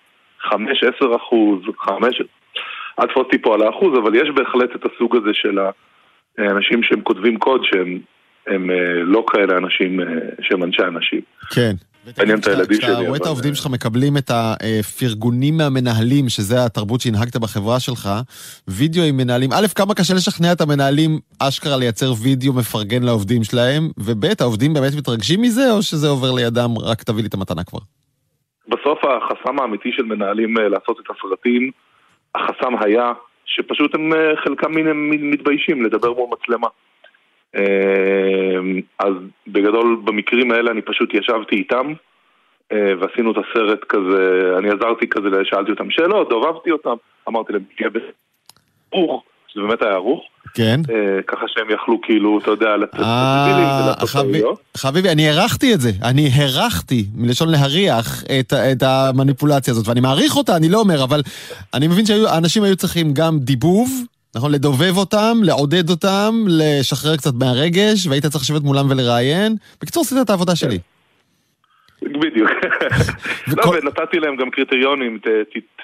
5-10 0.45 1.17
אחוז, 1.17 1.61
5... 1.79 2.23
אל 3.01 3.07
תפוס 3.07 3.25
אותי 3.25 3.39
פה 3.39 3.55
על 3.55 3.63
האחוז, 3.63 3.99
אבל 3.99 4.15
יש 4.15 4.31
בהחלט 4.31 4.77
את 4.77 4.87
הסוג 4.87 5.17
הזה 5.17 5.31
של 5.33 5.59
האנשים 6.39 6.83
שהם 6.83 7.01
כותבים 7.01 7.39
קוד 7.39 7.61
שהם 7.65 7.99
הם 8.47 8.71
אה, 8.71 8.77
לא 9.05 9.25
כאלה 9.33 9.59
אנשים 9.59 10.01
אה, 10.01 10.07
שהם 10.41 10.63
אנשי 10.63 10.83
אנשים. 10.83 11.21
כן. 11.55 11.73
מעניין 12.19 12.39
את 12.39 12.47
הילדים 12.47 12.81
שלי. 12.81 12.87
כשאתה 12.87 13.09
רואה 13.09 13.17
את 13.17 13.27
העובדים 13.27 13.55
שלך 13.55 13.67
מקבלים 13.67 14.17
את 14.17 14.31
הפרגונים 14.31 15.57
מהמנהלים, 15.57 16.29
שזה 16.29 16.65
התרבות 16.65 17.01
שהנהגת 17.01 17.37
בחברה 17.37 17.81
שלך, 17.81 18.09
וידאו 18.69 19.03
עם 19.03 19.17
מנהלים, 19.17 19.51
א', 19.53 19.67
כמה 19.77 19.95
קשה 19.95 20.15
לשכנע 20.15 20.53
את 20.53 20.61
המנהלים 20.61 21.11
אשכרה 21.39 21.77
לייצר 21.77 22.13
וידאו 22.23 22.53
מפרגן 22.53 23.03
לעובדים 23.03 23.45
שלהם, 23.45 23.83
וב', 23.99 24.25
העובדים 24.41 24.75
באמת 24.75 24.93
מתרגשים 24.99 25.43
מזה, 25.43 25.73
או 25.73 25.83
שזה 25.83 26.09
עובר 26.09 26.31
לידם, 26.33 26.71
רק 26.85 27.03
תביא 27.03 27.23
לי 27.23 27.29
את 27.29 27.35
המתנה 27.35 27.65
כבר? 27.65 27.83
בסוף 28.69 28.99
החסם 29.05 29.59
האמיתי 29.61 29.91
של 29.93 30.03
מנהלים 30.03 30.59
אה, 30.59 30.69
לעשות 30.69 31.01
את 31.01 31.07
הסרטים, 31.11 31.71
החסם 32.35 32.73
היה 32.85 33.13
שפשוט 33.47 33.95
הם 33.95 34.13
חלקם 34.45 34.73
מתביישים 35.33 35.85
לדבר 35.85 36.13
מול 36.13 36.29
מצלמה. 36.33 36.69
אמ, 37.57 38.81
אז 38.99 39.15
בגדול 39.47 40.01
במקרים 40.05 40.53
האלה 40.53 40.71
אני 40.71 40.83
פשוט 40.83 41.15
ישבתי 41.15 41.57
איתם 41.57 41.93
אה, 42.73 42.93
ועשינו 43.01 43.33
את 43.33 43.37
הסרט 43.37 43.81
כזה, 43.89 44.55
אני 44.59 44.69
עזרתי 44.71 45.07
כזה, 45.11 45.29
שאלתי 45.45 45.71
אותם 45.71 45.91
שאלות, 45.91 46.29
דובבתי 46.29 46.71
אותם, 46.71 46.95
אמרתי 47.29 47.53
להם, 47.53 47.63
תהיה 47.77 47.91
ברוך, 48.93 49.23
שזה 49.49 49.63
באמת 49.63 49.83
היה 49.83 49.93
ערוך. 49.93 50.25
כן. 50.55 50.81
אה, 50.91 51.23
ככה 51.27 51.45
שהם 51.49 51.71
יכלו 51.71 52.01
כאילו, 52.03 52.39
אתה 52.39 52.51
יודע, 52.51 52.77
לצאת 52.77 53.01
אה, 53.01 53.47
חביבי, 54.77 55.09
אני 55.09 55.29
הרחתי 55.29 55.75
את 55.75 55.81
זה, 55.81 55.91
אני 56.05 56.29
הרחתי, 56.35 57.05
מלשון 57.17 57.49
להריח, 57.49 58.25
את 58.73 58.83
המניפולציה 58.83 59.73
הזאת, 59.73 59.89
ואני 59.89 60.01
מעריך 60.01 60.37
אותה, 60.37 60.57
אני 60.57 60.69
לא 60.69 60.79
אומר, 60.79 61.05
אבל 61.05 61.21
אני 61.75 61.89
מבין 61.89 62.07
שהאנשים 62.07 62.63
היו 62.63 62.77
צריכים 62.77 63.13
גם 63.13 63.39
דיבוב, 63.39 63.91
נכון? 64.37 64.53
לדובב 64.53 64.97
אותם, 64.97 65.35
לעודד 65.43 65.91
אותם, 65.91 66.33
לשחרר 66.49 67.17
קצת 67.17 67.35
מהרגש, 67.35 68.07
והיית 68.09 68.27
צריך 68.27 68.45
לשבת 68.45 68.63
מולם 68.63 68.91
ולראיין. 68.91 69.53
בקיצור, 69.83 70.01
עשית 70.01 70.19
את 70.23 70.31
העבודה 70.31 70.57
שלי. 70.57 70.79
בדיוק. 72.03 72.51
לא, 73.57 73.63
ונתתי 73.69 74.19
להם 74.19 74.37
גם 74.37 74.51
קריטריונים, 74.51 75.19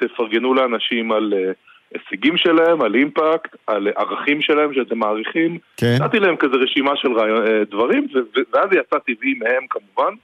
תפרגנו 0.00 0.54
לאנשים 0.54 1.12
על 1.12 1.34
אה, 1.37 1.52
הישגים 1.94 2.37
שלהם, 2.37 2.82
על 2.82 2.94
אימפקט, 2.94 3.56
על 3.66 3.88
ערכים 3.96 4.42
שלהם 4.42 4.74
שאתם 4.74 4.98
מעריכים. 4.98 5.58
כן. 5.76 5.96
נתתי 6.00 6.18
להם 6.18 6.37
כזה 6.37 6.56
רשימה 6.56 6.92
של 6.96 7.08
אה, 7.18 7.64
דברים, 7.70 8.06
ואז 8.52 8.68
יצא 8.72 8.96
טבעי 8.98 9.34
מהם 9.34 9.66
כמובן. 9.70 10.14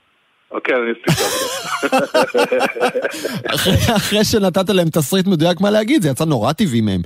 כן, 0.64 0.75
אני 0.75 0.93
העבודה. 1.09 2.47
אחרי 3.97 4.25
שנתת 4.25 4.71
להם 4.71 4.88
תסריט 4.88 5.27
מדויק 5.27 5.61
מה 5.61 5.71
להגיד, 5.71 6.03
זה 6.03 6.09
יצא 6.09 6.25
נורא 6.25 6.53
טבעי 6.53 6.81
מהם. 6.81 7.01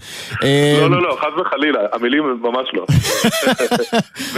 לא, 0.81 0.91
לא, 0.91 1.03
לא, 1.03 1.17
חס 1.21 1.41
וחלילה, 1.41 1.81
המילים 1.93 2.41
ממש 2.43 2.69
לא. 2.73 2.87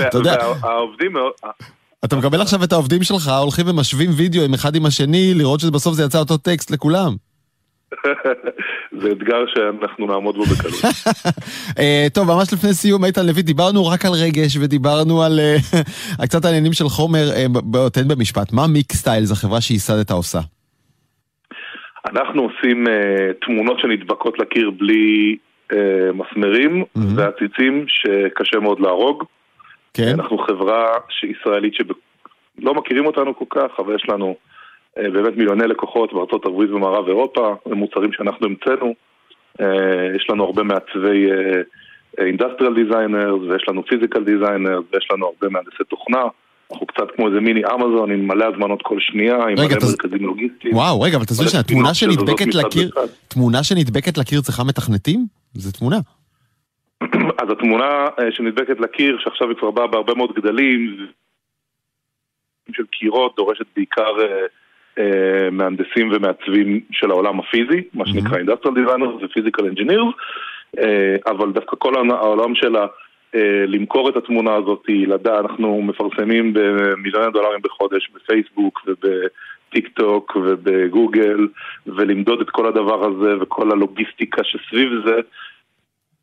אתה 0.09 0.19
יודע... 0.19 0.37
והעובדים 0.63 1.13
מאוד... 1.13 1.33
אתה 2.05 2.17
מקבל 2.17 2.41
עכשיו 2.41 2.65
את 2.65 2.73
העובדים 2.73 3.03
שלך, 3.03 3.29
הולכים 3.29 3.69
ומשווים 3.69 4.11
וידאו 4.17 4.45
עם 4.45 4.55
אחד 4.55 4.75
עם 4.75 4.87
השני, 4.87 5.35
לראות 5.35 5.61
שבסוף 5.61 5.95
זה 5.95 6.05
יצא 6.05 6.19
אותו 6.19 6.37
טקסט 6.37 6.71
לכולם. 6.71 7.30
זה 9.01 9.13
אתגר 9.13 9.45
שאנחנו 9.55 10.07
נעמוד 10.07 10.37
בו 10.37 10.43
בקלות. 10.43 10.85
אה, 11.79 12.07
טוב, 12.15 12.29
ממש 12.29 12.53
לפני 12.53 12.73
סיום, 12.73 13.05
איתן 13.05 13.27
לוי, 13.27 13.43
דיברנו 13.43 13.87
רק 13.87 14.05
על 14.05 14.13
רגש 14.13 14.57
ודיברנו 14.57 15.23
על 15.23 15.41
אה, 15.41 15.57
קצת 16.27 16.45
העניינים 16.45 16.73
של 16.73 16.85
חומר. 16.85 17.25
אה, 17.37 17.91
תן 17.91 18.09
במשפט, 18.09 18.53
מה 18.53 18.67
מיק 18.67 18.93
סטיילס, 18.93 19.33
החברה 19.33 19.61
שייסדת 19.61 20.11
עושה? 20.11 20.39
אנחנו 22.11 22.43
עושים 22.43 22.85
תמונות 23.47 23.81
שנדבקות 23.81 24.39
לקיר 24.39 24.71
בלי 24.71 25.37
מסמרים 26.15 26.85
ועציצים 27.17 27.85
שקשה 27.89 28.59
מאוד 28.61 28.81
להרוג. 28.81 29.25
כן. 29.95 30.13
אנחנו 30.15 30.39
חברה 30.39 30.87
ישראלית 31.23 31.75
שלא 31.75 32.75
מכירים 32.75 33.07
אותנו 33.07 33.37
כל 33.39 33.45
כך, 33.51 33.71
אבל 33.79 33.95
יש 33.95 34.03
לנו 34.09 34.37
באמת 34.97 35.37
מיליוני 35.37 35.67
לקוחות 35.67 36.13
בארצות 36.13 36.47
הברית 36.47 36.71
ומערב 36.71 37.09
אירופה, 37.09 37.55
זה 37.69 37.75
מוצרים 37.75 38.13
שאנחנו 38.13 38.47
המצאנו. 38.47 38.95
אה, 39.61 40.17
יש 40.17 40.27
לנו 40.31 40.45
הרבה 40.45 40.63
מעצבי 40.63 41.27
Industrial 42.19 42.73
אה, 42.73 42.85
designers, 42.85 43.41
ויש 43.49 43.65
לנו 43.69 43.83
physical 43.87 44.25
designers, 44.25 44.85
ויש 44.93 45.09
לנו 45.13 45.27
הרבה 45.27 45.49
מהנדסי 45.49 45.85
תוכנה. 45.89 46.23
אנחנו 46.73 46.87
קצת 46.87 47.07
כמו 47.17 47.29
איזה 47.29 47.41
מיני 47.41 47.61
אמזון 47.75 48.11
עם 48.11 48.29
מלא 48.29 48.45
הזמנות 48.45 48.83
כל 48.83 48.97
שנייה, 49.01 49.37
עם 49.37 49.55
מלא 49.55 49.67
תז... 49.67 49.91
מרכזים 49.91 50.27
לוגיסטיים. 50.27 50.75
וואו, 50.75 51.01
רגע, 51.01 51.17
אבל 51.17 51.25
תעזבי 51.25 51.49
שנייה, 51.49 51.63
תמונה 51.63 51.95
שנדבקת 51.95 52.55
לקיר, 52.55 52.91
תמונה 53.29 53.63
שנדבקת 53.63 54.19
לקיר 54.19 54.41
צריכה 54.41 54.65
מתכנתים? 54.65 55.27
זה 55.55 55.73
תמונה. 55.73 55.97
אז 57.43 57.51
התמונה 57.51 58.07
שנדבקת 58.31 58.81
לקיר, 58.81 59.19
שעכשיו 59.19 59.49
היא 59.49 59.57
כבר 59.57 59.71
באה 59.71 59.87
בהרבה 59.87 60.15
מאוד 60.15 60.33
גדלים, 60.33 61.07
של 62.73 62.87
קירות, 62.87 63.37
דורשת 63.37 63.67
בעיקר 63.77 64.21
אה, 64.21 64.47
מהנדסים 65.53 66.11
ומעצבים 66.13 66.81
של 66.93 67.11
העולם 67.11 67.41
הפיזי, 67.41 67.83
מה 67.95 68.07
שנקרא 68.07 68.39
Industrial 68.39 68.71
Designers 68.71 69.23
ו-Physical 69.23 69.63
Engineers, 69.63 70.15
אה, 70.79 71.17
אבל 71.27 71.53
דווקא 71.53 71.77
כל 71.79 71.95
העולם 72.11 72.55
של 72.55 72.77
אה, 72.77 73.65
למכור 73.67 74.09
את 74.09 74.17
התמונה 74.17 74.55
הזאת, 74.55 74.83
לדעת, 74.89 75.45
אנחנו 75.45 75.83
מפרסמים 75.83 76.53
במיליוני 76.53 77.33
דולרים 77.33 77.61
בחודש 77.63 78.11
בפייסבוק 78.15 78.87
ובטיק 78.87 79.89
טוק 79.89 80.37
ובגוגל, 80.37 81.49
ולמדוד 81.87 82.41
את 82.41 82.51
כל 82.51 82.67
הדבר 82.67 83.07
הזה 83.07 83.43
וכל 83.43 83.71
הלוגיסטיקה 83.73 84.45
שסביב 84.45 84.89
זה, 85.07 85.15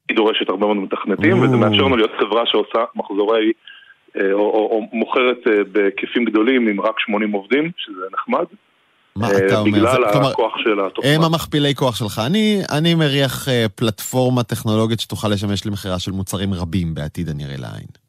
היא 0.09 0.17
דורשת 0.17 0.49
הרבה 0.49 0.65
מאוד 0.65 0.77
מתכנתים, 0.77 1.41
וזה 1.41 1.57
מאפשר 1.57 1.81
לנו 1.83 1.97
להיות 1.97 2.11
חברה 2.19 2.45
שעושה 2.45 2.83
מחזורי... 2.95 3.51
או, 4.15 4.39
או, 4.39 4.69
או 4.71 4.81
מוכרת 4.93 5.37
בהיקפים 5.71 6.25
גדולים 6.25 6.67
עם 6.67 6.81
רק 6.81 6.99
80 6.99 7.31
עובדים, 7.31 7.71
שזה 7.77 8.01
נחמד. 8.13 8.45
מה 9.15 9.27
אתה 9.37 9.59
אומר? 9.59 9.71
בגלל 9.71 10.05
הכוח 10.05 10.53
של 10.63 10.79
התוכנה. 10.85 11.11
הם 11.15 11.21
המכפילי 11.21 11.75
כוח 11.75 11.95
שלך. 11.95 12.21
אני, 12.25 12.61
אני 12.71 12.95
מריח 12.95 13.47
פלטפורמה 13.75 14.43
טכנולוגית 14.43 14.99
שתוכל 14.99 15.27
לשמש 15.27 15.65
למכירה 15.65 15.99
של 15.99 16.11
מוצרים 16.11 16.53
רבים 16.53 16.93
בעתיד 16.93 17.29
הנראה 17.29 17.57
לעין. 17.57 18.06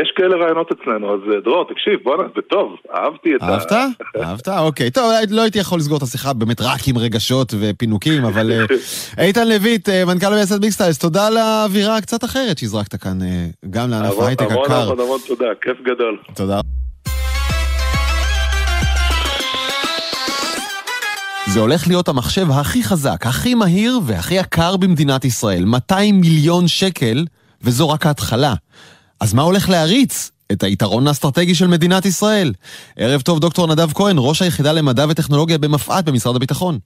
יש 0.00 0.12
כאלה 0.16 0.36
רעיונות 0.36 0.70
אצלנו, 0.72 1.14
אז 1.14 1.20
אה, 1.34 1.40
דרור, 1.40 1.64
תקשיב, 1.72 1.94
בואנה, 2.02 2.22
זה 2.36 2.42
טוב, 2.42 2.76
אהבתי 2.94 3.36
את 3.36 3.42
ה... 3.42 3.44
אהבת? 3.44 3.72
אהבת? 4.22 4.48
אוקיי. 4.48 4.90
טוב, 4.90 5.10
לא 5.30 5.42
הייתי 5.42 5.58
יכול 5.58 5.78
לסגור 5.78 5.98
את 5.98 6.02
השיחה 6.02 6.32
באמת 6.32 6.60
רק 6.60 6.88
עם 6.88 6.98
רגשות 6.98 7.54
ופינוקים, 7.60 8.24
אבל 8.24 8.52
אה, 8.52 8.64
איתן 9.26 9.48
לויט, 9.48 9.88
מנכ"ל 10.06 10.30
מייסד 10.30 10.60
מיקסטיילס, 10.60 10.98
תודה 10.98 11.26
על 11.26 11.36
האווירה 11.36 11.96
הקצת 11.96 12.24
אחרת 12.24 12.58
שהזרקת 12.58 12.94
כאן, 12.94 13.18
גם 13.70 13.90
לענף 13.90 14.18
ההייטק 14.18 14.46
הקר. 14.46 14.54
המון 14.56 14.70
המון 14.70 15.00
המון 15.00 15.18
תודה, 15.26 15.46
כיף 15.62 15.76
גדול. 15.82 16.18
תודה. 16.34 16.60
זה 21.46 21.60
הולך 21.60 21.88
להיות 21.88 22.08
המחשב 22.08 22.46
הכי 22.50 22.82
חזק, 22.82 23.26
הכי 23.26 23.54
מהיר 23.54 24.00
והכי 24.04 24.34
יקר 24.34 24.76
במדינת 24.76 25.24
ישראל. 25.24 25.64
200 25.64 26.20
מיליון 26.20 26.68
שקל, 26.68 27.24
וזו 27.62 27.88
רק 27.88 28.06
ההתחלה. 28.06 28.54
אז 29.20 29.34
מה 29.34 29.42
הולך 29.42 29.70
להריץ? 29.70 30.30
את 30.52 30.62
היתרון 30.62 31.06
האסטרטגי 31.06 31.54
של 31.54 31.66
מדינת 31.66 32.06
ישראל. 32.06 32.52
ערב 32.96 33.20
טוב, 33.20 33.40
דוקטור 33.40 33.66
נדב 33.66 33.92
כהן, 33.92 34.16
ראש 34.18 34.42
היחידה 34.42 34.72
למדע 34.72 35.04
וטכנולוגיה 35.10 35.58
במפא"ת 35.58 36.04
במשרד 36.04 36.36
הביטחון. 36.36 36.78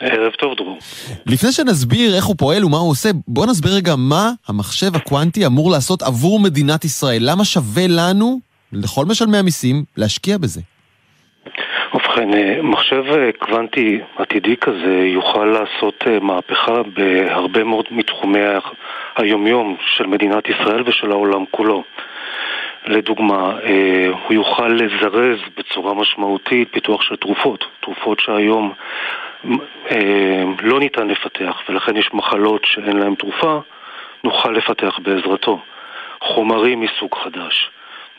ערב 0.00 0.32
טוב, 0.32 0.56
דרור. 0.56 0.78
לפני 1.26 1.52
שנסביר 1.52 2.16
איך 2.16 2.24
הוא 2.24 2.36
פועל 2.38 2.64
ומה 2.64 2.76
הוא 2.76 2.90
עושה, 2.90 3.08
בוא 3.28 3.46
נסביר 3.46 3.74
רגע 3.74 3.94
מה 3.96 4.30
המחשב 4.48 4.96
הקוונטי 4.96 5.46
אמור 5.46 5.70
לעשות 5.70 6.02
עבור 6.02 6.40
מדינת 6.40 6.84
ישראל. 6.84 7.22
למה 7.30 7.44
שווה 7.44 7.86
לנו, 7.88 8.40
לכל 8.72 9.04
משלמי 9.06 9.38
המיסים, 9.38 9.84
להשקיע 9.96 10.38
בזה? 10.38 10.60
ובכן, 11.94 12.34
אה, 12.34 12.62
מחשב 12.62 13.04
אה, 13.08 13.30
קוונטי 13.38 13.98
עתידי 14.16 14.56
כזה 14.56 15.04
יוכל 15.14 15.44
לעשות 15.44 15.94
אה, 16.06 16.20
מהפכה 16.20 16.82
בהרבה 16.96 17.64
מאוד 17.64 17.84
מתחומי 17.90 18.44
היומיום 19.20 19.76
של 19.96 20.06
מדינת 20.06 20.48
ישראל 20.48 20.82
ושל 20.86 21.10
העולם 21.10 21.44
כולו. 21.50 21.84
לדוגמה, 22.86 23.52
הוא 24.10 24.32
יוכל 24.32 24.68
לזרז 24.68 25.38
בצורה 25.56 25.94
משמעותית 25.94 26.68
פיתוח 26.72 27.02
של 27.02 27.16
תרופות, 27.16 27.66
תרופות 27.80 28.20
שהיום 28.20 28.72
לא 30.62 30.78
ניתן 30.78 31.08
לפתח 31.08 31.62
ולכן 31.68 31.96
יש 31.96 32.10
מחלות 32.14 32.64
שאין 32.64 32.96
להן 32.96 33.14
תרופה, 33.14 33.60
נוכל 34.24 34.50
לפתח 34.50 34.98
בעזרתו. 35.02 35.60
חומרים 36.20 36.80
מסוג 36.80 37.14
חדש. 37.14 37.70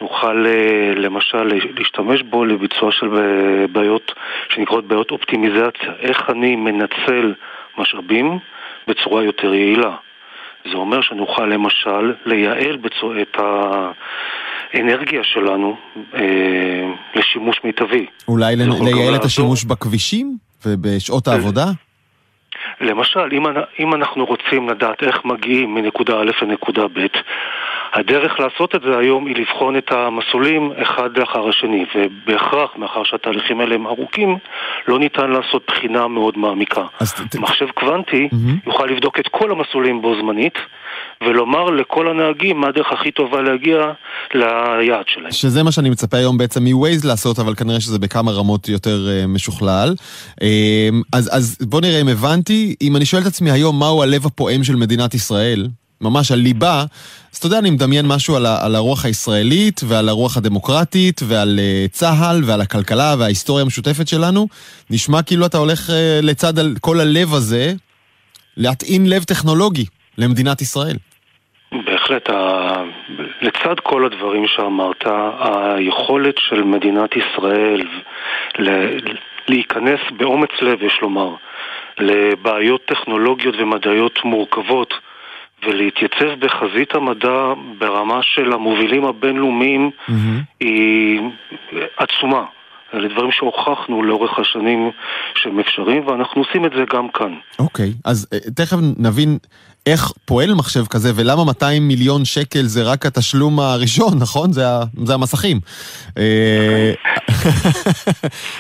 נוכל 0.02 0.46
אה, 0.48 0.94
למשל 0.96 1.44
להשתמש 1.78 2.22
בו 2.22 2.46
לביצוע 2.46 2.92
של 2.92 3.16
אה, 3.18 3.68
בעיות 3.68 4.14
שנקראות 4.50 4.86
בעיות 4.86 5.12
אופטימיזציה. 5.12 5.94
איך 6.00 6.30
אני 6.30 6.56
מנצל 6.56 7.34
משאבים 7.78 8.40
בצורה 8.88 9.24
יותר 9.24 9.54
יעילה. 9.54 9.96
זה 10.66 10.78
אומר 10.78 11.02
שנוכל 11.02 11.46
למשל 11.46 12.14
לייעל 12.26 12.78
בצורה, 12.78 13.22
את 13.22 13.38
האנרגיה 14.74 15.24
שלנו 15.24 15.78
אה, 16.16 16.22
לשימוש 17.16 17.62
מיטבי. 17.64 18.06
אולי 18.28 18.56
לייעל 18.56 19.16
את 19.16 19.26
השימוש 19.26 19.64
בכבישים 19.64 20.38
ובשעות 20.66 21.28
העבודה? 21.28 21.66
למשל, 22.82 23.30
אם, 23.32 23.44
אם 23.80 23.94
אנחנו 23.94 24.26
רוצים 24.26 24.70
לדעת 24.70 25.04
איך 25.04 25.26
מגיעים 25.26 25.74
מנקודה 25.74 26.22
א' 26.22 26.32
לנקודה 26.42 26.88
ב', 26.88 27.08
הדרך 27.94 28.40
לעשות 28.40 28.76
את 28.76 28.82
זה 28.82 28.98
היום 28.98 29.26
היא 29.26 29.36
לבחון 29.36 29.78
את 29.78 29.92
המסלולים 29.92 30.72
אחד 30.82 31.18
לאחר 31.18 31.50
השני, 31.50 31.86
ובהכרח, 31.96 32.70
מאחר 32.78 33.04
שהתהליכים 33.04 33.60
האלה 33.60 33.76
הם 33.76 33.88
ארוכים, 33.88 34.38
לא 34.88 35.00
ניתן 35.00 35.30
לעשות 35.30 35.64
בחינה 35.68 36.08
מאוד 36.08 36.38
מעמיקה. 36.38 36.84
ת... 37.30 37.36
מחשב 37.36 37.66
קוונטי 37.74 38.30
mm-hmm. 38.32 38.68
יוכל 38.70 38.86
לבדוק 38.86 39.20
את 39.20 39.28
כל 39.28 39.52
המסלולים 39.52 40.02
בו 40.02 40.16
זמנית, 40.22 40.58
ולומר 41.24 41.66
לכל 41.70 42.08
הנהגים 42.08 42.62
מה 42.62 42.68
הדרך 42.68 42.92
הכי 42.92 43.12
טובה 43.12 43.42
להגיע 43.42 43.92
ליעד 44.34 45.08
שלהם. 45.08 45.32
שזה 45.32 45.64
מה 45.64 45.72
שאני 45.72 45.90
מצפה 45.90 46.18
היום 46.18 46.38
בעצם 46.38 46.64
מ-Waze 46.64 47.08
לעשות, 47.08 47.40
אבל 47.40 47.56
כנראה 47.56 47.80
שזה 47.80 48.00
בכמה 48.00 48.32
רמות 48.32 48.70
יותר 48.70 49.08
uh, 49.08 49.28
משוכלל. 49.28 49.94
Uh, 50.40 50.44
אז, 51.14 51.30
אז 51.38 51.58
בוא 51.62 51.82
נראה 51.82 52.02
אם 52.02 52.08
הבנתי, 52.08 52.76
אם 52.82 52.96
אני 52.96 53.06
שואל 53.06 53.22
את 53.22 53.28
עצמי 53.28 53.52
היום 53.52 53.80
מהו 53.80 54.04
הלב 54.04 54.26
הפועם 54.26 54.64
של 54.64 54.76
מדינת 54.76 55.14
ישראל, 55.14 55.68
ממש 56.02 56.32
על 56.32 56.40
ליבה, 56.40 56.84
אז 57.32 57.38
אתה 57.38 57.48
יודע, 57.48 57.60
אני 57.60 57.70
מדמיין 57.70 58.06
משהו 58.08 58.36
על, 58.36 58.46
על 58.46 58.76
הרוח 58.76 59.06
הישראלית 59.06 59.82
ועל 59.88 60.10
הרוח 60.10 60.38
הדמוקרטית 60.38 61.22
ועל 61.28 61.60
uh, 61.60 61.92
צה"ל 61.92 62.42
ועל 62.46 62.62
הכלכלה 62.62 63.16
וההיסטוריה 63.20 63.64
המשותפת 63.64 64.08
שלנו. 64.08 64.48
נשמע 64.90 65.22
כאילו 65.22 65.46
אתה 65.46 65.58
הולך 65.58 65.90
uh, 65.90 65.94
לצד 66.22 66.60
על 66.60 66.74
כל 66.82 67.00
הלב 67.00 67.34
הזה, 67.34 67.74
להטעין 68.58 69.10
לב 69.10 69.24
טכנולוגי 69.24 69.86
למדינת 70.18 70.62
ישראל. 70.62 70.96
בהחלט, 71.86 72.30
ה... 72.30 72.84
לצד 73.42 73.76
כל 73.84 74.06
הדברים 74.06 74.48
שאמרת, 74.48 75.04
היכולת 75.40 76.36
של 76.38 76.64
מדינת 76.64 77.10
ישראל 77.16 77.84
ל... 78.60 78.70
להיכנס 79.48 80.00
באומץ 80.18 80.50
לב, 80.62 80.84
יש 80.84 81.00
לומר, 81.02 81.30
לבעיות 82.00 82.86
טכנולוגיות 82.86 83.56
ומדעיות 83.60 84.20
מורכבות 84.24 84.94
ולהתייצב 85.68 86.40
בחזית 86.40 86.96
המדע 86.96 87.54
ברמה 87.78 88.20
של 88.22 88.54
המובילים 88.54 89.06
הבינלאומיים 89.06 89.92
mm-hmm. 90.10 90.12
היא 90.60 91.22
עצומה. 91.98 92.46
אלה 92.94 93.08
דברים 93.08 93.32
שהוכחנו 93.32 94.04
לאורך 94.04 94.40
השנים 94.40 94.92
שהם 95.36 95.60
אפשריים, 95.60 96.08
ואנחנו 96.08 96.42
עושים 96.42 96.66
את 96.66 96.72
זה 96.72 96.84
גם 96.94 97.08
כאן. 97.14 97.34
אוקיי, 97.60 97.90
okay, 97.90 98.02
אז 98.06 98.28
אה, 98.34 98.40
תכף 98.56 98.78
נבין 98.98 99.38
איך 99.86 100.12
פועל 100.26 100.54
מחשב 100.54 100.86
כזה, 100.86 101.12
ולמה 101.16 101.46
200 101.46 101.88
מיליון 101.88 102.26
שקל 102.26 102.62
זה 102.62 102.84
רק 102.84 103.06
התשלום 103.06 103.60
הראשון, 103.60 104.18
נכון? 104.24 104.54
זה, 104.54 104.64
זה 105.06 105.14
המסכים. 105.14 105.60
אה, 106.18 106.94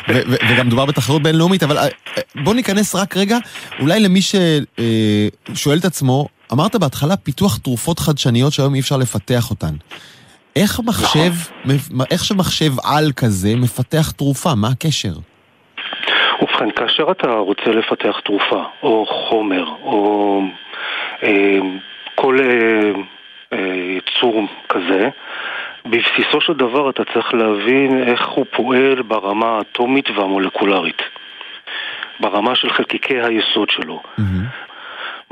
וגם 0.50 0.68
מדובר 0.68 0.86
בתחרות 0.86 1.24
בינלאומית, 1.24 1.64
אבל 1.64 1.78
אה, 1.78 1.88
בוא 2.44 2.54
ניכנס 2.54 2.96
רק 2.96 3.18
רגע, 3.18 3.38
אולי 3.80 4.00
למי 4.00 4.20
ששואל 4.22 5.78
את 5.78 5.86
עצמו, 5.86 6.28
אמרת 6.54 6.76
בהתחלה 6.76 7.18
פיתוח 7.18 7.58
תרופות 7.58 8.00
חדשניות 8.00 8.54
שהיום 8.54 8.76
אי 8.76 8.80
אפשר 8.80 8.98
לפתח 8.98 9.50
אותן. 9.50 9.74
איך 10.56 10.80
מחשב, 10.86 11.32
נכון. 11.66 12.06
איך 12.12 12.24
שמחשב 12.24 12.72
על 12.84 13.12
כזה 13.18 13.50
מפתח 13.56 14.12
תרופה? 14.12 14.56
מה 14.56 14.68
הקשר? 14.68 15.14
ובכן, 16.42 16.72
כאשר 16.72 17.12
אתה 17.12 17.28
רוצה 17.28 17.72
לפתח 17.72 18.20
תרופה, 18.26 18.64
או 18.84 19.06
חומר, 19.06 19.66
או 19.84 20.42
אה, 21.24 21.60
כל 22.16 22.38
אה, 22.40 22.92
אה, 23.54 23.98
יצור 23.98 24.48
כזה, 24.70 25.10
בבסיסו 25.86 26.42
של 26.42 26.54
דבר 26.54 26.90
אתה 26.90 27.04
צריך 27.14 27.34
להבין 27.34 28.04
איך 28.08 28.28
הוא 28.28 28.46
פועל 28.56 29.02
ברמה 29.02 29.58
האטומית 29.58 30.10
והמולקולרית. 30.10 31.02
ברמה 32.20 32.56
של 32.56 32.70
חלקיקי 32.70 33.22
היסוד 33.22 33.70
שלו. 33.70 34.02
Mm-hmm. 34.04 34.71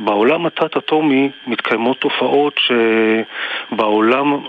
בעולם 0.03 0.45
התת-אטומי 0.45 1.29
מתקיימות 1.47 1.97
תופעות 2.01 2.59
שבעולם 2.59 4.43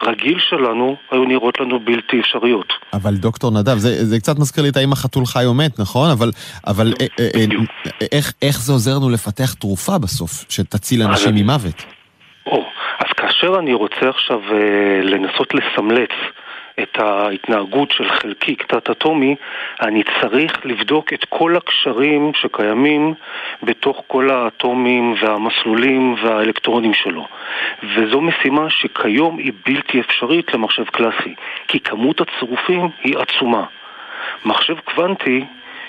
הרגיל 0.00 0.38
שלנו 0.48 0.96
היו 1.10 1.24
נראות 1.24 1.60
לנו 1.60 1.80
בלתי 1.80 2.20
אפשריות. 2.20 2.72
אבל 2.92 3.14
דוקטור 3.14 3.50
נדב, 3.50 3.76
זה, 3.76 4.04
זה 4.04 4.18
קצת 4.18 4.38
מזכיר 4.38 4.62
לי 4.62 4.68
את 4.68 4.76
האם 4.76 4.92
החתול 4.92 5.26
חי 5.26 5.44
או 5.46 5.54
מת, 5.54 5.78
נכון? 5.78 6.10
אבל, 6.10 6.30
אבל 6.66 6.92
אה, 7.00 7.06
אה, 7.20 7.40
אה, 7.40 8.06
איך, 8.12 8.32
איך 8.42 8.60
זה 8.60 8.72
עוזר 8.72 8.96
לנו 8.96 9.10
לפתח 9.10 9.54
תרופה 9.54 9.98
בסוף, 9.98 10.44
שתציל 10.48 11.02
אנשים 11.02 11.34
ממוות? 11.34 11.84
או, 12.46 12.64
אז 12.98 13.12
כאשר 13.16 13.58
אני 13.58 13.74
רוצה 13.74 14.08
עכשיו 14.08 14.40
לנסות 15.02 15.54
לסמלץ 15.54 16.10
את 16.82 16.98
ההתנהגות 16.98 17.90
של 17.90 18.08
חלקיק 18.08 18.62
תת-אטומי, 18.62 19.36
אני 19.80 20.02
צריך 20.20 20.66
לבדוק 20.66 21.12
את 21.12 21.24
כל 21.28 21.56
הקשרים 21.56 22.32
שקיימים 22.34 23.14
בתוך 23.62 24.02
כל 24.06 24.30
האטומים 24.30 25.14
והמסלולים 25.20 26.14
והאלקטרונים 26.22 26.94
שלו. 26.94 27.26
וזו 27.82 28.20
משימה 28.20 28.70
שכיום 28.70 29.38
היא 29.38 29.52
בלתי 29.66 30.00
אפשרית 30.00 30.54
למחשב 30.54 30.84
קלאסי, 30.84 31.34
כי 31.68 31.80
כמות 31.80 32.20
הצירופים 32.20 32.88
היא 33.02 33.16
עצומה. 33.18 33.64
מחשב 34.44 34.76
קוונטי 34.84 35.44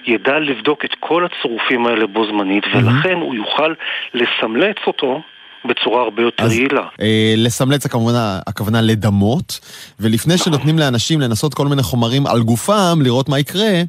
ידע 0.05 0.39
לבדוק 0.39 0.85
את 0.85 0.95
כל 0.99 1.25
הצירופים 1.25 1.87
האלה 1.87 2.07
בו 2.07 2.25
זמנית, 2.25 2.63
ולכן 2.73 3.17
הוא 3.17 3.35
יוכל 3.35 3.73
לסמלץ 4.13 4.77
אותו 4.87 5.21
בצורה 5.65 6.01
הרבה 6.03 6.21
יותר 6.21 6.43
אז, 6.43 6.53
יעילה. 6.53 6.87
אה, 7.01 7.33
לסמלץ 7.37 7.85
הכוונה, 7.85 8.39
הכוונה 8.47 8.81
לדמות, 8.81 9.59
ולפני 9.99 10.33
נכון. 10.33 10.45
שנותנים 10.45 10.79
לאנשים 10.79 11.21
לנסות 11.21 11.53
כל 11.53 11.67
מיני 11.67 11.83
חומרים 11.83 12.27
על 12.27 12.41
גופם, 12.41 12.99
לראות 13.03 13.29
מה 13.29 13.39
יקרה, 13.39 13.81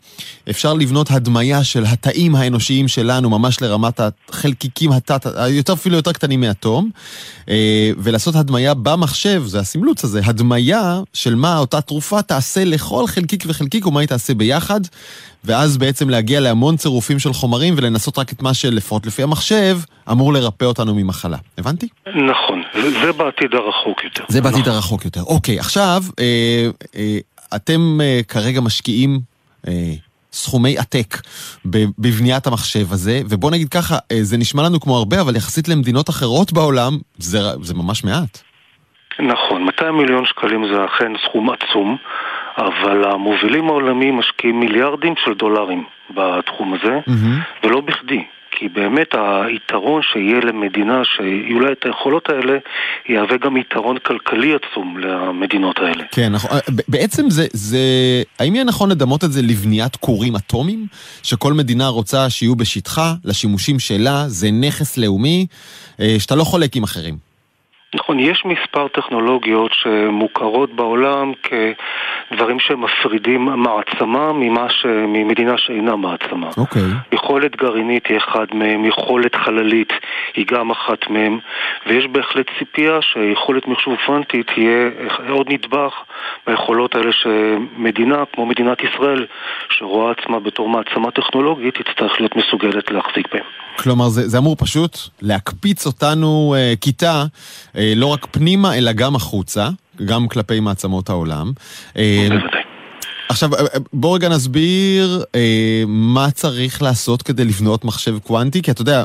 אפשר 0.50 0.74
לבנות 0.74 1.10
הדמיה 1.10 1.64
של 1.64 1.84
התאים 1.86 2.34
האנושיים 2.34 2.88
שלנו, 2.88 3.30
ממש 3.30 3.62
לרמת 3.62 4.00
החלקיקים 4.00 4.92
התת, 4.92 5.26
יותר 5.48 5.72
אפילו 5.72 5.96
יותר 5.96 6.12
קטנים 6.12 6.40
מאטום, 6.40 6.90
אה, 7.48 7.90
ולעשות 7.98 8.34
הדמיה 8.36 8.74
במחשב, 8.74 9.42
זה 9.46 9.60
הסמלוץ 9.60 10.04
הזה, 10.04 10.20
הדמיה 10.24 11.00
של 11.12 11.34
מה 11.34 11.58
אותה 11.58 11.80
תרופה 11.80 12.22
תעשה 12.22 12.64
לכל 12.64 13.06
חלקיק 13.06 13.44
וחלקיק 13.46 13.86
ומה 13.86 14.00
היא 14.00 14.08
תעשה 14.08 14.34
ביחד. 14.34 14.80
ואז 15.48 15.78
בעצם 15.78 16.10
להגיע 16.10 16.40
להמון 16.40 16.76
צירופים 16.76 17.18
של 17.18 17.32
חומרים 17.32 17.74
ולנסות 17.76 18.18
רק 18.18 18.32
את 18.32 18.42
מה 18.42 18.54
שלפחות 18.54 19.06
לפי 19.06 19.22
המחשב 19.22 19.76
אמור 20.10 20.32
לרפא 20.32 20.64
אותנו 20.64 20.94
ממחלה. 20.94 21.36
הבנתי? 21.58 21.88
נכון, 22.06 22.62
זה 23.02 23.12
בעתיד 23.12 23.54
הרחוק 23.54 24.04
יותר. 24.04 24.24
זה 24.28 24.40
בעתיד 24.40 24.60
נכון. 24.60 24.72
הרחוק 24.72 25.04
יותר. 25.04 25.22
אוקיי, 25.22 25.58
עכשיו, 25.58 26.02
אה, 26.18 26.68
אה, 26.96 27.18
אתם 27.56 27.98
אה, 28.00 28.20
כרגע 28.28 28.60
משקיעים... 28.60 29.18
אה, 29.68 29.72
סכומי 30.32 30.78
עתק 30.78 31.14
בבניית 31.98 32.46
המחשב 32.46 32.92
הזה, 32.92 33.20
ובוא 33.30 33.50
נגיד 33.50 33.68
ככה, 33.68 33.94
אה, 34.12 34.18
זה 34.22 34.36
נשמע 34.36 34.62
לנו 34.62 34.80
כמו 34.80 34.96
הרבה, 34.96 35.20
אבל 35.20 35.36
יחסית 35.36 35.68
למדינות 35.68 36.10
אחרות 36.10 36.52
בעולם, 36.52 36.92
זה, 37.16 37.38
זה 37.62 37.74
ממש 37.74 38.04
מעט. 38.04 38.38
נכון, 39.20 39.64
200 39.64 39.96
מיליון 39.96 40.26
שקלים 40.26 40.64
זה 40.72 40.84
אכן 40.84 41.12
סכום 41.28 41.50
עצום. 41.50 41.96
אבל 42.58 43.04
המובילים 43.04 43.68
העולמיים 43.68 44.16
משקיעים 44.16 44.60
מיליארדים 44.60 45.14
של 45.24 45.34
דולרים 45.34 45.84
בתחום 46.10 46.74
הזה, 46.74 46.98
mm-hmm. 47.08 47.66
ולא 47.66 47.80
בכדי. 47.80 48.24
כי 48.50 48.68
באמת 48.68 49.14
היתרון 49.14 50.02
שיהיה 50.02 50.40
למדינה 50.40 51.02
שיהיו 51.04 51.60
לה 51.60 51.72
את 51.72 51.84
היכולות 51.84 52.28
האלה, 52.28 52.58
יהווה 53.08 53.36
גם 53.36 53.56
יתרון 53.56 53.98
כלכלי 53.98 54.54
עצום 54.54 54.98
למדינות 54.98 55.78
האלה. 55.78 56.04
כן, 56.10 56.32
נכון. 56.32 56.50
בעצם 56.88 57.30
זה, 57.30 57.46
זה... 57.52 57.78
האם 58.38 58.54
יהיה 58.54 58.64
נכון 58.64 58.90
לדמות 58.90 59.24
את 59.24 59.32
זה 59.32 59.42
לבניית 59.42 59.96
כורים 59.96 60.36
אטומיים? 60.36 60.86
שכל 61.22 61.52
מדינה 61.52 61.88
רוצה 61.88 62.30
שיהיו 62.30 62.56
בשטחה, 62.56 63.14
לשימושים 63.24 63.78
שלה, 63.78 64.24
זה 64.26 64.50
נכס 64.50 64.98
לאומי, 64.98 65.46
אה, 66.00 66.16
שאתה 66.18 66.36
לא 66.36 66.44
חולק 66.44 66.76
עם 66.76 66.82
אחרים. 66.82 67.27
נכון, 67.94 68.18
יש 68.20 68.44
מספר 68.44 68.88
טכנולוגיות 68.88 69.70
שמוכרות 69.72 70.74
בעולם 70.74 71.32
כדברים 71.42 72.60
שמפרידים 72.60 73.44
מעצמה 73.44 74.32
ממה 74.32 74.66
ש... 74.70 74.86
ממדינה 74.86 75.54
שאינה 75.56 75.96
מעצמה. 75.96 76.50
אוקיי. 76.56 76.82
Okay. 76.82 77.14
יכולת 77.14 77.56
גרעינית 77.56 78.06
היא 78.06 78.16
אחד 78.16 78.46
מהם, 78.52 78.84
יכולת 78.84 79.34
חללית 79.34 79.92
היא 80.34 80.46
גם 80.46 80.70
אחת 80.70 81.10
מהם, 81.10 81.38
ויש 81.86 82.06
בהחלט 82.06 82.46
ציפייה 82.58 82.98
שיכולת 83.02 83.68
מחשוב 83.68 83.94
פרנטית 84.06 84.46
תהיה 84.46 84.90
עוד 85.28 85.46
נדבך 85.52 85.92
ביכולות 86.46 86.94
האלה 86.94 87.10
שמדינה, 87.12 88.24
כמו 88.32 88.46
מדינת 88.46 88.78
ישראל, 88.84 89.26
שרואה 89.70 90.12
עצמה 90.12 90.40
בתור 90.40 90.68
מעצמה 90.68 91.10
טכנולוגית, 91.10 91.74
תצטרך 91.74 92.12
להיות 92.20 92.36
מסוגלת 92.36 92.90
להחזיק 92.90 93.28
בהם. 93.32 93.44
כלומר, 93.82 94.08
זה, 94.08 94.28
זה 94.28 94.38
אמור 94.38 94.56
פשוט 94.56 94.98
להקפיץ 95.22 95.86
אותנו 95.86 96.54
אה, 96.58 96.74
כיתה, 96.80 97.24
לא 97.96 98.06
רק 98.06 98.26
פנימה, 98.30 98.78
אלא 98.78 98.92
גם 98.92 99.16
החוצה, 99.16 99.68
גם 100.04 100.28
כלפי 100.28 100.60
מעצמות 100.60 101.10
העולם. 101.10 101.52
אה, 101.96 102.28
עכשיו, 103.28 103.54
אה, 103.54 103.60
אה, 103.60 103.66
בוא 103.92 104.14
רגע 104.14 104.28
נסביר 104.28 105.24
אה, 105.34 105.82
מה 105.86 106.30
צריך 106.30 106.82
לעשות 106.82 107.22
כדי 107.22 107.44
לבנות 107.44 107.84
מחשב 107.84 108.18
קוונטי, 108.18 108.62
כי 108.62 108.70
אתה 108.70 108.82
יודע, 108.82 109.04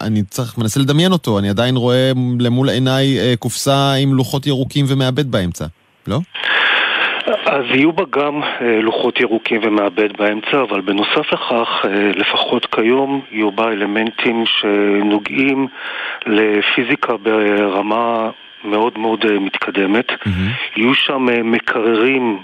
אני 0.00 0.22
צריך, 0.22 0.58
מנסה 0.58 0.80
לדמיין 0.80 1.12
אותו, 1.12 1.38
אני 1.38 1.48
עדיין 1.50 1.76
רואה 1.76 2.12
למול 2.40 2.68
עיניי 2.68 3.18
אה, 3.18 3.34
קופסה 3.38 3.92
עם 3.92 4.14
לוחות 4.14 4.46
ירוקים 4.46 4.84
ומעבד 4.88 5.30
באמצע, 5.30 5.66
לא? 6.06 6.20
אז 7.26 7.64
יהיו 7.70 7.92
בה 7.92 8.04
גם 8.10 8.42
אה, 8.42 8.80
לוחות 8.82 9.20
ירוקים 9.20 9.60
ומעבד 9.64 10.16
באמצע, 10.16 10.62
אבל 10.62 10.80
בנוסף 10.80 11.32
לכך, 11.32 11.84
אה, 11.84 12.10
לפחות 12.16 12.66
כיום, 12.66 13.20
יהיו 13.30 13.50
בה 13.50 13.68
אלמנטים 13.68 14.44
שנוגעים 14.46 15.68
לפיזיקה 16.26 17.16
ברמה 17.16 18.30
מאוד 18.64 18.98
מאוד 18.98 19.24
אה, 19.24 19.38
מתקדמת. 19.38 20.10
Mm-hmm. 20.10 20.76
יהיו 20.76 20.94
שם 20.94 21.26
מקררים 21.44 22.38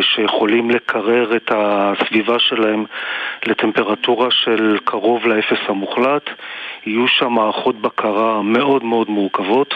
שיכולים 0.00 0.70
לקרר 0.70 1.36
את 1.36 1.52
הסביבה 1.54 2.38
שלהם 2.38 2.84
לטמפרטורה 3.46 4.30
של 4.30 4.78
קרוב 4.84 5.26
לאפס 5.26 5.58
המוחלט. 5.68 6.30
יהיו 6.86 7.08
שם 7.08 7.32
מערכות 7.32 7.80
בקרה 7.80 8.42
מאוד 8.42 8.84
מאוד 8.84 9.10
מורכבות. 9.10 9.74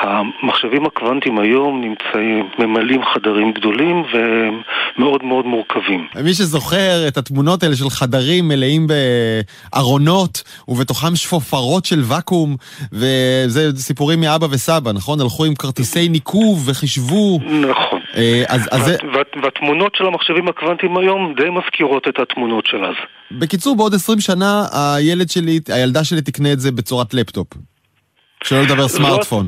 המחשבים 0.00 0.86
הקוונטיים 0.86 1.38
היום 1.38 1.80
נמצאים, 1.80 2.48
ממלאים 2.58 3.00
חדרים 3.14 3.52
גדולים 3.52 4.02
ומאוד 4.12 5.24
מאוד 5.24 5.46
מורכבים. 5.46 6.06
מי 6.24 6.34
שזוכר 6.34 7.08
את 7.08 7.16
התמונות 7.16 7.62
האלה 7.62 7.76
של 7.76 7.90
חדרים 7.90 8.48
מלאים 8.48 8.86
בארונות 9.72 10.42
ובתוכם 10.68 11.16
שפופרות 11.16 11.84
של 11.84 12.00
ואקום, 12.08 12.56
וזה 12.92 13.76
סיפורים 13.76 14.20
מאבא 14.20 14.46
וסבא, 14.50 14.92
נכון? 14.92 15.20
הלכו 15.20 15.44
עם 15.44 15.54
כרטיסי 15.54 16.08
ניקוב 16.08 16.68
וחישבו. 16.68 17.38
נכון. 17.44 18.00
אה, 18.16 18.42
אז, 18.48 18.68
אז 18.70 18.92
והתמונות 19.42 19.94
של 19.94 20.06
המחשבים 20.06 20.48
הקוונטיים 20.48 20.96
היום 20.96 21.34
די 21.36 21.50
מזכירות 21.50 22.08
את 22.08 22.18
התמונות 22.18 22.66
של 22.66 22.84
אז. 22.84 22.94
בקיצור, 23.30 23.76
בעוד 23.76 23.94
20 23.94 24.20
שנה 24.20 24.64
הילד 24.72 25.30
שלי, 25.30 25.60
הילדה 25.68 26.04
שלי 26.04 26.22
תקנה 26.22 26.52
את 26.52 26.60
זה 26.60 26.72
בצורת 26.72 27.14
לפטופ. 27.14 27.46
שלא 28.44 28.62
לדבר 28.62 28.88
סמארטפון. 28.88 29.46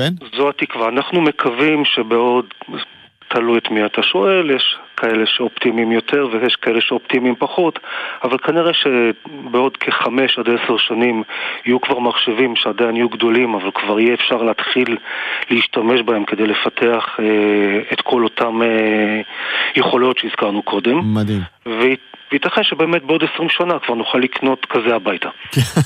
כן? 0.00 0.12
זו 0.36 0.48
התקווה. 0.48 0.88
אנחנו 0.88 1.20
מקווים 1.20 1.84
שבעוד 1.84 2.44
תלוי 3.28 3.58
את 3.58 3.70
מי 3.70 3.84
אתה 3.86 4.02
שואל, 4.02 4.50
יש 4.50 4.76
כאלה 4.96 5.26
שאופטימיים 5.26 5.92
יותר 5.92 6.28
ויש 6.32 6.56
כאלה 6.56 6.80
שאופטימיים 6.80 7.34
פחות, 7.38 7.78
אבל 8.24 8.38
כנראה 8.38 8.72
שבעוד 8.74 9.76
כחמש 9.76 10.38
עד 10.38 10.46
עשר 10.48 10.76
שנים 10.76 11.22
יהיו 11.66 11.80
כבר 11.80 11.98
מחשבים 11.98 12.56
שעדיין 12.56 12.96
יהיו 12.96 13.08
גדולים, 13.08 13.54
אבל 13.54 13.70
כבר 13.74 14.00
יהיה 14.00 14.14
אפשר 14.14 14.42
להתחיל 14.42 14.96
להשתמש 15.50 16.00
בהם 16.02 16.24
כדי 16.24 16.46
לפתח 16.46 17.04
אה, 17.18 17.92
את 17.92 18.00
כל 18.00 18.24
אותם 18.24 18.62
אה, 18.62 19.20
יכולות 19.76 20.18
שהזכרנו 20.18 20.62
קודם. 20.62 21.14
מדהים. 21.14 21.40
וייתכן 22.30 22.62
שבאמת 22.62 23.04
בעוד 23.04 23.22
עשרים 23.24 23.48
שנה 23.48 23.78
כבר 23.78 23.94
נוכל 23.94 24.18
לקנות 24.18 24.66
כזה 24.70 24.94
הביתה. 24.94 25.28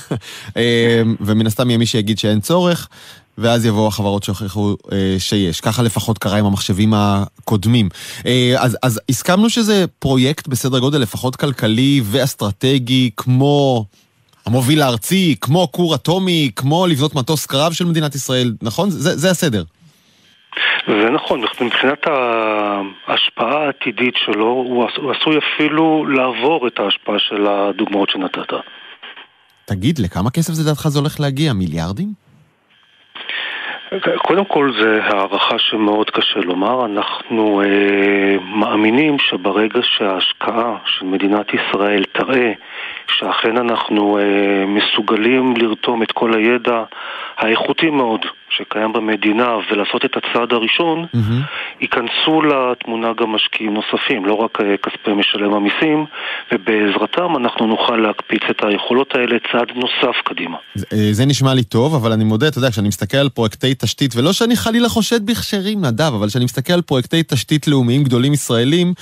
אה, 0.57 1.01
ומן 1.21 1.45
הסתם 1.45 1.69
יהיה 1.69 1.77
מי 1.77 1.85
שיגיד 1.85 2.17
שאין 2.17 2.39
צורך, 2.39 2.87
ואז 3.37 3.65
יבואו 3.65 3.87
החברות 3.87 4.23
שהוכיחו 4.23 4.75
אה, 4.91 5.15
שיש. 5.19 5.61
ככה 5.61 5.83
לפחות 5.83 6.17
קרה 6.17 6.37
עם 6.37 6.45
המחשבים 6.45 6.93
הקודמים. 6.95 7.89
אה, 8.25 8.55
אז, 8.59 8.77
אז 8.83 9.01
הסכמנו 9.09 9.49
שזה 9.49 9.85
פרויקט 9.99 10.47
בסדר 10.47 10.79
גודל 10.79 11.01
לפחות 11.01 11.35
כלכלי 11.35 12.01
ואסטרטגי, 12.03 13.09
כמו 13.17 13.85
המוביל 14.45 14.81
הארצי, 14.81 15.35
כמו 15.41 15.71
כור 15.71 15.95
אטומי, 15.95 16.51
כמו 16.55 16.87
לבנות 16.87 17.15
מטוס 17.15 17.45
קרב 17.45 17.73
של 17.73 17.85
מדינת 17.85 18.15
ישראל, 18.15 18.53
נכון? 18.61 18.89
זה, 18.89 19.17
זה 19.17 19.31
הסדר. 19.31 19.63
זה 20.87 21.09
נכון, 21.09 21.41
מבחינת 21.61 22.07
ההשפעה 23.07 23.65
העתידית 23.65 24.13
שלו, 24.25 24.47
הוא 24.99 25.11
עשוי 25.11 25.37
אפילו 25.37 26.05
לעבור 26.05 26.67
את 26.67 26.79
ההשפעה 26.79 27.15
של 27.19 27.47
הדוגמאות 27.47 28.09
שנתת. 28.09 28.53
תגיד, 29.65 29.99
לכמה 29.99 30.29
כסף 30.29 30.53
זה 30.53 30.63
דעתך 30.63 30.87
זה 30.87 30.99
הולך 30.99 31.19
להגיע? 31.19 31.53
מיליארדים? 31.53 32.24
קודם 34.17 34.45
כל 34.45 34.71
זה 34.81 34.99
הערכה 35.03 35.59
שמאוד 35.59 36.09
קשה 36.09 36.39
לומר, 36.39 36.85
אנחנו 36.85 37.61
אה, 37.61 38.35
מאמינים 38.41 39.19
שברגע 39.19 39.79
שההשקעה 39.81 40.77
של 40.85 41.05
מדינת 41.05 41.53
ישראל 41.53 42.03
תראה 42.11 42.51
שאכן 43.11 43.57
אנחנו 43.57 44.17
אה, 44.17 44.65
מסוגלים 44.65 45.57
לרתום 45.57 46.03
את 46.03 46.11
כל 46.11 46.33
הידע 46.33 46.83
האיכותי 47.37 47.89
מאוד 47.89 48.25
שקיים 48.49 48.93
במדינה 48.93 49.55
ולעשות 49.71 50.05
את 50.05 50.11
הצעד 50.17 50.53
הראשון, 50.53 51.05
mm-hmm. 51.05 51.81
ייכנסו 51.81 52.41
לתמונה 52.41 53.07
גם 53.17 53.29
משקיעים 53.29 53.73
נוספים, 53.73 54.25
לא 54.25 54.33
רק 54.33 54.61
אה, 54.61 54.75
כספי 54.77 55.13
משלם 55.13 55.53
המיסים, 55.53 56.05
ובעזרתם 56.51 57.35
אנחנו 57.37 57.67
נוכל 57.67 57.95
להקפיץ 57.95 58.41
את 58.49 58.63
היכולות 58.63 59.15
האלה 59.15 59.35
צעד 59.51 59.67
נוסף 59.75 60.15
קדימה. 60.23 60.57
זה, 60.75 60.85
אה, 60.93 61.07
זה 61.11 61.25
נשמע 61.25 61.53
לי 61.53 61.63
טוב, 61.63 61.95
אבל 61.95 62.11
אני 62.11 62.23
מודה, 62.23 62.47
אתה 62.47 62.57
יודע, 62.57 62.71
כשאני 62.71 62.87
מסתכל 62.87 63.17
על 63.17 63.29
פרויקטי 63.29 63.73
תשתית, 63.75 64.11
ולא 64.15 64.33
שאני 64.33 64.55
חלילה 64.55 64.89
חושד 64.89 65.25
בכשרים, 65.25 65.85
נדב, 65.85 66.11
אבל 66.19 66.27
כשאני 66.27 66.45
מסתכל 66.45 66.73
על 66.73 66.81
פרויקטי 66.81 67.23
תשתית 67.23 67.67
לאומיים 67.67 68.03
גדולים 68.03 68.33
ישראלים, 68.33 68.93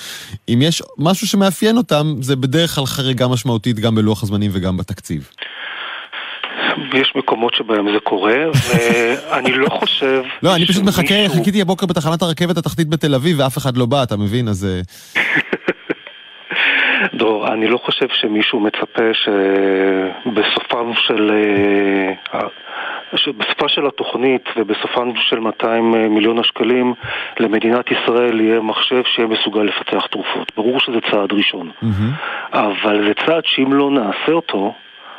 אם 0.49 0.59
יש 0.61 0.81
משהו 0.97 1.27
שמאפיין 1.27 1.77
אותם, 1.77 2.05
זה 2.19 2.35
בדרך 2.35 2.75
כלל 2.75 2.85
חריגה 2.85 3.27
משמעותית 3.27 3.79
גם 3.79 3.92
בלוח 3.95 4.23
הזמנים 4.23 4.51
וגם 4.53 4.77
בתקציב. 4.77 5.29
יש 6.93 7.13
מקומות 7.15 7.53
שבהם 7.53 7.93
זה 7.93 7.99
קורה, 8.03 8.35
ואני 8.69 9.51
לא 9.51 9.69
חושב... 9.69 10.23
לא, 10.43 10.55
אני 10.55 10.67
פשוט 10.67 10.83
מחכה, 10.83 11.15
חיכיתי 11.35 11.61
הבוקר 11.61 11.85
בתחנת 11.85 12.21
הרכבת 12.21 12.57
התחתית 12.57 12.87
בתל 12.87 13.15
אביב, 13.15 13.39
ואף 13.39 13.57
אחד 13.57 13.77
לא 13.77 13.85
בא, 13.85 14.03
אתה 14.03 14.17
מבין? 14.17 14.47
אז... 14.47 14.65
אה, 14.65 14.81
דרור, 17.17 17.53
אני 17.53 17.67
לא 17.67 17.79
חושב 17.85 18.07
שמישהו 18.13 18.59
מצפה 18.59 19.03
שבסופם 19.13 20.91
של... 20.95 21.31
אה, 23.13 23.17
שבסופה 23.17 23.69
של 23.69 23.87
התוכנית 23.87 24.45
ובסופם 24.57 25.11
של 25.29 25.39
200 25.39 25.95
אה, 25.95 26.09
מיליון 26.09 26.39
השקלים 26.39 26.93
למדינת 27.39 27.85
ישראל 27.91 28.41
יהיה 28.41 28.59
מחשב 28.59 29.01
שיהיה 29.15 29.27
מסוגל 29.27 29.61
לפתח 29.61 30.05
תרופות. 30.11 30.51
ברור 30.57 30.79
שזה 30.79 30.97
צעד 31.11 31.31
ראשון. 31.31 31.71
Mm-hmm. 31.83 32.57
אבל 32.57 33.07
זה 33.07 33.13
צעד 33.25 33.43
שאם 33.45 33.73
לא 33.73 33.91
נעשה 33.91 34.31
אותו, 34.31 34.73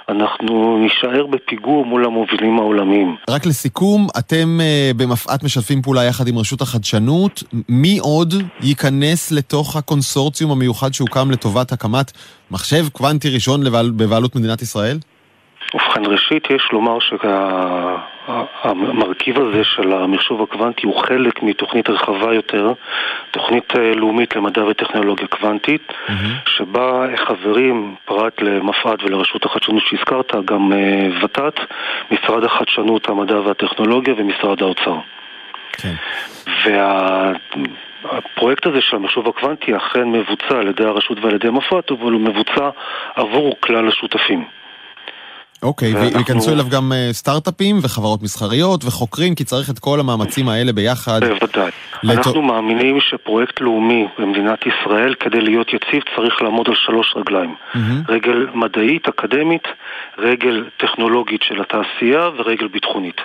אנחנו 0.08 0.78
נישאר 0.78 1.26
בפיגור 1.26 1.86
מול 1.86 2.04
המובילים 2.04 2.58
העולמיים. 2.58 3.16
רק 3.30 3.46
לסיכום, 3.46 4.06
אתם 4.18 4.58
uh, 4.60 4.96
במפא"ת 4.96 5.42
משתפים 5.42 5.82
פעולה 5.82 6.04
יחד 6.04 6.28
עם 6.28 6.38
רשות 6.38 6.60
החדשנות. 6.60 7.42
מי 7.68 7.98
עוד 7.98 8.34
ייכנס 8.60 9.32
לתוך 9.32 9.76
הקונסורציום 9.76 10.50
המיוחד 10.50 10.94
שהוקם 10.94 11.30
לטובת 11.30 11.72
הקמת 11.72 12.12
מחשב 12.50 12.88
קוונטי 12.92 13.28
ראשון 13.28 13.62
לבעל, 13.62 13.90
בבעלות 13.90 14.36
מדינת 14.36 14.62
ישראל? 14.62 14.98
ובכן, 15.74 16.06
ראשית 16.06 16.50
יש 16.50 16.68
לומר 16.72 16.98
שהמרכיב 18.24 19.38
הזה 19.38 19.64
של 19.64 19.92
המחשוב 19.92 20.42
הקוונטי 20.42 20.86
הוא 20.86 21.02
חלק 21.02 21.42
מתוכנית 21.42 21.90
רחבה 21.90 22.34
יותר, 22.34 22.72
תוכנית 23.30 23.76
אה, 23.76 23.94
לאומית 23.94 24.36
למדע 24.36 24.64
וטכנולוגיה 24.64 25.26
קוונטית, 25.26 25.92
mm-hmm. 25.92 26.50
שבה 26.50 27.06
חברים, 27.16 27.94
פרט 28.04 28.40
למפא"ת 28.42 29.02
ולרשות 29.02 29.44
החדשנות 29.44 29.82
שהזכרת, 29.86 30.34
גם 30.44 30.72
אה, 30.72 31.08
ות"ת, 31.22 31.60
משרד 32.10 32.44
החדשנות, 32.44 33.08
המדע 33.08 33.40
והטכנולוגיה 33.40 34.14
ומשרד 34.16 34.62
האוצר. 34.62 34.96
כן. 35.72 35.94
וה... 36.64 37.32
הפרויקט 38.04 38.66
הזה 38.66 38.80
של 38.80 38.96
המחשוב 38.96 39.28
הקוונטי 39.28 39.76
אכן 39.76 40.08
מבוצע 40.12 40.58
על 40.58 40.68
ידי 40.68 40.84
הרשות 40.84 41.18
ועל 41.20 41.34
ידי 41.34 41.50
מפא"ת, 41.50 41.90
אבל 41.90 42.12
הוא 42.12 42.20
מבוצע 42.20 42.70
עבור 43.14 43.56
כלל 43.60 43.88
השותפים. 43.88 44.44
אוקיי, 45.64 45.94
וייכנסו 45.94 46.52
אליו 46.52 46.64
גם 46.70 46.92
אה, 46.92 47.08
סטארט-אפים 47.12 47.78
וחברות 47.82 48.22
מסחריות 48.22 48.84
וחוקרים, 48.84 49.34
כי 49.34 49.44
צריך 49.44 49.70
את 49.70 49.78
כל 49.78 50.00
המאמצים 50.00 50.48
האלה 50.48 50.72
ביחד. 50.72 51.20
בוודאי. 51.24 51.70
אנחנו 52.04 52.42
מאמינים 52.42 53.00
שפרויקט 53.00 53.60
לאומי 53.60 54.06
במדינת 54.18 54.58
ישראל, 54.66 55.14
כדי 55.20 55.40
להיות 55.40 55.68
יציב, 55.68 56.02
צריך 56.16 56.42
לעמוד 56.42 56.68
על 56.68 56.74
שלוש 56.74 57.14
רגליים. 57.16 57.54
רגל 58.08 58.46
מדעית, 58.54 59.08
אקדמית, 59.08 59.68
רגל 60.18 60.64
טכנולוגית 60.76 61.42
של 61.42 61.60
התעשייה 61.60 62.28
ורגל 62.38 62.68
ביטחונית. 62.68 63.20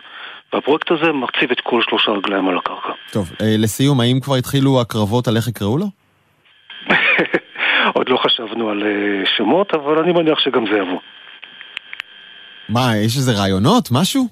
והפרויקט 0.53 0.91
הזה 0.91 1.11
מציב 1.11 1.51
את 1.51 1.59
כל 1.63 1.81
שלושה 1.81 2.11
רגליים 2.11 2.49
על 2.49 2.57
הקרקע. 2.57 2.91
טוב, 3.11 3.31
אה, 3.41 3.55
לסיום, 3.57 3.99
האם 3.99 4.19
כבר 4.19 4.35
התחילו 4.35 4.81
הקרבות 4.81 5.27
על 5.27 5.37
איך 5.37 5.47
יקראו 5.47 5.77
לו? 5.77 5.85
עוד 7.95 8.09
לא 8.09 8.17
חשבנו 8.17 8.69
על 8.69 8.83
אה, 8.83 9.25
שמות, 9.37 9.73
אבל 9.73 9.97
אני 9.97 10.11
מניח 10.11 10.39
שגם 10.39 10.65
זה 10.71 10.77
יבוא. 10.77 10.99
מה, 12.69 12.97
יש 12.97 13.17
איזה 13.17 13.31
רעיונות? 13.31 13.91
משהו? 13.91 14.27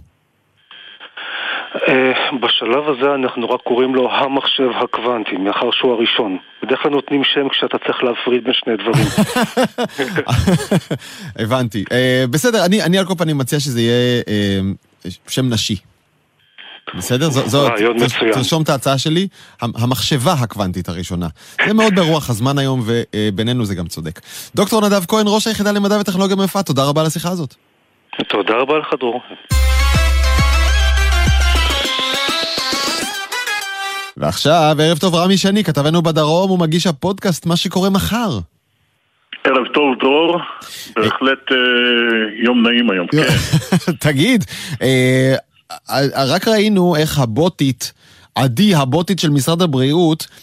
אה, 1.87 2.37
בשלב 2.41 2.83
הזה 2.89 3.15
אנחנו 3.15 3.49
רק 3.49 3.61
קוראים 3.61 3.95
לו 3.95 4.11
המחשב 4.11 4.69
הקוונטי, 4.83 5.37
מאחר 5.37 5.69
שהוא 5.71 5.93
הראשון. 5.93 6.37
בדרך 6.63 6.79
כלל 6.83 6.91
נותנים 6.91 7.23
שם 7.23 7.49
כשאתה 7.49 7.77
צריך 7.77 8.03
להפריד 8.03 8.43
בין 8.43 8.53
שני 8.53 8.73
דברים. 8.77 9.07
הבנתי. 11.43 11.83
אה, 11.91 12.25
בסדר, 12.29 12.65
אני 12.65 12.97
על 12.97 13.05
כל 13.05 13.13
פנים 13.17 13.37
מציע 13.37 13.59
שזה 13.59 13.81
יהיה 13.81 14.21
אה, 14.27 14.59
שם 15.27 15.49
נשי. 15.49 15.75
בסדר? 16.97 17.29
זו, 17.29 17.67
רעיון 17.67 18.03
מצוין. 18.03 18.33
תרשום 18.33 18.63
את 18.63 18.69
ההצעה 18.69 18.97
שלי, 18.97 19.27
המחשבה 19.61 20.33
הקוונטית 20.33 20.89
הראשונה. 20.89 21.27
זה 21.67 21.73
מאוד 21.73 21.95
ברוח 21.95 22.29
הזמן 22.29 22.57
היום, 22.57 22.81
ובינינו 22.85 23.65
זה 23.65 23.75
גם 23.75 23.87
צודק. 23.87 24.19
דוקטור 24.55 24.87
נדב 24.87 25.05
כהן, 25.07 25.25
ראש 25.27 25.47
היחידה 25.47 25.71
למדע 25.71 25.97
וטכנולוגיה 25.99 26.35
מפת, 26.35 26.65
תודה 26.65 26.83
רבה 26.83 27.01
על 27.01 27.07
השיחה 27.07 27.29
הזאת. 27.29 27.55
תודה 28.23 28.53
רבה 28.53 28.77
לך, 28.77 28.87
דרור. 28.99 29.21
ועכשיו, 34.17 34.75
ערב 34.79 34.97
טוב 34.97 35.15
רמי 35.15 35.37
שני, 35.37 35.63
כתבנו 35.63 36.01
בדרום 36.01 36.51
ומגיש 36.51 36.87
הפודקאסט 36.87 37.45
מה 37.45 37.55
שקורה 37.55 37.89
מחר. 37.89 38.39
ערב 39.43 39.67
טוב 39.73 39.95
דרור, 39.99 40.39
בהחלט 40.95 41.51
אה, 41.51 41.57
יום 42.43 42.67
נעים 42.67 42.89
היום, 42.89 43.07
כן. 43.07 43.27
תגיד, 44.09 44.43
אה, 44.81 45.35
רק 46.27 46.47
ראינו 46.47 46.95
איך 46.95 47.19
הבוטית, 47.19 47.93
עדי 48.35 48.75
הבוטית 48.75 49.19
של 49.19 49.29
משרד 49.29 49.61
הבריאות, 49.61 50.27
אה, 50.31 50.37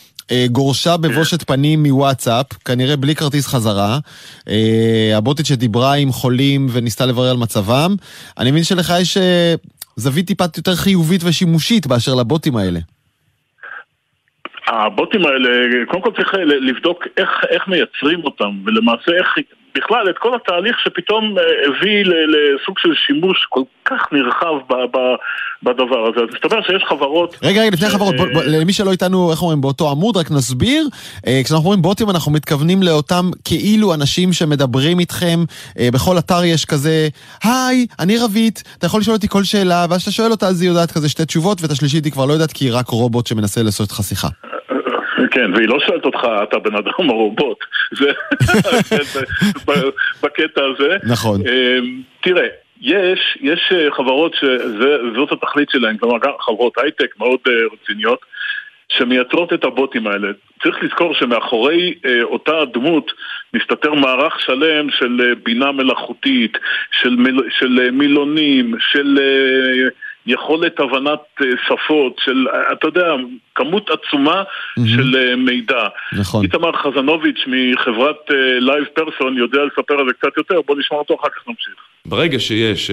גורשה 0.46 0.96
בבושת 0.96 1.42
פנים 1.42 1.82
מוואטסאפ, 1.82 2.46
כנראה 2.64 2.96
בלי 2.96 3.14
כרטיס 3.14 3.46
חזרה. 3.46 3.98
אה, 4.48 5.12
הבוטית 5.16 5.46
שדיברה 5.46 5.94
עם 5.94 6.12
חולים 6.12 6.66
וניסתה 6.72 7.06
לברר 7.06 7.30
על 7.30 7.36
מצבם. 7.36 7.94
אני 8.38 8.50
מבין 8.50 8.64
שלך 8.64 8.92
יש 9.00 9.16
אה, 9.16 9.54
זווית 9.96 10.26
טיפה 10.26 10.44
יותר 10.56 10.74
חיובית 10.74 11.20
ושימושית 11.24 11.86
באשר 11.86 12.14
לבוטים 12.14 12.56
האלה. 12.56 12.80
הבוטים 14.68 15.26
האלה, 15.26 15.48
קודם 15.88 16.02
כל 16.02 16.10
צריך 16.16 16.34
לבדוק 16.60 17.04
איך, 17.16 17.30
איך 17.50 17.68
מייצרים 17.68 18.24
אותם, 18.24 18.50
ולמעשה 18.66 19.12
איך 19.18 19.26
בכלל 19.76 20.10
את 20.10 20.18
כל 20.18 20.34
התהליך 20.34 20.76
שפתאום 20.84 21.38
אה, 21.38 21.42
הביא 21.66 22.04
לסוג 22.04 22.78
של 22.78 22.94
שימוש 23.06 23.46
כל 23.48 23.62
כך 23.84 24.12
נרחב 24.12 24.54
בדבר 25.62 26.08
הזה. 26.08 26.20
אז 26.20 26.34
מסתבר 26.34 26.62
שיש 26.62 26.84
חברות... 26.88 27.36
רגע, 27.42 27.60
רגע, 27.60 27.70
לפני 27.70 27.88
חברות, 27.88 28.14
למי 28.46 28.72
שלא 28.72 28.90
איתנו, 28.90 29.30
איך 29.30 29.42
אומרים, 29.42 29.60
באותו 29.60 29.90
עמוד, 29.90 30.16
רק 30.16 30.30
נסביר. 30.30 30.88
אה, 31.26 31.40
כשאנחנו 31.44 31.64
אומרים 31.64 31.82
בוטים, 31.82 32.10
אנחנו 32.10 32.32
מתכוונים 32.32 32.82
לאותם 32.82 33.30
כאילו 33.44 33.94
אנשים 33.94 34.32
שמדברים 34.32 35.00
איתכם. 35.00 35.38
אה, 35.78 35.88
בכל 35.92 36.18
אתר 36.18 36.44
יש 36.44 36.64
כזה, 36.64 37.08
היי, 37.44 37.86
אני 37.98 38.18
רבית, 38.18 38.62
אתה 38.78 38.86
יכול 38.86 39.00
לשאול 39.00 39.16
אותי 39.16 39.28
כל 39.28 39.44
שאלה, 39.44 39.86
ואז 39.90 39.98
כשאתה 39.98 40.12
שואל 40.12 40.30
אותה, 40.30 40.46
אז 40.46 40.62
היא 40.62 40.70
יודעת 40.70 40.92
כזה 40.92 41.08
שתי 41.08 41.24
תשובות, 41.24 41.62
ואת 41.62 41.70
השלישית 41.70 42.04
היא 42.04 42.12
כבר 42.12 42.26
לא 42.26 42.32
יודעת, 42.32 42.52
כי 42.52 42.64
היא 42.64 42.72
רק 42.74 42.88
רובוט 42.88 43.26
שמנסה 43.26 43.62
לעשות 43.62 43.90
איתך 43.90 44.02
שיחה. 44.02 44.28
כן, 45.30 45.54
והיא 45.54 45.68
לא 45.68 45.78
שואלת 45.86 46.04
אותך, 46.04 46.26
אתה 46.42 46.58
בן 46.58 46.76
אדם 46.76 47.10
או 47.10 47.16
רובוט. 47.16 47.58
זה 47.92 48.12
בקטע 50.22 50.62
הזה. 50.64 50.96
נכון. 51.02 51.40
אמ, 51.40 52.02
תראה, 52.22 52.46
יש, 52.80 53.38
יש 53.40 53.72
אה, 53.72 53.90
חברות 53.90 54.34
שזאת 54.34 55.32
התכלית 55.32 55.70
שלהן, 55.70 55.96
כלומר 55.96 56.18
גם 56.18 56.32
חברות 56.40 56.78
הייטק 56.78 57.14
מאוד 57.18 57.38
אה, 57.48 57.52
רציניות, 57.72 58.18
שמייצרות 58.88 59.52
את 59.52 59.64
הבוטים 59.64 60.06
האלה. 60.06 60.28
צריך 60.62 60.82
לזכור 60.82 61.14
שמאחורי 61.14 61.94
אה, 62.06 62.22
אותה 62.22 62.64
דמות 62.72 63.12
מסתתר 63.54 63.94
מערך 63.94 64.40
שלם 64.40 64.90
של 64.90 65.20
אה, 65.20 65.34
בינה 65.44 65.72
מלאכותית, 65.72 66.58
של, 67.02 67.16
מיל, 67.16 67.40
של 67.58 67.80
אה, 67.82 67.90
מילונים, 67.90 68.74
של 68.92 69.18
אה, 69.20 69.88
יכולת 70.26 70.80
הבנת 70.80 71.20
אה, 71.40 71.46
שפות, 71.66 72.16
של, 72.24 72.46
אה, 72.48 72.72
אתה 72.72 72.88
יודע, 72.88 73.14
כמות 73.54 73.90
עצומה 73.90 74.42
mm-hmm. 74.42 74.88
של 74.88 75.16
אה, 75.16 75.36
מידע. 75.36 75.88
נכון. 76.12 76.44
איתמר 76.44 76.72
חזנוביץ' 76.72 77.44
מחברת 77.46 78.30
LivePerson 78.60 79.36
יודע 79.36 79.58
לספר 79.64 79.94
על 79.94 80.06
זה 80.08 80.12
קצת 80.12 80.36
יותר, 80.36 80.60
בוא 80.66 80.76
נשמע 80.78 80.98
אותו, 80.98 81.14
אחר 81.20 81.28
כך 81.28 81.48
נמשיך. 81.48 81.74
ברגע 82.06 82.38
שיש 82.38 82.90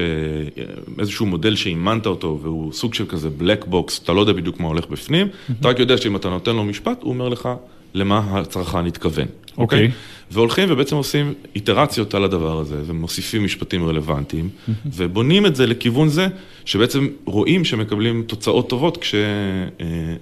איזשהו 0.99 1.25
מודל 1.25 1.55
שאימנת 1.55 2.05
אותו 2.05 2.39
והוא 2.41 2.73
סוג 2.73 2.93
של 2.93 3.05
כזה 3.05 3.29
black 3.29 3.65
box, 3.65 4.03
אתה 4.03 4.13
לא 4.13 4.21
יודע 4.21 4.34
בדיוק 4.34 4.59
מה 4.59 4.67
הולך 4.67 4.88
בפנים, 4.88 5.27
mm-hmm. 5.27 5.53
אתה 5.59 5.69
רק 5.69 5.79
יודע 5.79 5.97
שאם 5.97 6.15
אתה 6.15 6.29
נותן 6.29 6.55
לו 6.55 6.63
משפט, 6.63 7.01
הוא 7.01 7.13
אומר 7.13 7.29
לך 7.29 7.49
למה 7.93 8.39
הצרכן 8.39 8.85
התכוון. 8.85 9.27
אוקיי. 9.57 9.87
Okay. 9.87 9.91
והולכים 10.31 10.67
ובעצם 10.71 10.95
עושים 10.95 11.33
איטרציות 11.55 12.13
על 12.13 12.23
הדבר 12.23 12.59
הזה, 12.59 12.81
ומוסיפים 12.85 13.43
משפטים 13.43 13.85
רלוונטיים, 13.85 14.49
ובונים 14.85 15.45
את 15.45 15.55
זה 15.55 15.67
לכיוון 15.67 16.09
זה, 16.09 16.27
שבעצם 16.65 17.07
רואים 17.25 17.65
שמקבלים 17.65 18.23
תוצאות 18.27 18.69
טובות 18.69 18.97
כש, 18.97 19.15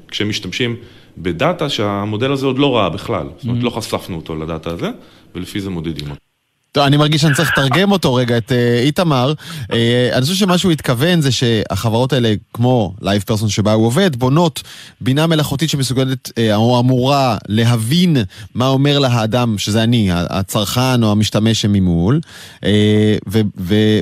כשהם 0.07 0.29
משתמשים 0.29 0.75
בדאטה 1.17 1.69
שהמודל 1.69 2.31
הזה 2.31 2.45
עוד 2.45 2.59
לא 2.59 2.77
ראה 2.77 2.89
בכלל. 2.89 3.27
זאת 3.37 3.47
אומרת, 3.47 3.63
לא 3.63 3.69
חשפנו 3.69 4.15
אותו 4.15 4.35
לדאטה 4.35 4.69
הזה, 4.69 4.89
ולפי 5.35 5.59
זה 5.61 5.69
מודדים 5.69 6.09
אותו. 6.09 6.28
טוב, 6.71 6.85
אני 6.85 6.97
מרגיש 6.97 7.21
שאני 7.21 7.35
צריך 7.35 7.51
לתרגם 7.51 7.91
אותו 7.91 8.13
רגע, 8.13 8.37
את 8.37 8.51
אה, 8.51 8.79
איתמר. 8.79 9.33
אה, 9.73 10.09
אני 10.13 10.21
חושב 10.21 10.35
שמה 10.35 10.57
שהוא 10.57 10.71
התכוון 10.71 11.21
זה 11.21 11.31
שהחברות 11.31 12.13
האלה, 12.13 12.33
כמו 12.53 12.93
LivePerson 13.01 13.49
שבה 13.49 13.73
הוא 13.73 13.85
עובד, 13.85 14.15
בונות 14.15 14.63
בינה 15.01 15.27
מלאכותית 15.27 15.69
שמסוגלת 15.69 16.31
אה, 16.37 16.55
או 16.55 16.79
אמורה 16.79 17.37
להבין 17.47 18.17
מה 18.55 18.67
אומר 18.67 18.99
לה 18.99 19.07
האדם, 19.07 19.57
שזה 19.57 19.83
אני, 19.83 20.09
הצרכן 20.11 21.03
או 21.03 21.11
המשתמש 21.11 21.61
שממול, 21.61 22.19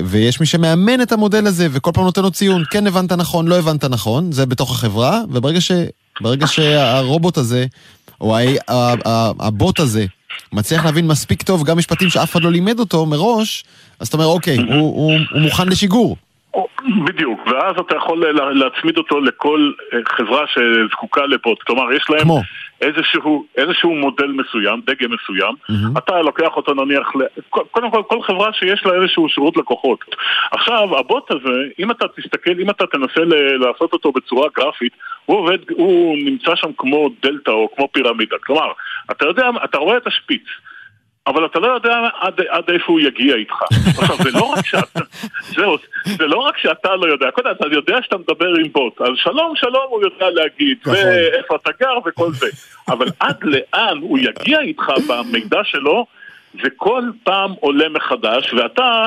ויש 0.04 0.40
מי 0.40 0.46
שמאמן 0.46 1.02
את 1.02 1.12
המודל 1.12 1.46
הזה 1.46 1.68
וכל 1.70 1.90
פעם 1.94 2.04
נותן 2.04 2.22
לו 2.22 2.30
ציון, 2.30 2.64
כן 2.70 2.86
הבנת 2.86 3.12
נכון, 3.12 3.48
לא 3.48 3.58
הבנת 3.58 3.84
נכון, 3.84 4.32
זה 4.32 4.46
בתוך 4.46 4.70
החברה, 4.70 5.20
וברגע 5.30 6.46
שהרובוט 6.46 7.38
הזה, 7.38 7.66
או 8.20 8.36
הבוט 9.40 9.80
הזה, 9.80 10.06
מצליח 10.52 10.84
להבין 10.84 11.06
מספיק 11.06 11.42
טוב 11.42 11.64
גם 11.64 11.78
משפטים 11.78 12.08
שאף 12.08 12.32
אחד 12.32 12.42
לא 12.42 12.50
לימד 12.50 12.78
אותו 12.78 13.06
מראש, 13.06 13.64
אז 14.00 14.08
אתה 14.08 14.16
אומר, 14.16 14.26
אוקיי, 14.26 14.56
הוא, 14.56 14.74
הוא, 14.74 15.18
הוא 15.32 15.40
מוכן 15.40 15.68
לשיגור. 15.68 16.16
בדיוק, 17.04 17.40
ואז 17.46 17.74
אתה 17.86 17.96
יכול 17.96 18.24
להצמיד 18.54 18.98
אותו 18.98 19.20
לכל 19.20 19.72
אה, 19.92 19.98
חברה 20.08 20.44
שזקוקה 20.46 21.26
לבוט. 21.26 21.62
כלומר, 21.62 21.92
יש 21.92 22.06
להם 22.10 22.20
כמו? 22.20 22.40
איזשהו, 22.80 23.46
איזשהו 23.56 23.94
מודל 23.94 24.26
מסוים, 24.26 24.80
דגם 24.86 25.10
מסוים, 25.10 25.54
mm-hmm. 25.54 25.98
אתה 25.98 26.22
לוקח 26.22 26.56
אותו 26.56 26.74
נניח, 26.74 27.12
קודם 27.50 27.90
כל, 27.90 28.02
כל 28.08 28.22
חברה 28.22 28.52
שיש 28.52 28.86
לה 28.86 28.94
איזשהו 28.94 29.28
שירות 29.28 29.56
לקוחות. 29.56 30.04
עכשיו, 30.50 30.98
הבוט 30.98 31.30
הזה, 31.30 31.62
אם 31.78 31.90
אתה 31.90 32.06
תסתכל, 32.16 32.60
אם 32.60 32.70
אתה 32.70 32.86
תנסה 32.86 33.20
לעשות 33.58 33.92
אותו 33.92 34.12
בצורה 34.12 34.48
גרפית, 34.56 34.92
הוא 35.24 35.38
עובד, 35.38 35.58
הוא 35.70 36.16
נמצא 36.24 36.56
שם 36.56 36.70
כמו 36.78 37.10
דלתא 37.22 37.50
או 37.50 37.68
כמו 37.76 37.88
פירמידה. 37.92 38.36
כלומר, 38.46 38.72
אתה 39.10 39.26
יודע, 39.26 39.50
אתה 39.64 39.78
רואה 39.78 39.96
את 39.96 40.06
השפיץ. 40.06 40.44
אבל 41.28 41.46
אתה 41.46 41.58
לא 41.58 41.66
יודע 41.66 41.98
עד, 42.20 42.40
עד 42.48 42.64
איפה 42.70 42.92
הוא 42.92 43.00
יגיע 43.00 43.34
איתך. 43.34 43.54
עכשיו, 43.98 44.16
זה 44.16 44.30
לא 44.30 44.44
רק 44.44 44.66
שאתה, 44.66 45.00
זהו, 45.56 45.76
זה 46.04 46.26
לא 46.26 46.36
רק 46.36 46.58
שאתה 46.58 46.96
לא 46.96 47.06
יודע, 47.12 47.30
קודם 47.30 47.50
אתה 47.50 47.66
יודע 47.72 47.98
שאתה 48.02 48.16
מדבר 48.18 48.54
עם 48.64 48.72
בוט, 48.72 49.00
אז 49.00 49.08
שלום 49.14 49.52
שלום 49.56 49.86
הוא 49.88 50.02
יודע 50.02 50.30
להגיד, 50.30 50.78
נכון. 50.80 50.94
ואיפה 50.94 51.56
אתה 51.56 51.70
גר 51.80 51.98
וכל 52.06 52.32
זה, 52.32 52.46
אבל 52.88 53.06
עד 53.20 53.36
לאן 53.42 53.98
הוא 54.00 54.18
יגיע 54.18 54.60
איתך 54.60 54.84
במידע 55.08 55.60
שלו, 55.64 56.06
וכל 56.64 57.02
פעם 57.24 57.50
עולה 57.60 57.84
מחדש, 57.88 58.52
ואתה, 58.52 59.06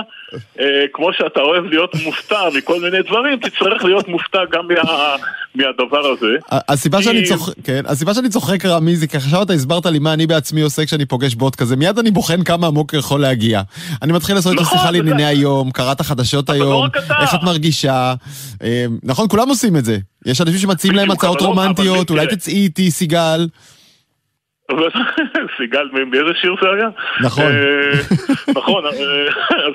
אה, 0.60 0.66
כמו 0.94 1.14
שאתה 1.14 1.40
אוהב 1.40 1.66
להיות 1.66 1.96
מופתע 2.06 2.42
מכל 2.58 2.82
מיני 2.82 3.02
דברים, 3.02 3.40
תצטרך 3.40 3.84
להיות 3.84 4.08
מופתע 4.08 4.40
גם 4.52 4.68
מה, 4.68 5.16
מהדבר 5.56 6.08
הזה. 6.08 6.36
הסיבה. 6.52 7.02
שאני 7.02 7.24
צוחק, 7.24 7.54
כן, 7.64 7.82
הסיבה 7.86 8.14
שאני 8.14 8.30
צוחק 8.30 8.66
רמי 8.66 8.96
זה 8.96 9.08
כי 9.08 9.18
עכשיו 9.18 9.44
אתה 9.44 9.54
הסברת 9.54 9.86
לי 9.86 10.00
מה 10.00 10.14
אני 10.14 10.28
בעצמי 10.28 10.62
עושה 10.62 10.86
כשאני 10.86 11.06
פוגש 11.06 11.36
בוט 11.36 11.56
כזה, 11.56 11.76
מיד 11.76 12.00
אני 12.00 12.12
בוחן 12.12 12.44
כמה 12.44 12.68
עמוק 12.68 12.94
יכול 12.94 13.22
להגיע. 13.22 13.62
אני 14.02 14.14
מתחיל 14.14 14.36
לעשות 14.36 14.54
נכון, 14.54 14.68
את 14.68 14.74
השיחה 14.74 14.92
לענייני 14.92 15.26
היום, 15.26 15.72
קראת 15.72 16.02
חדשות 16.02 16.50
לא 16.50 16.54
היום, 16.54 16.90
לא 17.10 17.22
איך 17.22 17.36
את 17.36 17.44
מרגישה. 17.44 18.14
אה, 18.64 18.86
נכון, 19.04 19.28
כולם 19.30 19.50
עושים 19.50 19.76
את 19.76 19.86
זה. 19.86 19.98
יש 20.26 20.42
אנשים 20.42 20.58
שמציעים 20.58 20.96
להם 20.96 21.12
הצעות 21.12 21.42
לא, 21.42 21.48
רומנטיות, 21.48 22.10
אולי 22.10 22.28
תצאי 22.28 22.54
איתי, 22.54 22.92
סיגל. 22.92 23.48
סיגל, 25.58 25.90
מאיזה 25.94 26.34
שיר 26.42 26.56
זה 26.62 26.70
היה? 26.70 26.90
נכון. 27.22 27.44
אה, 27.44 27.92
נכון, 28.56 28.86
אה, 28.86 28.92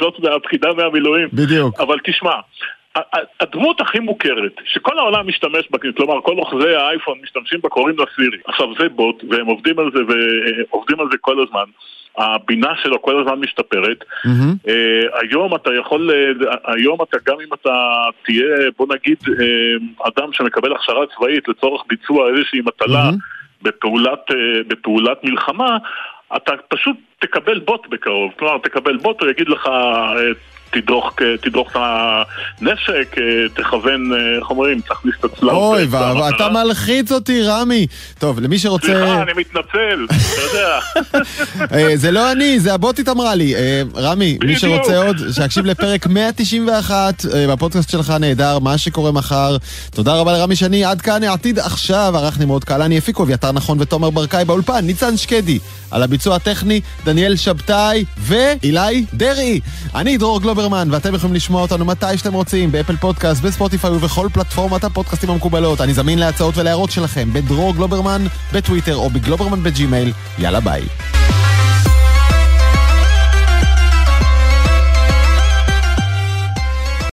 זאת 0.01 0.15
הפחידה 0.37 0.69
מהמילואים. 0.77 1.29
בדיוק. 1.33 1.81
אבל 1.81 1.99
תשמע, 2.05 2.33
הדמות 3.41 3.81
הכי 3.81 3.99
מוכרת, 3.99 4.53
שכל 4.65 4.99
העולם 4.99 5.29
משתמש 5.29 5.69
בה, 5.71 5.79
כלומר 5.97 6.21
כל 6.23 6.39
אוחזי 6.39 6.75
האייפון 6.75 7.19
משתמשים 7.23 7.61
בה, 7.63 7.69
קוראים 7.69 7.97
לה 7.99 8.05
סירי. 8.17 8.39
עכשיו 8.47 8.67
זה 8.79 8.89
בוט, 8.89 9.25
והם 9.31 9.47
עובדים 9.47 9.79
על 9.79 9.91
זה 9.95 10.01
ועובדים 10.09 11.01
על 11.01 11.07
זה 11.11 11.19
כל 11.21 11.43
הזמן. 11.43 11.65
הבינה 12.19 12.73
שלו 12.83 13.03
כל 13.03 13.21
הזמן 13.21 13.41
משתפרת. 13.41 14.05
Mm-hmm. 14.05 14.69
Uh, 14.69 15.19
היום 15.23 15.55
אתה 15.55 15.71
יכול, 15.75 16.11
uh, 16.11 16.45
היום 16.65 16.99
אתה 17.03 17.17
גם 17.27 17.37
אם 17.41 17.55
אתה 17.55 17.75
תהיה, 18.25 18.71
בוא 18.79 18.87
נגיד, 18.95 19.19
uh, 19.23 20.09
אדם 20.09 20.33
שמקבל 20.33 20.73
הכשרה 20.73 21.05
צבאית 21.17 21.49
לצורך 21.49 21.83
ביצוע 21.89 22.29
איזושהי 22.29 22.61
מטלה 22.61 23.11
mm-hmm. 23.11 23.36
בפעולת, 23.63 24.31
אה, 24.31 24.37
בפעולת 24.69 25.25
מלחמה, 25.25 25.79
אתה 26.37 26.53
פשוט 26.69 26.97
תקבל 27.19 27.59
בוט 27.59 27.87
בקרוב. 27.87 28.33
כלומר, 28.39 28.59
תקבל 28.59 28.97
בוט, 28.97 29.21
הוא 29.21 29.31
יגיד 29.31 29.49
לך, 29.49 29.67
אה, 29.67 30.13
תדרוך, 30.81 31.15
תדרוך 31.43 31.71
את 31.71 31.77
הנשק, 31.77 33.17
תכוון, 33.55 34.11
איך 34.39 34.51
אומרים, 34.51 34.81
תכניס 34.81 35.15
את 35.21 35.25
הצלב. 35.25 35.51
אוי, 35.51 35.85
ואתה 35.85 36.49
מלחיץ 36.49 37.13
אותי, 37.13 37.43
רמי. 37.43 37.87
טוב, 38.19 38.41
למי 38.41 38.59
שרוצה... 38.59 38.87
סליחה, 38.87 39.23
אני 39.23 39.33
מתנצל, 39.37 40.07
אתה 40.07 40.41
יודע. 40.43 40.79
אה, 41.77 41.97
זה 41.97 42.11
לא 42.11 42.33
אני, 42.33 42.61
זה 42.61 42.75
הבוטית 42.75 43.09
אמרה 43.09 43.35
לי. 43.35 43.55
אה, 43.55 43.83
רמי, 43.97 44.39
מי 44.45 44.57
שרוצה 44.57 44.99
עוד, 44.99 45.17
שיקשיב 45.35 45.67
לפרק 45.67 46.07
191 46.07 47.25
אה, 47.35 47.47
בפודקאסט 47.47 47.91
שלך 47.91 48.15
נהדר, 48.21 48.59
מה 48.59 48.79
שקורה 48.79 49.13
מחר. 49.13 49.57
תודה 49.91 50.15
רבה 50.15 50.33
לרמי 50.33 50.57
שני, 50.57 50.85
עד 50.85 51.01
כאן 51.01 51.23
העתיד 51.23 51.59
עכשיו. 51.59 52.13
ערך 52.17 52.41
נמרוד 52.41 52.65
קהלני 52.65 52.99
הפיקו, 52.99 53.23
אביתר 53.23 53.53
נכון 53.53 53.81
ותומר 53.81 54.11
ברקאי 54.11 54.45
באולפן, 54.45 54.87
ניצן 54.87 55.17
שקדי. 55.17 55.59
על 55.91 56.03
הביצוע 56.03 56.37
הטכני, 56.37 56.81
דניאל 57.05 57.37
שבתאי 57.37 58.05
ואילי 58.19 59.05
דרעי. 59.15 59.61
אני 59.95 60.17
דרור 60.19 60.41
גלוברמן, 60.41 60.89
ואתם 60.91 61.15
יכולים 61.15 61.35
לשמוע 61.35 61.63
אותנו 61.63 61.85
מתי 61.85 62.19
שאתם 62.19 62.33
רוצים, 62.33 62.73
ב 62.73 62.77
Apple 62.77 62.97
Podcast, 62.97 63.43
בספוטיפיי 63.43 63.91
ובכל 63.91 64.29
פלטפורמת 64.33 64.85
הפודקאסטים 64.85 65.31
המקובלות. 65.31 65.81
אני 65.81 65.95
זמין 65.95 66.19
להצעות 66.19 66.57
ולהערות 66.59 66.91
שלכם 66.91 67.33
בדרור 67.33 67.75
גלוברמן 67.75 68.27
בטוויטר 68.53 68.97
או 68.97 69.11
בגלוברמן 69.11 69.63
בג'ימייל. 69.63 70.13
יאללה 70.39 70.61
ביי. 70.61 70.83